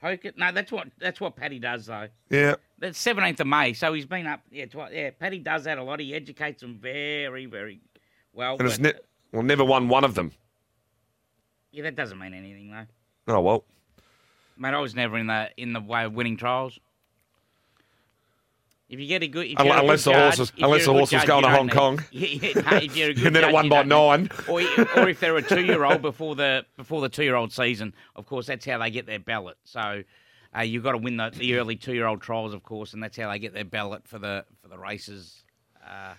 Poker? 0.00 0.32
No, 0.36 0.50
that's 0.50 0.72
what 0.72 0.88
that's 0.98 1.20
what 1.20 1.36
Paddy 1.36 1.60
does 1.60 1.86
though. 1.86 2.08
Yeah. 2.28 2.56
That's 2.78 2.98
seventeenth 2.98 3.40
of 3.40 3.46
May, 3.46 3.72
so 3.72 3.92
he's 3.94 4.04
been 4.06 4.26
up. 4.26 4.40
Yeah, 4.50 4.66
yeah. 4.92 5.10
Paddy 5.18 5.38
does 5.38 5.64
that 5.64 5.78
a 5.78 5.82
lot. 5.82 5.98
He 6.00 6.14
educates 6.14 6.60
them 6.60 6.78
very, 6.80 7.46
very 7.46 7.80
well. 8.34 8.56
And 8.60 8.80
ne- 8.80 8.92
well, 9.32 9.42
never 9.42 9.64
won 9.64 9.88
one 9.88 10.04
of 10.04 10.14
them. 10.14 10.32
yeah, 11.72 11.84
that 11.84 11.96
doesn't 11.96 12.18
mean 12.18 12.34
anything 12.34 12.70
though. 12.70 13.34
Oh, 13.34 13.40
well. 13.40 13.64
Mate, 14.58 14.74
I 14.74 14.78
was 14.80 14.94
never 14.94 15.16
in 15.18 15.26
the 15.26 15.50
in 15.56 15.72
the 15.72 15.80
way 15.80 16.04
of 16.04 16.12
winning 16.14 16.36
trials. 16.36 16.78
If 18.88 19.00
you 19.00 19.06
get 19.08 19.22
a 19.24 19.26
good, 19.26 19.46
if 19.46 19.58
a 19.58 19.62
good 19.64 19.72
unless 19.78 20.04
the 20.04 20.12
horse 20.14 20.38
was- 20.38 20.52
unless 20.58 20.84
the 20.84 20.92
horse 20.92 21.10
judge, 21.10 21.26
going 21.26 21.42
to 21.42 21.50
Hong 21.50 21.66
need- 21.66 21.72
Kong. 21.74 22.04
Yeah, 22.12 22.26
yeah, 22.28 22.60
no, 22.70 22.76
if 22.76 22.96
you're 22.96 23.10
a 23.10 23.14
good 23.14 23.26
And 23.26 23.36
then 23.36 23.44
it 23.44 23.52
won 23.52 23.68
by 23.68 23.82
nine. 23.82 24.30
Or, 24.48 24.60
or 24.96 25.08
if 25.08 25.18
they're 25.18 25.36
a 25.36 25.42
two-year-old 25.42 26.02
before 26.02 26.36
the 26.36 26.64
before 26.76 27.00
the 27.00 27.08
two-year-old 27.08 27.52
season, 27.52 27.94
of 28.14 28.26
course, 28.26 28.46
that's 28.46 28.64
how 28.64 28.78
they 28.78 28.90
get 28.90 29.06
their 29.06 29.18
ballot. 29.18 29.56
So 29.64 30.04
uh, 30.56 30.60
you've 30.62 30.82
got 30.82 30.92
to 30.92 30.98
win 30.98 31.16
the, 31.16 31.30
the 31.34 31.56
early 31.56 31.76
two-year-old 31.76 32.20
trials, 32.20 32.52
of 32.52 32.62
course, 32.62 32.92
and 32.92 33.02
that's 33.02 33.16
how 33.16 33.30
they 33.30 33.38
get 33.38 33.54
their 33.54 33.64
ballot 33.64 34.06
for 34.06 34.18
the 34.18 34.44
for 34.60 34.68
the 34.68 34.78
races. 34.78 35.44
Uh, 35.86 36.14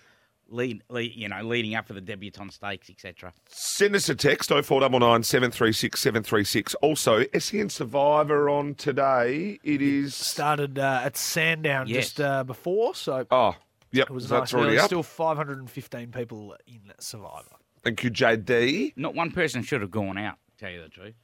lead, 0.50 0.82
lead, 0.88 1.12
you 1.14 1.28
know, 1.28 1.42
leading 1.42 1.74
up 1.74 1.86
for 1.86 1.92
the 1.92 2.00
debutante 2.00 2.52
stakes, 2.54 2.88
etc. 2.88 3.32
Send 3.48 3.94
us 3.94 4.08
a 4.08 4.14
text 4.14 4.48
0499 4.48 5.22
736 5.22 6.00
736. 6.00 6.74
Also, 6.76 7.24
SEN 7.38 7.68
Survivor 7.68 8.48
on 8.48 8.74
today. 8.74 9.58
It 9.62 9.82
is. 9.82 10.14
Started 10.14 10.78
uh, 10.78 11.02
at 11.04 11.16
Sandown 11.18 11.86
Yes. 11.86 12.06
just 12.06 12.20
uh, 12.20 12.44
before, 12.44 12.94
so 12.94 13.26
Oh, 13.30 13.56
yep. 13.92 14.08
it 14.08 14.12
was 14.14 14.28
that's 14.28 14.52
nice. 14.52 14.54
already 14.54 14.70
There's 14.76 14.84
up. 14.84 14.88
still 14.88 15.02
515 15.02 16.12
people 16.12 16.56
in 16.66 16.80
Survivor. 16.98 17.56
Thank 17.84 18.02
you, 18.02 18.10
JD. 18.10 18.94
Not 18.96 19.14
one 19.14 19.30
person 19.30 19.62
should 19.62 19.82
have 19.82 19.90
gone 19.90 20.16
out. 20.18 20.36
Tell 20.58 20.70
you 20.70 20.82
the 20.82 20.88
truth. 20.88 21.14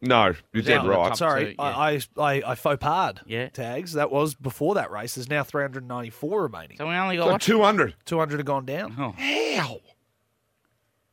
No, 0.00 0.32
you're 0.52 0.62
dead 0.62 0.78
out 0.78 0.86
right. 0.86 1.16
Sorry, 1.16 1.44
two, 1.46 1.50
yeah. 1.58 1.62
I, 1.64 1.92
I, 1.94 2.00
I, 2.22 2.42
I 2.46 2.54
faux 2.54 2.78
pas 2.80 3.14
Yeah. 3.26 3.48
tags. 3.48 3.94
That 3.94 4.10
was 4.12 4.34
before 4.36 4.74
that 4.76 4.90
race. 4.92 5.16
There's 5.16 5.28
now 5.28 5.42
394 5.42 6.42
remaining. 6.42 6.76
So 6.76 6.86
we 6.88 6.94
only 6.94 7.16
got 7.16 7.28
Got 7.28 7.40
200. 7.40 7.94
200 8.04 8.36
have 8.38 8.46
gone 8.46 8.64
down. 8.64 8.94
Oh. 8.98 9.10
How? 9.12 9.80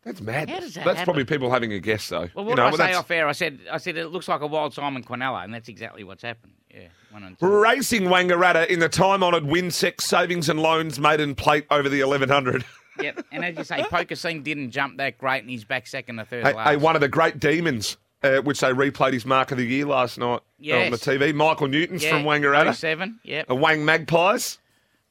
That's 0.03 0.21
mad. 0.21 0.51
How 0.51 0.59
does 0.59 0.75
that 0.75 0.85
That's 0.85 0.99
happen? 0.99 1.05
probably 1.05 1.25
people 1.25 1.49
having 1.49 1.73
a 1.73 1.79
guess, 1.79 2.07
though. 2.09 2.29
Well, 2.35 2.45
what 2.45 2.49
you 2.51 2.55
know, 2.55 2.55
did 2.55 2.61
I 2.61 2.69
but 2.71 2.77
say 2.77 2.83
that's- 2.83 2.97
off 2.99 3.09
air? 3.11 3.27
I 3.27 3.31
said, 3.31 3.59
I 3.71 3.77
said 3.77 3.97
it 3.97 4.07
looks 4.09 4.27
like 4.27 4.41
a 4.41 4.47
wild 4.47 4.73
Simon 4.75 5.03
Quinella, 5.03 5.43
and 5.43 5.51
that's 5.51 5.67
exactly 5.67 6.03
what's 6.03 6.21
happened. 6.21 6.53
Yeah, 6.71 6.89
one 7.09 7.23
and 7.23 7.39
two. 7.39 7.47
Racing 7.47 8.03
Wangaratta 8.03 8.67
in 8.67 8.79
the 8.79 8.89
time 8.89 9.23
honoured 9.23 9.45
Winsex 9.45 10.01
Savings 10.01 10.47
and 10.47 10.59
Loans 10.59 10.99
maiden 10.99 11.33
plate 11.33 11.65
over 11.71 11.89
the 11.89 12.03
1100. 12.03 12.63
Yep, 13.01 13.25
and 13.31 13.43
as 13.43 13.57
you 13.57 13.63
say, 13.63 13.83
Poker 13.89 14.15
Scene 14.15 14.43
didn't 14.43 14.69
jump 14.71 14.97
that 14.97 15.17
great, 15.17 15.39
and 15.41 15.49
he's 15.49 15.63
back 15.65 15.87
second 15.87 16.19
or 16.19 16.25
third 16.25 16.45
hey, 16.45 16.53
last. 16.53 16.69
hey, 16.69 16.75
one 16.77 16.93
of 16.95 17.01
the 17.01 17.07
great 17.09 17.39
demons, 17.39 17.97
uh, 18.23 18.37
which 18.41 18.59
they 18.59 18.71
replayed 18.71 19.13
his 19.13 19.25
mark 19.25 19.51
of 19.51 19.57
the 19.57 19.65
year 19.65 19.85
last 19.85 20.17
night 20.17 20.41
on 20.59 20.91
the 20.91 20.97
TV. 20.97 21.33
Michael 21.33 21.67
Newton's 21.67 22.03
yeah, 22.03 22.11
from 22.11 22.23
Wangaratta. 22.23 22.75
07, 22.75 23.19
Yep. 23.23 23.49
A 23.49 23.55
Wang 23.55 23.85
Magpies. 23.85 24.59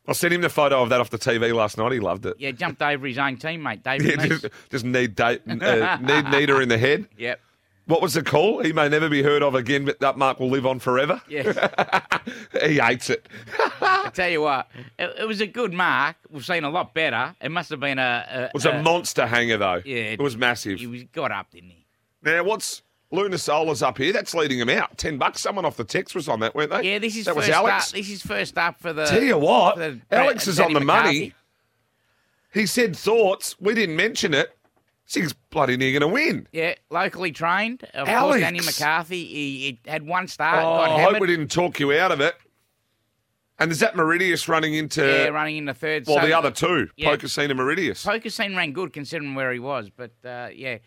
I 0.06 0.12
sent 0.12 0.34
him 0.34 0.42
the 0.42 0.50
photo 0.50 0.82
of 0.82 0.90
that 0.90 1.00
off 1.00 1.08
the 1.10 1.18
TV 1.18 1.54
last 1.54 1.78
night. 1.78 1.92
He 1.92 2.00
loved 2.00 2.26
it. 2.26 2.34
Yeah, 2.38 2.50
jumped 2.50 2.82
over 2.82 3.06
his 3.06 3.18
own 3.18 3.38
teammate, 3.38 3.82
David 3.84 4.20
Yeah, 4.20 4.26
just, 4.26 4.46
just 4.70 4.84
need 4.84 5.14
date, 5.14 5.42
uh, 5.48 5.96
need 6.02 6.30
Nita 6.30 6.60
in 6.60 6.68
the 6.68 6.78
head. 6.78 7.06
Yep. 7.16 7.40
What 7.86 8.00
was 8.00 8.14
the 8.14 8.22
call? 8.22 8.62
He 8.62 8.72
may 8.72 8.88
never 8.88 9.10
be 9.10 9.22
heard 9.22 9.42
of 9.42 9.54
again, 9.54 9.84
but 9.84 10.00
that 10.00 10.16
mark 10.16 10.40
will 10.40 10.48
live 10.48 10.64
on 10.64 10.78
forever. 10.78 11.20
Yeah. 11.28 12.00
he 12.66 12.78
hates 12.78 13.10
it. 13.10 13.28
I 13.82 14.10
tell 14.14 14.30
you 14.30 14.40
what, 14.40 14.70
it, 14.98 15.14
it 15.20 15.28
was 15.28 15.42
a 15.42 15.46
good 15.46 15.74
mark. 15.74 16.16
We've 16.30 16.44
seen 16.44 16.64
a 16.64 16.70
lot 16.70 16.94
better. 16.94 17.34
It 17.42 17.50
must 17.50 17.68
have 17.68 17.80
been 17.80 17.98
a. 17.98 18.26
a 18.26 18.44
It 18.44 18.54
was 18.54 18.64
a 18.64 18.82
monster 18.82 19.26
hanger, 19.26 19.58
though. 19.58 19.82
Yeah, 19.84 19.96
it 19.96 20.20
was 20.20 20.34
massive. 20.34 20.78
He 20.78 20.86
was 20.86 21.02
got 21.04 21.30
up, 21.30 21.50
didn't 21.50 21.70
he? 21.70 21.84
Now, 22.22 22.42
what's 22.44 22.80
Luna 23.14 23.38
Sola's 23.38 23.82
up 23.82 23.98
here? 23.98 24.12
That's 24.12 24.34
leading 24.34 24.58
him 24.58 24.68
out. 24.68 24.98
Ten 24.98 25.16
bucks. 25.18 25.40
Someone 25.40 25.64
off 25.64 25.76
the 25.76 25.84
text 25.84 26.14
was 26.14 26.28
on 26.28 26.40
that, 26.40 26.54
weren't 26.54 26.70
they? 26.70 26.92
Yeah, 26.92 26.98
this 26.98 27.16
is 27.16 27.24
that 27.26 27.36
was 27.36 27.46
first 27.46 27.56
Alex. 27.56 27.88
up. 27.90 27.94
This 27.96 28.10
is 28.10 28.22
first 28.22 28.58
up 28.58 28.80
for 28.80 28.92
the. 28.92 29.06
Tell 29.06 29.22
you 29.22 29.38
what, 29.38 29.76
the- 29.76 30.00
Alex 30.10 30.46
is 30.48 30.58
on 30.60 30.72
the 30.72 30.80
McCarthy. 30.80 31.06
money. 31.20 31.34
He 32.52 32.66
said 32.66 32.94
thoughts. 32.96 33.56
We 33.60 33.74
didn't 33.74 33.96
mention 33.96 34.32
it. 34.34 34.56
He's 35.06 35.32
bloody 35.50 35.76
near 35.76 35.98
going 35.98 36.08
to 36.08 36.14
win. 36.14 36.48
Yeah, 36.52 36.74
locally 36.90 37.30
trained. 37.30 37.84
Of 37.94 38.08
Alex. 38.08 38.32
course, 38.32 38.40
Danny 38.40 38.60
McCarthy. 38.60 39.24
He, 39.26 39.58
he 39.58 39.80
had 39.90 40.06
one 40.06 40.28
start. 40.28 40.60
Oh, 40.64 40.86
got 40.86 40.98
I 40.98 41.02
hope 41.02 41.20
we 41.20 41.26
didn't 41.26 41.50
talk 41.50 41.78
you 41.78 41.92
out 41.92 42.10
of 42.10 42.20
it. 42.20 42.34
And 43.58 43.70
is 43.70 43.80
that 43.80 43.94
Meridius 43.94 44.48
running 44.48 44.74
into 44.74 45.02
yeah, 45.06 45.28
running 45.28 45.58
in 45.58 45.64
the 45.66 45.74
third. 45.74 46.06
well 46.06 46.20
So- 46.20 46.26
the 46.26 46.32
other 46.32 46.50
two, 46.50 46.88
Yeah. 46.96 47.10
Poker 47.10 47.28
Scene 47.28 47.50
and 47.50 47.60
Meridius? 47.60 48.04
Poker 48.04 48.30
scene 48.30 48.56
ran 48.56 48.72
good 48.72 48.92
considering 48.92 49.34
where 49.34 49.52
he 49.52 49.58
was, 49.60 49.90
but 49.90 50.10
uh, 50.24 50.48
yeah, 50.54 50.78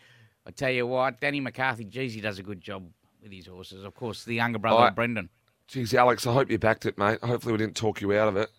I 0.48 0.50
tell 0.50 0.70
you 0.70 0.86
what, 0.86 1.20
Danny 1.20 1.40
McCarthy, 1.40 1.84
geez, 1.84 2.14
he 2.14 2.22
does 2.22 2.38
a 2.38 2.42
good 2.42 2.60
job 2.62 2.88
with 3.22 3.30
his 3.30 3.46
horses. 3.46 3.84
Of 3.84 3.94
course, 3.94 4.24
the 4.24 4.34
younger 4.34 4.58
brother 4.58 4.80
I- 4.84 4.88
of 4.88 4.94
Brendan. 4.94 5.28
Jeez, 5.68 5.92
Alex, 5.92 6.26
I 6.26 6.32
hope 6.32 6.50
you 6.50 6.56
backed 6.58 6.86
it, 6.86 6.96
mate. 6.96 7.22
Hopefully 7.22 7.52
we 7.52 7.58
didn't 7.58 7.76
talk 7.76 8.00
you 8.00 8.14
out 8.14 8.28
of 8.28 8.36
it. 8.38 8.50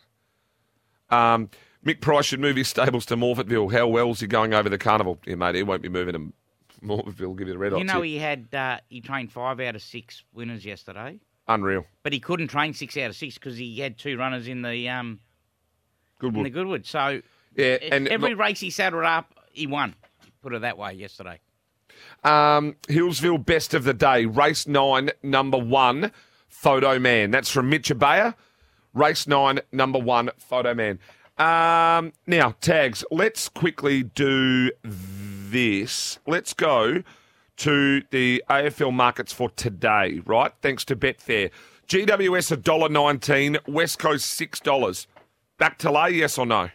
Um, 1.10 1.49
Mick 1.84 2.02
Price 2.02 2.25
should 2.25 2.39
move 2.39 2.56
his 2.56 2.67
stables 2.67 3.08
to 3.08 3.17
Morphettville. 3.17 3.71
How 3.71 3.88
well's 3.88 4.19
he 4.19 4.28
going 4.28 4.54
over 4.54 4.69
the 4.69 4.78
carnival? 4.78 5.17
Yeah, 5.25 5.34
mate, 5.36 5.56
he 5.56 5.63
won't 5.63 5.82
be 5.82 5.89
moving 5.89 6.13
to 6.13 6.86
Morphettville. 6.86 7.36
Give 7.36 7.47
you 7.47 7.54
the 7.54 7.58
red 7.58 7.71
You 7.75 7.84
know, 7.84 7.95
tip. 7.95 8.04
he 8.04 8.17
had 8.19 8.54
uh, 8.54 8.78
he 8.89 9.02
trained 9.02 9.32
five 9.32 9.60
out 9.60 9.75
of 9.75 9.82
six 9.82 10.23
winners 10.34 10.63
yesterday, 10.63 11.19
Unreal. 11.47 11.84
but 12.04 12.13
he 12.13 12.19
couldn't 12.19 12.49
train 12.49 12.73
six 12.75 12.95
out 12.97 13.10
of 13.10 13.15
six 13.15 13.34
because 13.36 13.58
he 13.58 13.80
had 13.80 13.97
two 13.97 14.15
runners 14.15 14.47
in 14.47 14.62
the 14.62 14.88
um 14.89 15.19
in 16.21 16.28
Goodwood. 16.30 16.45
the 16.45 16.49
Goodwood. 16.52 16.86
So 16.86 17.23
Yeah, 17.56 17.78
and 17.91 18.08
every 18.08 18.32
look- 18.32 18.39
race 18.39 18.60
he 18.60 18.69
saddled 18.69 19.04
up, 19.06 19.34
he 19.52 19.65
won. 19.65 19.95
Put 20.43 20.54
it 20.54 20.62
that 20.62 20.78
way 20.78 20.93
yesterday. 20.93 21.39
Um, 22.23 22.75
Hillsville 22.88 23.45
best 23.45 23.73
of 23.73 23.83
the 23.83 23.93
day. 23.93 24.25
Race 24.25 24.67
nine, 24.67 25.12
number 25.23 25.57
one, 25.57 26.12
Photo 26.47 26.99
Man. 26.99 27.31
That's 27.31 27.49
from 27.49 27.69
Mitch 27.69 27.89
Abaya. 27.89 28.35
Race 28.93 29.27
nine, 29.27 29.59
number 29.71 29.99
one, 29.99 30.29
Photo 30.38 30.73
Man. 30.73 30.99
Um, 31.38 32.12
now, 32.27 32.55
tags. 32.59 33.05
Let's 33.12 33.47
quickly 33.47 34.03
do 34.03 34.71
this. 34.83 36.19
Let's 36.27 36.53
go 36.53 37.03
to 37.57 38.01
the 38.12 38.43
AFL 38.49 38.93
markets 38.93 39.31
for 39.31 39.49
today, 39.49 40.21
right? 40.25 40.51
Thanks 40.62 40.83
to 40.85 40.95
Betfair. 40.95 41.51
GWS 41.88 42.55
$1.19, 42.57 43.67
West 43.67 43.99
Coast 43.99 44.39
$6. 44.39 45.07
Back 45.57 45.77
to 45.79 45.91
lay, 45.91 46.12
yes 46.12 46.38
or 46.38 46.45
no? 46.45 46.69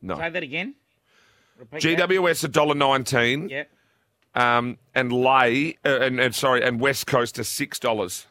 No. 0.00 0.16
Say 0.16 0.30
that 0.30 0.42
again. 0.42 0.74
Repeat. 1.58 1.98
GWS 1.98 2.48
$1.19. 2.50 3.50
Yeah. 3.50 3.64
Um, 4.34 4.78
and 4.94 5.12
lay 5.12 5.76
uh, 5.84 6.00
and, 6.00 6.20
and 6.20 6.34
sorry 6.34 6.62
and 6.62 6.80
West 6.80 7.06
Coast 7.06 7.34
to 7.36 7.44
six 7.44 7.78
dollars. 7.78 8.26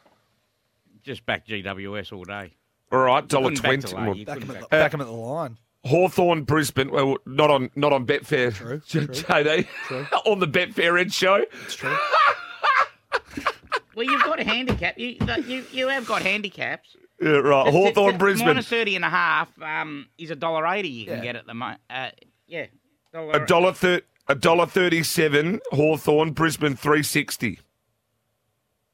Just 1.04 1.26
back 1.26 1.48
GWS 1.48 2.14
all 2.14 2.24
day. 2.24 2.54
All 2.92 3.00
right, 3.00 3.28
dollar 3.28 3.50
couldn't 3.52 3.64
back 3.64 3.90
twenty. 3.92 3.96
well, 4.08 4.16
you 4.16 4.26
Back 4.26 4.40
couldn't 4.40 4.50
at 4.52 4.54
back- 4.62 4.70
the, 4.70 4.76
back 4.78 4.94
him 4.94 5.02
at 5.02 5.08
the 5.08 5.14
line. 5.14 5.58
Hawthorn 5.84 6.44
Brisbane. 6.44 6.92
Well, 6.92 7.18
not 7.26 7.50
on 7.50 7.72
not 7.76 7.92
on 7.94 8.06
Betfair. 8.06 8.54
True. 8.54 8.80
JD 9.08 9.68
on 10.28 10.40
the 10.40 10.48
Betfair 10.48 11.00
Ed 11.00 11.12
show. 11.14 11.44
It's 11.66 11.76
true. 11.76 11.96
Well, 13.94 14.06
you've 14.06 14.24
got 14.24 14.40
a 14.40 14.46
handicap. 14.46 14.98
You, 14.98 15.18
you, 15.46 15.66
you 15.72 15.88
have 15.90 16.08
got 16.08 16.22
handicaps. 16.22 16.96
Yeah, 17.22 17.32
right. 17.32 17.68
It's- 17.68 17.74
Hawthorn 17.76 18.08
it's- 18.16 18.20
Brisbane. 18.20 18.48
Minus 18.48 18.68
30 18.70 18.96
and 18.96 19.04
a 19.06 19.10
half 19.10 19.50
um, 19.62 20.08
is 20.18 20.32
a 20.32 20.36
dollar 20.36 20.66
eighty 20.66 20.88
you 20.88 21.06
can 21.08 21.18
Yeah. 21.18 21.22
get 21.24 21.36
at 21.36 21.46
the 21.46 21.54
moment. 21.54 21.82
Uh, 21.90 22.10
yeah. 22.48 22.68
A 23.14 23.18
dollar 23.18 23.34
thir- 23.34 23.44
a 23.44 23.46
dollar 23.48 23.74
thirty 23.74 24.06
seven. 25.04 25.60
Hawthorn 25.72 26.32
Brisbane 26.32 26.76
three 26.76 27.04
sixty. 27.04 27.60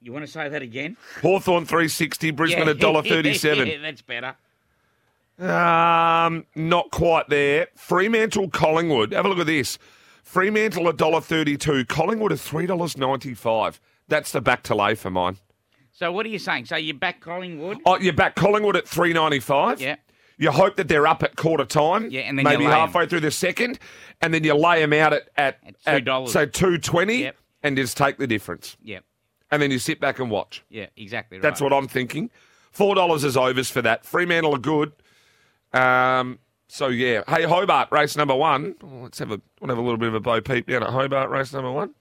You 0.01 0.13
want 0.13 0.25
to 0.25 0.31
say 0.31 0.47
that 0.47 0.61
again? 0.61 0.97
Hawthorn 1.21 1.65
three 1.65 1.87
sixty. 1.87 2.31
Brisbane 2.31 2.67
a 2.67 2.73
dollar 2.75 3.03
thirty 3.03 3.33
seven. 3.33 3.67
Yeah, 3.67 3.77
that's 3.81 4.01
better. 4.01 4.35
Um, 5.39 6.45
not 6.55 6.89
quite 6.91 7.29
there. 7.29 7.67
Fremantle, 7.75 8.49
Collingwood. 8.49 9.11
Have 9.11 9.25
a 9.25 9.29
look 9.29 9.39
at 9.39 9.45
this. 9.45 9.77
Fremantle 10.23 10.87
a 10.87 10.93
dollar 10.93 11.21
thirty-two. 11.21 11.85
Collingwood 11.85 12.31
a 12.31 12.37
three 12.37 12.65
dollars 12.65 12.97
ninety-five. 12.97 13.79
That's 14.07 14.31
the 14.31 14.41
back 14.41 14.63
to 14.63 14.75
lay 14.75 14.95
for 14.95 15.09
mine. 15.09 15.37
So 15.91 16.11
what 16.11 16.25
are 16.25 16.29
you 16.29 16.39
saying? 16.39 16.65
So 16.65 16.75
you 16.75 16.93
back 16.93 17.21
Collingwood? 17.21 17.79
Oh, 17.85 17.97
you 17.97 18.13
back 18.13 18.35
Collingwood 18.35 18.75
at 18.75 18.87
three 18.87 19.13
ninety-five. 19.13 19.79
Yeah. 19.81 19.95
You 20.39 20.51
hope 20.51 20.75
that 20.75 20.87
they're 20.87 21.07
up 21.07 21.23
at 21.23 21.35
quarter 21.35 21.65
time. 21.65 22.09
Yeah, 22.11 22.21
and 22.21 22.37
then 22.37 22.43
maybe 22.43 22.63
you 22.63 22.69
lay 22.69 22.75
'em. 22.75 22.81
halfway 22.81 23.07
through 23.07 23.21
the 23.21 23.31
second, 23.31 23.79
and 24.21 24.33
then 24.33 24.43
you 24.43 24.53
lay 24.53 24.81
them 24.81 24.93
out 24.93 25.13
at 25.13 25.29
at, 25.35 25.59
At 25.85 26.03
$2. 26.05 26.27
so 26.29 26.45
two 26.45 26.77
twenty, 26.77 27.23
Yep. 27.23 27.35
and 27.63 27.75
just 27.77 27.97
take 27.97 28.17
the 28.17 28.27
difference, 28.27 28.77
Yeah. 28.83 28.99
and 29.49 29.61
then 29.61 29.71
you 29.71 29.79
sit 29.79 29.99
back 29.99 30.19
and 30.19 30.29
watch. 30.29 30.63
Yeah, 30.69 30.87
exactly 30.95 31.37
right. 31.37 31.41
That's 31.41 31.59
what 31.59 31.73
I'm 31.73 31.87
thinking. 31.87 32.29
Four 32.71 32.93
dollars 32.93 33.23
is 33.23 33.35
overs 33.35 33.71
for 33.71 33.81
that. 33.81 34.05
Fremantle 34.05 34.53
are 34.53 34.59
good. 34.59 34.91
Um, 35.73 36.39
so 36.67 36.87
yeah. 36.87 37.23
Hey, 37.27 37.43
Hobart 37.43 37.91
race 37.91 38.15
number 38.15 38.35
one. 38.35 38.75
Oh, 38.83 38.99
let's 39.03 39.19
have 39.19 39.31
a 39.31 39.41
we'll 39.59 39.69
have 39.69 39.77
a 39.77 39.81
little 39.81 39.97
bit 39.97 40.09
of 40.09 40.13
a 40.15 40.19
bow 40.19 40.39
peep 40.41 40.67
down 40.67 40.83
at 40.83 40.89
Hobart 40.89 41.29
race 41.29 41.51
number 41.53 41.71
one. 41.71 41.95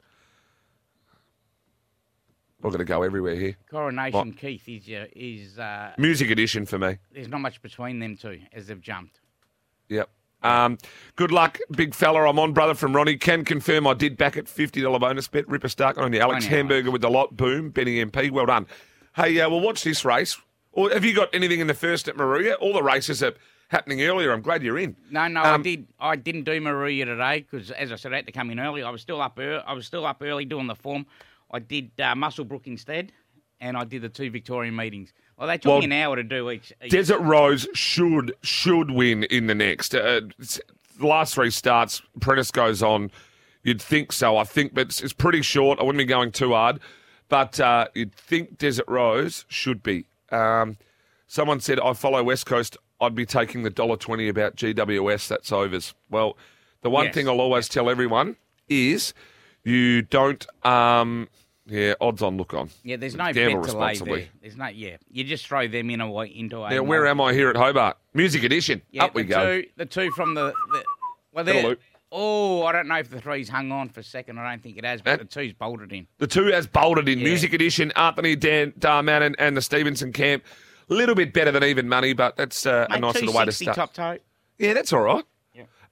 We're 2.66 2.72
going 2.72 2.78
to 2.80 2.84
go 2.84 3.04
everywhere 3.04 3.36
here. 3.36 3.56
Coronation 3.70 4.32
Keith 4.32 4.68
is 4.68 4.88
uh, 4.88 5.06
is 5.14 5.56
uh, 5.56 5.92
Music 5.98 6.30
edition 6.30 6.66
for 6.66 6.80
me. 6.80 6.98
there's 7.14 7.28
not 7.28 7.40
much 7.40 7.62
between 7.62 8.00
them 8.00 8.16
two 8.16 8.40
as 8.52 8.66
they've 8.66 8.80
jumped. 8.80 9.20
Yep. 9.88 10.10
Um, 10.42 10.76
good 11.14 11.30
luck, 11.30 11.58
big 11.70 11.94
fella. 11.94 12.28
I'm 12.28 12.40
on, 12.40 12.52
brother 12.52 12.74
from 12.74 12.94
Ronnie. 12.96 13.18
Can 13.18 13.44
confirm 13.44 13.86
I 13.86 13.94
did 13.94 14.16
back 14.16 14.36
at 14.36 14.46
$50 14.46 14.98
bonus 15.00 15.28
bet. 15.28 15.48
Ripper 15.48 15.68
Stark 15.68 15.96
on 15.96 16.12
you. 16.12 16.18
Alex 16.18 16.46
Hamburger 16.46 16.90
with 16.90 17.02
the 17.02 17.08
lot. 17.10 17.36
Boom. 17.36 17.70
Benny 17.70 18.04
MP. 18.04 18.32
Well 18.32 18.46
done. 18.46 18.66
Hey, 19.14 19.38
uh, 19.40 19.48
well, 19.48 19.60
watch 19.60 19.84
this 19.84 20.04
race. 20.04 20.36
Or 20.72 20.90
have 20.90 21.04
you 21.04 21.14
got 21.14 21.32
anything 21.32 21.60
in 21.60 21.68
the 21.68 21.74
first 21.74 22.08
at 22.08 22.16
Moruya? 22.16 22.56
All 22.60 22.72
the 22.72 22.82
races 22.82 23.22
are 23.22 23.34
happening 23.68 24.02
earlier. 24.02 24.32
I'm 24.32 24.42
glad 24.42 24.64
you're 24.64 24.78
in. 24.78 24.96
No, 25.12 25.28
no, 25.28 25.40
I 25.40 25.54
Um, 25.54 25.62
did. 25.62 25.86
I 26.00 26.16
didn't 26.16 26.42
do 26.42 26.60
Moruya 26.60 27.04
today 27.04 27.46
because, 27.48 27.70
as 27.70 27.92
I 27.92 27.96
said, 27.96 28.12
I 28.12 28.16
had 28.16 28.26
to 28.26 28.32
come 28.32 28.50
in 28.50 28.58
early. 28.58 28.82
I 28.82 28.90
was 28.90 29.02
still 29.02 29.20
up. 29.22 29.38
ear 29.38 29.62
I 29.64 29.72
was 29.72 29.86
still 29.86 30.04
up 30.04 30.20
early 30.20 30.44
doing 30.44 30.66
the 30.66 30.74
form. 30.74 31.06
I 31.50 31.58
did 31.60 31.90
uh, 31.98 32.14
Muswellbrook 32.14 32.66
instead, 32.66 33.12
and 33.60 33.76
I 33.76 33.84
did 33.84 34.02
the 34.02 34.08
two 34.08 34.30
Victorian 34.30 34.74
meetings. 34.76 35.12
Well, 35.38 35.46
they 35.48 35.58
took 35.58 35.70
Well, 35.70 35.78
me 35.80 35.84
an 35.86 35.92
hour 35.92 36.16
to 36.16 36.22
do 36.22 36.50
each. 36.50 36.72
each. 36.84 36.90
Desert 36.90 37.18
Rose 37.20 37.68
should 37.74 38.34
should 38.42 38.90
win 38.90 39.24
in 39.24 39.46
the 39.46 39.54
next. 39.54 39.94
Uh, 39.94 40.22
the 40.38 41.06
last 41.06 41.34
three 41.34 41.50
starts, 41.50 42.02
Prentice 42.20 42.50
goes 42.50 42.82
on. 42.82 43.10
You'd 43.62 43.82
think 43.82 44.12
so, 44.12 44.36
I 44.36 44.44
think, 44.44 44.74
but 44.74 44.86
it's, 44.86 45.02
it's 45.02 45.12
pretty 45.12 45.42
short. 45.42 45.78
I 45.78 45.82
wouldn't 45.82 45.98
be 45.98 46.04
going 46.04 46.30
too 46.32 46.52
hard, 46.52 46.80
but 47.28 47.58
uh, 47.60 47.88
you'd 47.94 48.14
think 48.14 48.58
Desert 48.58 48.86
Rose 48.88 49.44
should 49.48 49.82
be. 49.82 50.06
Um, 50.30 50.76
someone 51.26 51.60
said 51.60 51.80
I 51.80 51.92
follow 51.92 52.22
West 52.22 52.46
Coast. 52.46 52.76
I'd 53.00 53.14
be 53.14 53.26
taking 53.26 53.62
the 53.62 53.70
dollar 53.70 53.96
twenty 53.96 54.28
about 54.28 54.56
GWS. 54.56 55.28
That's 55.28 55.52
overs. 55.52 55.94
Well, 56.10 56.36
the 56.82 56.90
one 56.90 57.06
Yes. 57.06 57.14
thing 57.14 57.28
I'll 57.28 57.40
always 57.40 57.68
tell 57.68 57.90
everyone 57.90 58.36
is 58.68 59.12
you 59.66 60.02
don't. 60.02 60.46
Um, 60.64 61.28
yeah, 61.66 61.94
odds 62.00 62.22
on 62.22 62.36
look 62.36 62.54
on. 62.54 62.70
yeah, 62.84 62.96
there's 62.96 63.16
no 63.16 63.32
Gamble 63.32 63.62
bet 63.62 63.70
to 63.70 63.76
lay 63.76 63.96
there. 63.98 64.28
There's 64.40 64.56
no. 64.56 64.68
Yeah, 64.68 64.96
you 65.10 65.24
just 65.24 65.46
throw 65.46 65.66
them 65.66 65.90
in 65.90 66.00
a 66.00 66.20
into 66.22 66.62
a. 66.62 66.70
Now, 66.70 66.82
where 66.84 67.06
am 67.06 67.20
I 67.20 67.32
here 67.32 67.50
at 67.50 67.56
Hobart? 67.56 67.96
Music 68.14 68.44
edition. 68.44 68.82
Yeah, 68.90 69.04
Up 69.06 69.14
we 69.14 69.22
the 69.22 69.28
go. 69.28 69.60
Two, 69.62 69.68
the 69.76 69.86
two 69.86 70.10
from 70.12 70.34
the. 70.34 70.52
the 70.72 70.84
well, 71.32 71.44
they're. 71.44 71.76
Oh, 72.12 72.62
I 72.62 72.70
don't 72.70 72.86
know 72.86 72.94
if 72.98 73.10
the 73.10 73.20
three's 73.20 73.48
hung 73.48 73.72
on 73.72 73.88
for 73.88 73.98
a 73.98 74.04
second. 74.04 74.38
I 74.38 74.48
don't 74.48 74.62
think 74.62 74.78
it 74.78 74.84
has, 74.84 75.02
but 75.02 75.18
That- 75.18 75.28
the 75.28 75.40
two's 75.40 75.52
bolted 75.52 75.92
in. 75.92 76.06
The 76.18 76.28
two 76.28 76.46
has 76.46 76.68
bolted 76.68 77.08
in 77.08 77.18
Yeah. 77.18 77.24
music 77.24 77.52
edition. 77.52 77.90
Anthony 77.96 78.36
Dan 78.36 78.72
Darman 78.78 79.22
and, 79.22 79.34
and 79.40 79.56
the 79.56 79.60
Stevenson 79.60 80.12
camp. 80.12 80.44
A 80.88 80.94
little 80.94 81.16
bit 81.16 81.32
better 81.32 81.50
than 81.50 81.64
even 81.64 81.88
money, 81.88 82.12
but 82.12 82.36
that's 82.36 82.64
uh, 82.64 82.86
a 82.90 82.98
nice 83.00 83.14
little 83.16 83.34
way 83.34 83.44
to 83.44 83.50
start. 83.50 83.74
top 83.76 83.92
toe. 83.92 84.18
Yeah, 84.56 84.72
that's 84.72 84.92
all 84.92 85.00
right. 85.02 85.24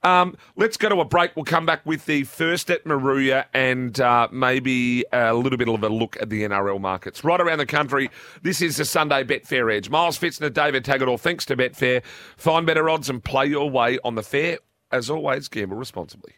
Um, 0.05 0.37
let's 0.55 0.77
go 0.77 0.87
to 0.87 1.01
a 1.01 1.05
break. 1.05 1.35
We'll 1.35 1.45
come 1.45 1.65
back 1.65 1.83
with 1.83 2.05
the 2.05 2.25
first 2.25 2.69
at 2.69 2.85
Moruya 2.85 3.45
and 3.55 3.99
uh, 3.99 4.27
maybe 4.31 5.03
a 5.11 5.33
little 5.33 5.57
bit 5.57 5.67
of 5.67 5.81
a 5.81 5.89
look 5.89 6.15
at 6.21 6.29
the 6.29 6.43
NRL 6.43 6.79
markets 6.79 7.23
right 7.23 7.41
around 7.41 7.57
the 7.57 7.65
country. 7.65 8.11
This 8.43 8.61
is 8.61 8.77
the 8.77 8.85
Sunday 8.85 9.23
Betfair 9.23 9.75
Edge. 9.75 9.89
Miles 9.89 10.19
Fitzner, 10.19 10.53
David 10.53 10.85
Taggart, 10.85 11.19
thanks 11.19 11.43
to 11.45 11.57
Betfair. 11.57 12.03
Find 12.37 12.67
better 12.67 12.87
odds 12.87 13.09
and 13.09 13.23
play 13.23 13.47
your 13.47 13.67
way 13.67 13.97
on 14.03 14.13
the 14.13 14.21
fair. 14.21 14.59
As 14.91 15.09
always, 15.09 15.47
gamble 15.47 15.75
responsibly. 15.75 16.33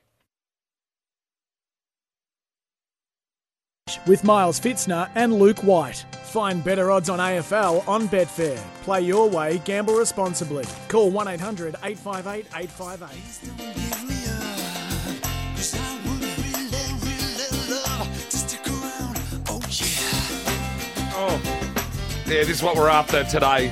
With 4.05 4.23
Miles 4.23 4.59
Fitzner 4.59 5.09
and 5.15 5.33
Luke 5.33 5.63
White. 5.63 6.05
Find 6.23 6.63
better 6.63 6.91
odds 6.91 7.09
on 7.09 7.19
AFL 7.19 7.87
on 7.87 8.07
Betfair. 8.07 8.57
Play 8.83 9.01
your 9.01 9.29
way, 9.29 9.59
gamble 9.65 9.95
responsibly. 9.95 10.65
Call 10.87 11.09
1 11.09 11.27
800 11.27 11.75
858 11.83 12.45
858. 12.55 13.77
Oh, 21.19 21.41
yeah, 22.27 22.43
this 22.43 22.49
is 22.49 22.61
what 22.61 22.75
we're 22.75 22.89
after 22.89 23.23
today. 23.23 23.71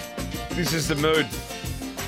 This 0.51 0.73
is 0.73 0.87
the 0.87 0.95
mood. 0.95 1.27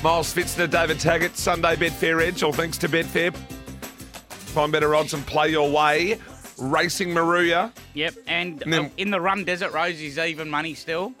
Miles 0.02 0.32
Fitzner, 0.32 0.70
David 0.70 0.98
Taggart, 0.98 1.36
Sunday 1.36 1.76
Betfair 1.76 2.22
Edge, 2.22 2.42
all 2.42 2.52
thanks 2.52 2.78
to 2.78 2.88
Betfair. 2.88 3.36
Find 3.36 4.72
better 4.72 4.94
odds 4.94 5.12
and 5.12 5.26
play 5.26 5.50
your 5.50 5.70
way. 5.70 6.18
Racing 6.58 7.08
Moruya. 7.10 7.72
Yep, 7.94 8.14
and 8.26 8.62
And 8.62 8.72
then- 8.72 8.84
uh, 8.86 8.90
in 8.96 9.10
the 9.10 9.20
run, 9.20 9.44
Desert 9.44 9.72
Rose 9.72 10.00
is 10.00 10.18
even 10.18 10.50
money 10.50 10.74
still 10.74 11.12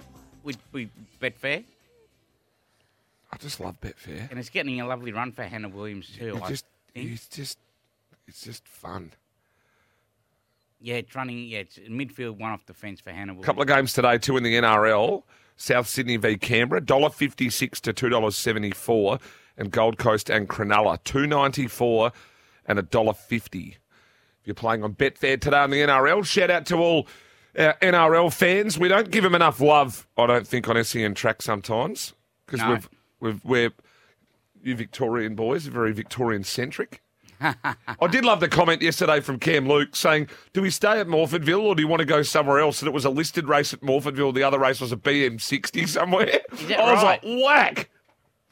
with, 0.42 0.58
with 0.72 0.88
Betfair, 1.20 1.64
I 3.32 3.36
just 3.36 3.60
love 3.60 3.80
Betfair. 3.80 4.30
and 4.30 4.38
it's 4.38 4.48
getting 4.48 4.80
a 4.80 4.86
lovely 4.86 5.12
run 5.12 5.32
for 5.32 5.42
Hannah 5.44 5.68
Williams 5.68 6.08
too. 6.16 6.36
It 6.36 6.48
just, 6.48 6.64
it's 6.94 7.26
just, 7.28 7.58
it's 8.26 8.40
just 8.42 8.66
fun. 8.66 9.12
Yeah, 10.80 10.94
it's 10.96 11.14
running. 11.14 11.46
Yeah, 11.48 11.58
it's 11.58 11.76
midfield 11.78 12.38
one 12.38 12.52
off 12.52 12.64
the 12.66 12.72
fence 12.74 13.00
for 13.00 13.10
Hannah 13.10 13.32
Williams. 13.32 13.44
A 13.44 13.46
couple 13.46 13.62
of 13.62 13.68
games 13.68 13.92
today, 13.92 14.16
two 14.18 14.36
in 14.36 14.44
the 14.44 14.54
NRL. 14.54 15.24
South 15.60 15.88
Sydney 15.88 16.16
v 16.16 16.36
Canberra, 16.36 16.80
$1.56 16.80 17.80
to 17.80 17.92
$2.74. 17.92 19.20
And 19.56 19.72
Gold 19.72 19.98
Coast 19.98 20.30
and 20.30 20.48
Cronulla, 20.48 21.02
two 21.02 21.26
ninety 21.26 21.66
four 21.66 22.12
and 22.64 22.78
$1.50. 22.78 23.74
If 23.74 23.80
you're 24.48 24.54
playing 24.54 24.82
on 24.82 24.94
Betfair 24.94 25.40
today 25.40 25.58
on 25.58 25.70
the 25.70 25.76
NRL, 25.80 26.24
shout 26.24 26.50
out 26.50 26.66
to 26.66 26.76
all 26.76 27.06
uh, 27.56 27.74
our 27.82 28.10
NRL 28.10 28.32
fans. 28.32 28.78
We 28.78 28.88
don't 28.88 29.10
give 29.10 29.22
them 29.22 29.34
enough 29.34 29.60
love, 29.60 30.08
I 30.16 30.26
don't 30.26 30.46
think, 30.46 30.68
on 30.68 30.82
SEN 30.82 31.14
track 31.14 31.42
sometimes. 31.42 32.14
Because 32.46 32.60
No. 32.60 32.70
we've, 32.70 32.88
we've, 33.20 33.44
we're, 33.44 33.70
you 34.62 34.74
Victorian 34.74 35.34
boys 35.34 35.68
are 35.68 35.70
very 35.70 35.92
Victorian 35.92 36.42
centric. 36.44 37.02
I 37.40 38.06
did 38.10 38.24
love 38.24 38.40
the 38.40 38.48
comment 38.48 38.82
yesterday 38.82 39.20
from 39.20 39.38
Cam 39.38 39.68
Luke 39.68 39.94
saying, 39.94 40.28
"Do 40.52 40.60
we 40.62 40.70
stay 40.70 40.98
at 40.98 41.06
Morphettville 41.06 41.62
or 41.62 41.76
do 41.76 41.82
you 41.82 41.86
want 41.86 42.00
to 42.00 42.06
go 42.06 42.22
somewhere 42.22 42.58
else?" 42.58 42.80
And 42.82 42.88
it 42.88 42.92
was 42.92 43.04
a 43.04 43.10
listed 43.10 43.46
race 43.46 43.72
at 43.72 43.80
Morphettville. 43.80 44.34
The 44.34 44.42
other 44.42 44.58
race 44.58 44.80
was 44.80 44.90
a 44.90 44.96
BM60 44.96 45.86
somewhere. 45.86 46.40
I 46.52 46.92
was 46.92 47.02
like, 47.04 47.22
"Whack! 47.22 47.90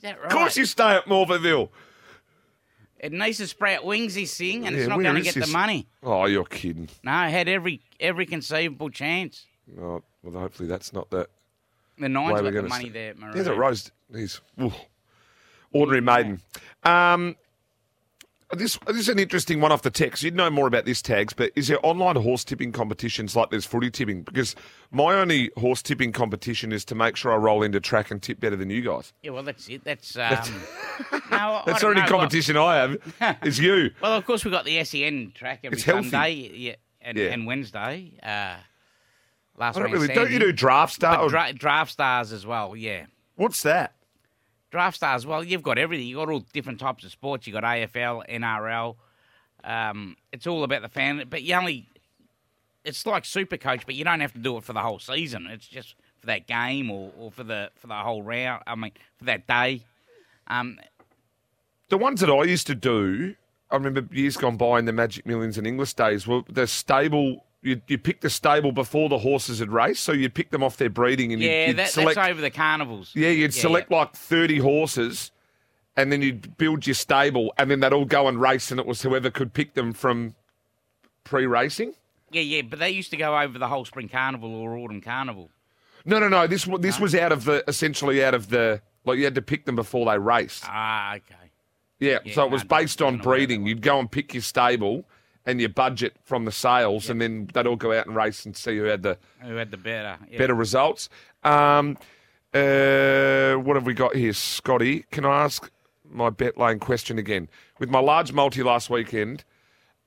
Right? 0.05 0.17
Of 0.23 0.31
course 0.31 0.57
you 0.57 0.67
stay 0.67 0.95
at 0.95 1.07
Morphettville." 1.07 1.71
It 3.07 3.13
needs 3.13 3.39
to 3.39 3.47
sprout 3.47 3.85
wings, 3.85 4.17
this 4.17 4.37
thing, 4.37 4.67
and 4.67 4.75
Yeah, 4.75 4.83
it's 4.83 4.89
not 4.89 4.97
where 4.99 5.05
going 5.05 5.15
to 5.15 5.21
is 5.21 5.27
get 5.27 5.35
this? 5.41 5.47
the 5.47 5.53
money. 5.53 5.87
Oh, 6.03 6.27
you're 6.27 6.45
kidding. 6.45 6.89
No, 7.05 7.13
it 7.23 7.31
had 7.31 7.49
every 7.49 7.81
every 8.01 8.27
conceivable 8.27 8.91
chance. 8.91 9.47
Oh, 9.81 10.03
well, 10.25 10.41
hopefully 10.41 10.69
that's 10.69 10.93
not 10.93 11.09
the 11.11 11.29
The 11.99 12.09
Nines 12.09 12.43
we're 12.43 12.51
got 12.51 12.63
the 12.65 12.69
money 12.69 12.89
there, 12.89 13.15
Maroon. 13.15 13.35
There's 13.35 13.47
a 13.47 13.55
Rose. 13.55 13.91
He's 14.13 14.41
ooh, 14.61 14.73
ordinary 15.73 16.01
maiden. 16.01 16.41
Um, 16.83 17.37
this 18.53 18.79
this 18.87 18.97
is 18.99 19.09
an 19.09 19.19
interesting 19.19 19.61
one 19.61 19.73
off 19.73 19.83
the 19.83 19.91
text. 19.91 20.23
You'd 20.23 20.37
know 20.37 20.49
more 20.51 20.67
about 20.69 20.85
this 20.85 21.03
tags, 21.03 21.33
but 21.33 21.51
is 21.57 21.67
there 21.69 21.85
online 21.85 22.17
horse 22.17 22.45
tipping 22.45 22.71
competitions 22.71 23.35
like 23.35 23.51
there's 23.51 23.67
footy 23.67 23.91
tipping? 23.91 24.23
Because 24.23 24.55
my 24.93 25.15
only 25.15 25.51
horse 25.57 25.83
tipping 25.83 26.13
competition 26.13 26.71
is 26.73 26.85
to 26.87 26.95
make 26.95 27.17
sure 27.17 27.33
I 27.33 27.37
roll 27.37 27.63
into 27.65 27.81
track 27.81 28.11
and 28.13 28.23
tip 28.23 28.39
better 28.39 28.55
than 28.55 28.71
you 28.71 28.83
guys. 28.83 29.13
Yeah, 29.23 29.33
well, 29.33 29.43
that's 29.43 29.69
it. 29.69 29.83
That's 29.83 30.17
um, 30.17 30.23
no, 31.13 31.19
I 31.31 31.63
That's 31.67 31.81
the 31.81 31.89
only 31.89 32.03
know 32.03 32.07
competition 32.09 32.57
I 32.57 32.77
have. 33.21 33.39
Is 33.43 33.59
you. 33.59 33.91
Well, 34.01 34.13
of 34.13 34.25
course, 34.25 34.45
we've 34.45 34.53
got 34.53 34.65
the 34.65 34.83
SEN 34.85 35.33
track 35.35 35.61
every 35.65 35.77
It's 35.77 35.85
healthy. 35.85 36.11
Sunday 36.11 36.33
yeah, 36.55 36.75
and, 37.01 37.19
Yeah. 37.19 37.25
and 37.33 37.47
Wednesday. 37.47 38.13
Uh, 38.23 38.55
last 39.57 39.77
I 39.77 39.81
don't 39.81 39.91
week, 39.91 40.03
really. 40.03 40.15
Don't 40.15 40.31
you 40.31 40.39
do 40.39 40.53
draft 40.53 41.03
or- 41.03 41.29
dra- 41.29 41.53
draft 41.53 41.91
stars 41.91 42.31
as 42.33 42.47
well, 42.47 42.77
yeah. 42.77 43.07
What's 43.35 43.63
that? 43.65 43.96
Draft 44.71 44.97
stars, 44.97 45.27
well, 45.27 45.45
you've 45.45 45.63
got 45.63 45.79
everything. 45.79 46.07
You've 46.07 46.19
got 46.19 46.29
all 46.29 46.41
different 46.53 46.81
types 46.81 47.05
of 47.05 47.13
sports. 47.13 47.47
You've 47.47 47.55
got 47.55 47.65
AFL, 47.65 48.29
NRL. 48.29 48.97
Um, 49.65 50.17
it's 50.33 50.47
all 50.47 50.65
about 50.65 50.83
the 50.83 50.89
fan. 50.89 51.25
But 51.29 51.43
you 51.43 51.55
only, 51.55 51.89
it's 52.85 53.07
like 53.07 53.25
super 53.25 53.57
coach, 53.57 53.87
but 53.87 53.95
you 53.95 54.05
don't 54.05 54.21
have 54.21 54.33
to 54.33 54.39
do 54.39 54.57
it 54.57 54.65
for 54.65 54.73
the 54.73 54.81
whole 54.81 54.99
season. 54.99 55.47
It's 55.49 55.67
just 55.67 55.95
for 56.21 56.27
that 56.27 56.47
game 56.47 56.91
or, 56.91 57.13
or 57.19 57.31
for 57.31 57.45
the 57.45 57.71
for 57.77 57.87
the 57.87 57.95
whole 57.95 58.23
round. 58.23 58.63
I 58.67 58.75
mean, 58.75 58.93
for 59.19 59.25
that 59.27 59.47
day. 59.47 59.85
Um, 60.49 60.79
The 61.89 61.99
ones 61.99 62.21
that 62.21 62.31
I 62.31 62.43
used 62.45 62.67
to 62.69 62.75
do, 62.75 63.35
I 63.71 63.77
remember 63.77 64.07
years 64.13 64.37
gone 64.37 64.57
by 64.57 64.79
in 64.79 64.85
the 64.85 64.93
Magic 64.93 65.27
Millions 65.27 65.59
and 65.59 65.67
English 65.67 65.95
days, 65.95 66.27
were 66.27 66.43
the 66.49 66.67
stable. 66.67 67.45
You 67.67 67.81
you 67.89 67.99
pick 67.99 68.21
the 68.21 68.31
stable 68.31 68.71
before 68.71 69.09
the 69.09 69.19
horses 69.19 69.59
had 69.59 69.73
raced, 69.73 70.05
so 70.05 70.13
you'd 70.13 70.35
pick 70.35 70.51
them 70.51 70.63
off 70.63 70.77
their 70.77 70.89
breeding 70.89 71.33
and 71.33 71.43
you'd, 71.43 71.49
yeah, 71.49 71.67
you'd 71.67 71.77
that, 71.79 71.89
select. 71.89 72.15
that's 72.15 72.31
over 72.31 72.41
the 72.41 72.51
carnivals. 72.51 73.11
Yeah, 73.13 73.31
you'd 73.31 73.53
select 73.53 73.91
like 73.91 74.15
thirty 74.15 74.59
horses, 74.59 75.33
and 75.97 76.13
then 76.13 76.23
you'd 76.23 76.57
build 76.59 76.87
your 76.87 76.95
stable, 76.95 77.53
and 77.59 77.69
then 77.69 77.81
they'd 77.81 77.93
all 77.93 78.05
go 78.05 78.29
and 78.29 78.41
race, 78.41 78.71
and 78.71 78.79
it 78.79 78.87
was 78.87 79.03
whoever 79.03 79.31
could 79.31 79.53
pick 79.53 79.75
them 79.75 79.93
from 79.93 80.37
pre-racing. 81.25 81.95
Yeah, 82.31 82.43
yeah, 82.43 82.63
but 82.63 82.79
they 82.79 82.91
used 82.91 83.11
to 83.11 83.17
go 83.17 83.37
over 83.37 83.59
the 83.59 83.67
whole 83.67 83.85
spring 83.85 84.09
carnival 84.09 84.55
or 84.55 84.77
autumn 84.77 85.01
carnival. 85.01 85.51
No, 86.05 86.21
no, 86.21 86.29
no. 86.29 86.47
This 86.47 86.69
this 86.79 87.01
was 87.01 87.17
out 87.17 87.33
of 87.33 87.47
the 87.47 87.65
essentially 87.67 88.25
out 88.25 88.35
of 88.35 88.49
the 88.49 88.81
like 89.05 89.19
you 89.19 89.25
had 89.25 89.35
to 89.35 89.43
pick 89.43 89.65
them 89.65 89.75
before 89.75 90.07
they 90.07 90.19
raced. 90.21 90.63
Ah, 90.69 91.17
okay. 91.17 91.51
Yeah, 91.99 92.19
Yeah, 92.25 92.35
so 92.35 92.45
it 92.45 92.53
was 92.53 92.63
based 92.63 93.03
on 93.03 93.15
don't 93.15 93.25
know 93.25 93.31
where 93.31 93.39
that 93.41 93.47
breeding. 93.49 93.67
You'd 93.67 93.83
go 93.83 93.99
and 93.99 94.09
pick 94.09 94.35
your 94.35 94.43
stable 94.43 95.05
and 95.47 95.61
your 95.61 95.69
budget 95.71 96.17
from 96.25 96.45
the 96.45 96.53
sales, 96.53 97.09
and 97.09 97.21
then 97.21 97.49
they'd 97.55 97.67
all 97.67 97.77
go 97.77 97.97
out 97.97 98.07
and 98.07 98.17
race 98.17 98.45
and 98.45 98.57
see 98.57 98.77
who 98.77 98.85
had 98.85 99.03
the 99.03 99.17
Who 99.41 99.55
had 99.55 99.71
the 99.71 99.77
better? 99.77 100.19
Yeah. 100.29 100.39
better 100.39 100.55
results. 100.55 101.09
Um, 101.45 101.97
uh, 102.53 103.55
what 103.55 103.77
have 103.77 103.87
we 103.87 103.95
got 103.95 104.17
here, 104.17 104.33
Scotty? 104.33 105.05
Can 105.11 105.25
I 105.25 105.45
ask 105.45 105.71
my 106.05 106.31
bet 106.31 106.59
lane 106.59 106.79
question 106.79 107.19
again? 107.19 107.49
With 107.79 107.91
my 107.91 108.01
large 108.01 108.33
multi 108.33 108.63
last 108.63 108.91
weekend, 108.91 109.45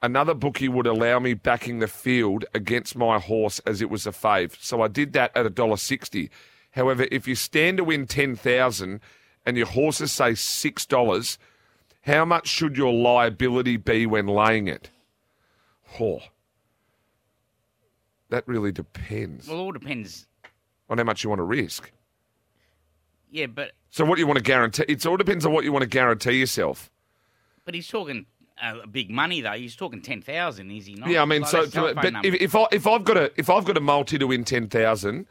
another 0.01 0.33
bookie 0.33 0.67
would 0.69 0.87
allow 0.87 1.19
me 1.19 1.33
backing 1.33 1.79
the 1.79 1.87
field 1.87 2.45
against 2.53 2.95
my 2.95 3.19
horse 3.19 3.59
as 3.65 3.81
it 3.81 3.89
was 3.89 4.05
a 4.05 4.11
fave. 4.11 4.61
So 4.61 4.81
I 4.81 4.87
did 4.87 5.13
that 5.13 5.31
at 5.35 5.45
a 5.45 5.49
dollar 5.49 5.77
sixty. 5.77 6.29
However, 6.71 7.07
if 7.11 7.27
you 7.27 7.35
stand 7.35 7.77
to 7.77 7.83
win 7.83 8.07
ten 8.07 8.35
thousand 8.35 8.99
and 9.45 9.55
your 9.55 9.67
horses 9.67 10.11
say 10.11 10.35
six 10.35 10.85
dollars, 10.85 11.37
how 12.01 12.25
much 12.25 12.47
should 12.47 12.77
your 12.77 12.93
liability 12.93 13.77
be 13.77 14.05
when 14.05 14.27
laying 14.27 14.67
it? 14.67 14.89
Oh, 15.99 16.19
that 18.29 18.47
really 18.47 18.71
depends 18.71 19.47
Well, 19.47 19.57
it 19.57 19.61
all 19.61 19.71
depends. 19.71 20.27
on 20.89 20.97
how 20.97 21.03
much 21.03 21.23
you 21.23 21.29
want 21.29 21.39
to 21.39 21.43
risk. 21.43 21.91
Yeah, 23.31 23.47
but 23.47 23.71
So 23.89 24.05
what 24.05 24.17
you 24.19 24.27
want 24.27 24.37
to 24.37 24.43
guarantee? 24.43 24.85
It 24.87 25.05
all 25.05 25.17
depends 25.17 25.45
on 25.45 25.51
what 25.53 25.63
you 25.63 25.71
want 25.71 25.83
to 25.83 25.89
guarantee 25.89 26.33
yourself. 26.39 26.89
but 27.65 27.73
he's 27.75 27.87
talking 27.87 28.25
uh, 28.61 28.85
big 28.87 29.09
money 29.09 29.41
though. 29.41 29.53
He's 29.53 29.75
talking 29.75 30.01
ten 30.01 30.21
thousand, 30.21 30.69
is 30.71 30.85
he 30.85 30.95
not? 30.95 31.09
yeah, 31.09 31.21
I 31.21 31.25
mean, 31.25 31.41
Like 31.43 31.51
so 31.51 31.61
that 31.61 31.71
cell 31.71 31.85
phone 31.85 31.95
but 31.95 32.13
number. 32.13 32.27
if, 32.27 32.33
if 32.35 32.55
I 32.55 32.65
if 32.71 32.87
I've 32.87 33.03
got 33.05 33.17
a 33.17 33.31
if 33.37 33.49
I've 33.49 33.63
got 33.65 33.77
a 33.77 33.81
multi 33.81 34.17
to 34.17 34.27
win 34.27 34.43
ten 34.43 34.67
thousand, 34.67 35.27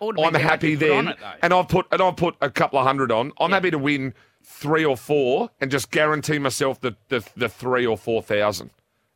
I'm 0.00 0.34
happy 0.34 0.70
you 0.70 0.78
put 0.78 0.90
on 0.92 1.04
then, 1.06 1.14
it, 1.14 1.18
and 1.42 1.52
I've 1.52 1.68
put 1.68 1.86
and 1.90 2.00
I've 2.00 2.16
put 2.16 2.36
a 2.40 2.50
couple 2.50 2.78
of 2.78 2.86
hundred 2.86 3.10
on. 3.10 3.32
I'm 3.40 3.50
happy 3.50 3.70
to 3.72 3.78
win 3.78 4.14
three 4.44 4.84
or 4.84 4.96
four 4.96 5.50
and 5.60 5.70
just 5.72 5.90
guarantee 5.90 6.38
myself 6.38 6.80
the 6.80 6.94
the, 7.08 7.26
the 7.36 7.48
three 7.48 7.84
or 7.84 7.98
four 7.98 8.22
thousand. 8.22 8.70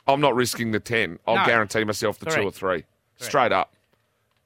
I'm 0.06 0.20
not 0.20 0.34
risking 0.34 0.72
the 0.72 0.80
ten. 0.80 1.18
I'll 1.26 1.36
No. 1.36 1.44
guarantee 1.44 1.84
myself 1.84 2.18
the 2.18 2.26
two 2.26 2.42
or 2.42 2.50
three, 2.50 2.84
straight 3.18 3.52
up, 3.52 3.72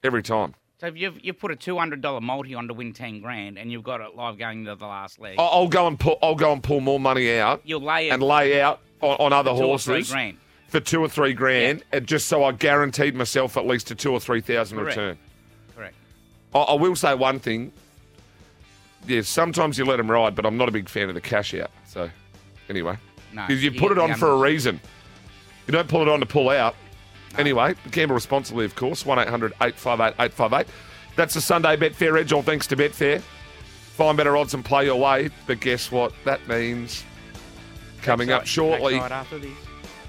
every 0.05 0.23
time. 0.23 0.55
So 0.79 0.89
if 0.89 0.97
you've 0.97 1.19
you 1.25 1.33
put 1.33 1.51
a 1.51 1.57
two 1.57 1.79
hundred 1.79 2.03
dollar 2.03 2.21
multi 2.21 2.55
on 2.55 2.69
to 2.69 2.75
win 2.75 2.93
ten 2.93 3.21
grand, 3.23 3.57
and 3.59 3.73
you've 3.73 3.83
got 3.85 4.01
it 4.03 4.15
live 4.15 4.39
going 4.39 4.67
to 4.67 4.75
the 4.75 4.87
last 4.87 5.19
leg, 5.19 5.37
I'll, 5.39 5.49
I'll 5.53 5.69
go 5.69 5.87
and 5.87 5.99
pull. 5.99 6.19
I'll 6.23 6.35
go 6.35 6.53
and 6.53 6.63
pull 6.63 6.81
more 6.81 7.01
money 7.01 7.39
out 7.39 7.63
you'll 7.65 7.81
lay 7.81 8.09
it 8.09 8.13
and 8.13 8.23
lay 8.23 8.61
out 8.61 8.81
on, 9.01 9.17
on 9.19 9.33
other 9.33 9.53
two 9.53 9.65
or 9.65 9.79
three 9.79 9.95
horses. 9.95 10.11
grand. 10.13 10.37
for 10.69 10.81
two 10.81 11.01
or 11.01 11.09
three 11.09 11.33
grand, 11.33 11.83
and 11.93 12.07
just 12.07 12.27
so 12.27 12.45
I 12.45 12.53
guaranteed 12.53 13.15
myself 13.15 13.57
at 13.57 13.67
least 13.67 13.91
a 13.91 13.95
two 13.95 14.13
or 14.13 14.21
three 14.21 14.43
thousand 14.43 14.77
Correct. 14.79 14.97
return. 14.99 15.19
Correct. 15.75 15.95
I, 16.55 16.59
I 16.59 16.75
will 16.75 16.95
say 16.97 17.15
one 17.15 17.39
thing. 17.41 17.73
Yeah, 19.07 19.23
sometimes 19.23 19.79
you 19.79 19.85
let 19.87 19.97
them 19.97 20.11
ride, 20.11 20.35
but 20.35 20.45
I'm 20.45 20.57
not 20.59 20.69
a 20.69 20.73
big 20.73 20.89
fan 20.89 21.09
of 21.09 21.15
the 21.15 21.21
cash 21.21 21.55
out. 21.55 21.71
So, 21.87 22.11
anyway, 22.69 22.97
No, 23.33 23.47
because 23.47 23.63
you 23.63 23.71
you 23.71 23.79
put 23.81 23.89
get 23.95 23.99
it 23.99 24.11
on 24.11 24.15
for 24.19 24.27
a 24.33 24.35
unders. 24.35 24.43
reason. 24.43 24.81
You 25.67 25.73
don't 25.73 25.89
pull 25.89 26.03
it 26.03 26.09
on 26.09 26.21
to 26.21 26.27
pull 26.27 26.51
out. 26.51 26.75
Anyway, 27.39 27.75
gamble 27.91 28.15
responsibly, 28.15 28.65
of 28.65 28.75
course. 28.77 29.05
1 29.05 29.19
800 29.19 29.53
858 29.61 30.15
858. 30.19 30.67
That's 31.17 31.35
the 31.35 31.41
Sunday 31.41 31.77
Betfair 31.77 32.19
Edge, 32.19 32.33
all 32.33 32.43
thanks 32.43 32.67
to 32.69 32.77
Betfair. 32.77 33.21
Find 33.21 34.17
better 34.17 34.37
odds 34.37 34.55
and 34.55 34.65
play 34.65 34.85
your 34.85 35.01
way. 35.01 35.31
But 35.47 35.61
guess 35.61 35.91
what? 35.91 36.13
That 36.25 36.47
means 36.49 37.05
coming 38.03 38.31
up 38.31 38.47
shortly 38.47 38.95
backside 38.95 39.13
after 39.13 39.39
this. 39.39 39.57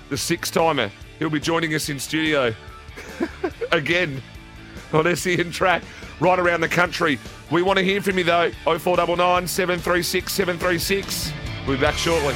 the 0.10 0.18
six 0.18 0.52
timer. 0.52 0.92
He'll 1.20 1.30
be 1.30 1.40
joining 1.40 1.74
us 1.74 1.90
in 1.90 2.00
studio 2.00 2.54
again 3.72 4.22
on 4.94 5.16
SEN 5.16 5.52
track 5.52 5.84
right 6.20 6.38
around 6.38 6.62
the 6.62 6.70
country. 6.70 7.18
We 7.50 7.62
want 7.62 7.80
to 7.80 7.86
hear 7.86 8.02
from 8.02 8.18
you 8.18 8.24
though. 8.24 8.52
0499 8.66 9.48
736 9.48 10.32
736. 10.32 11.32
We'll 11.66 11.78
be 11.78 11.82
back 11.82 11.96
shortly. 11.96 12.36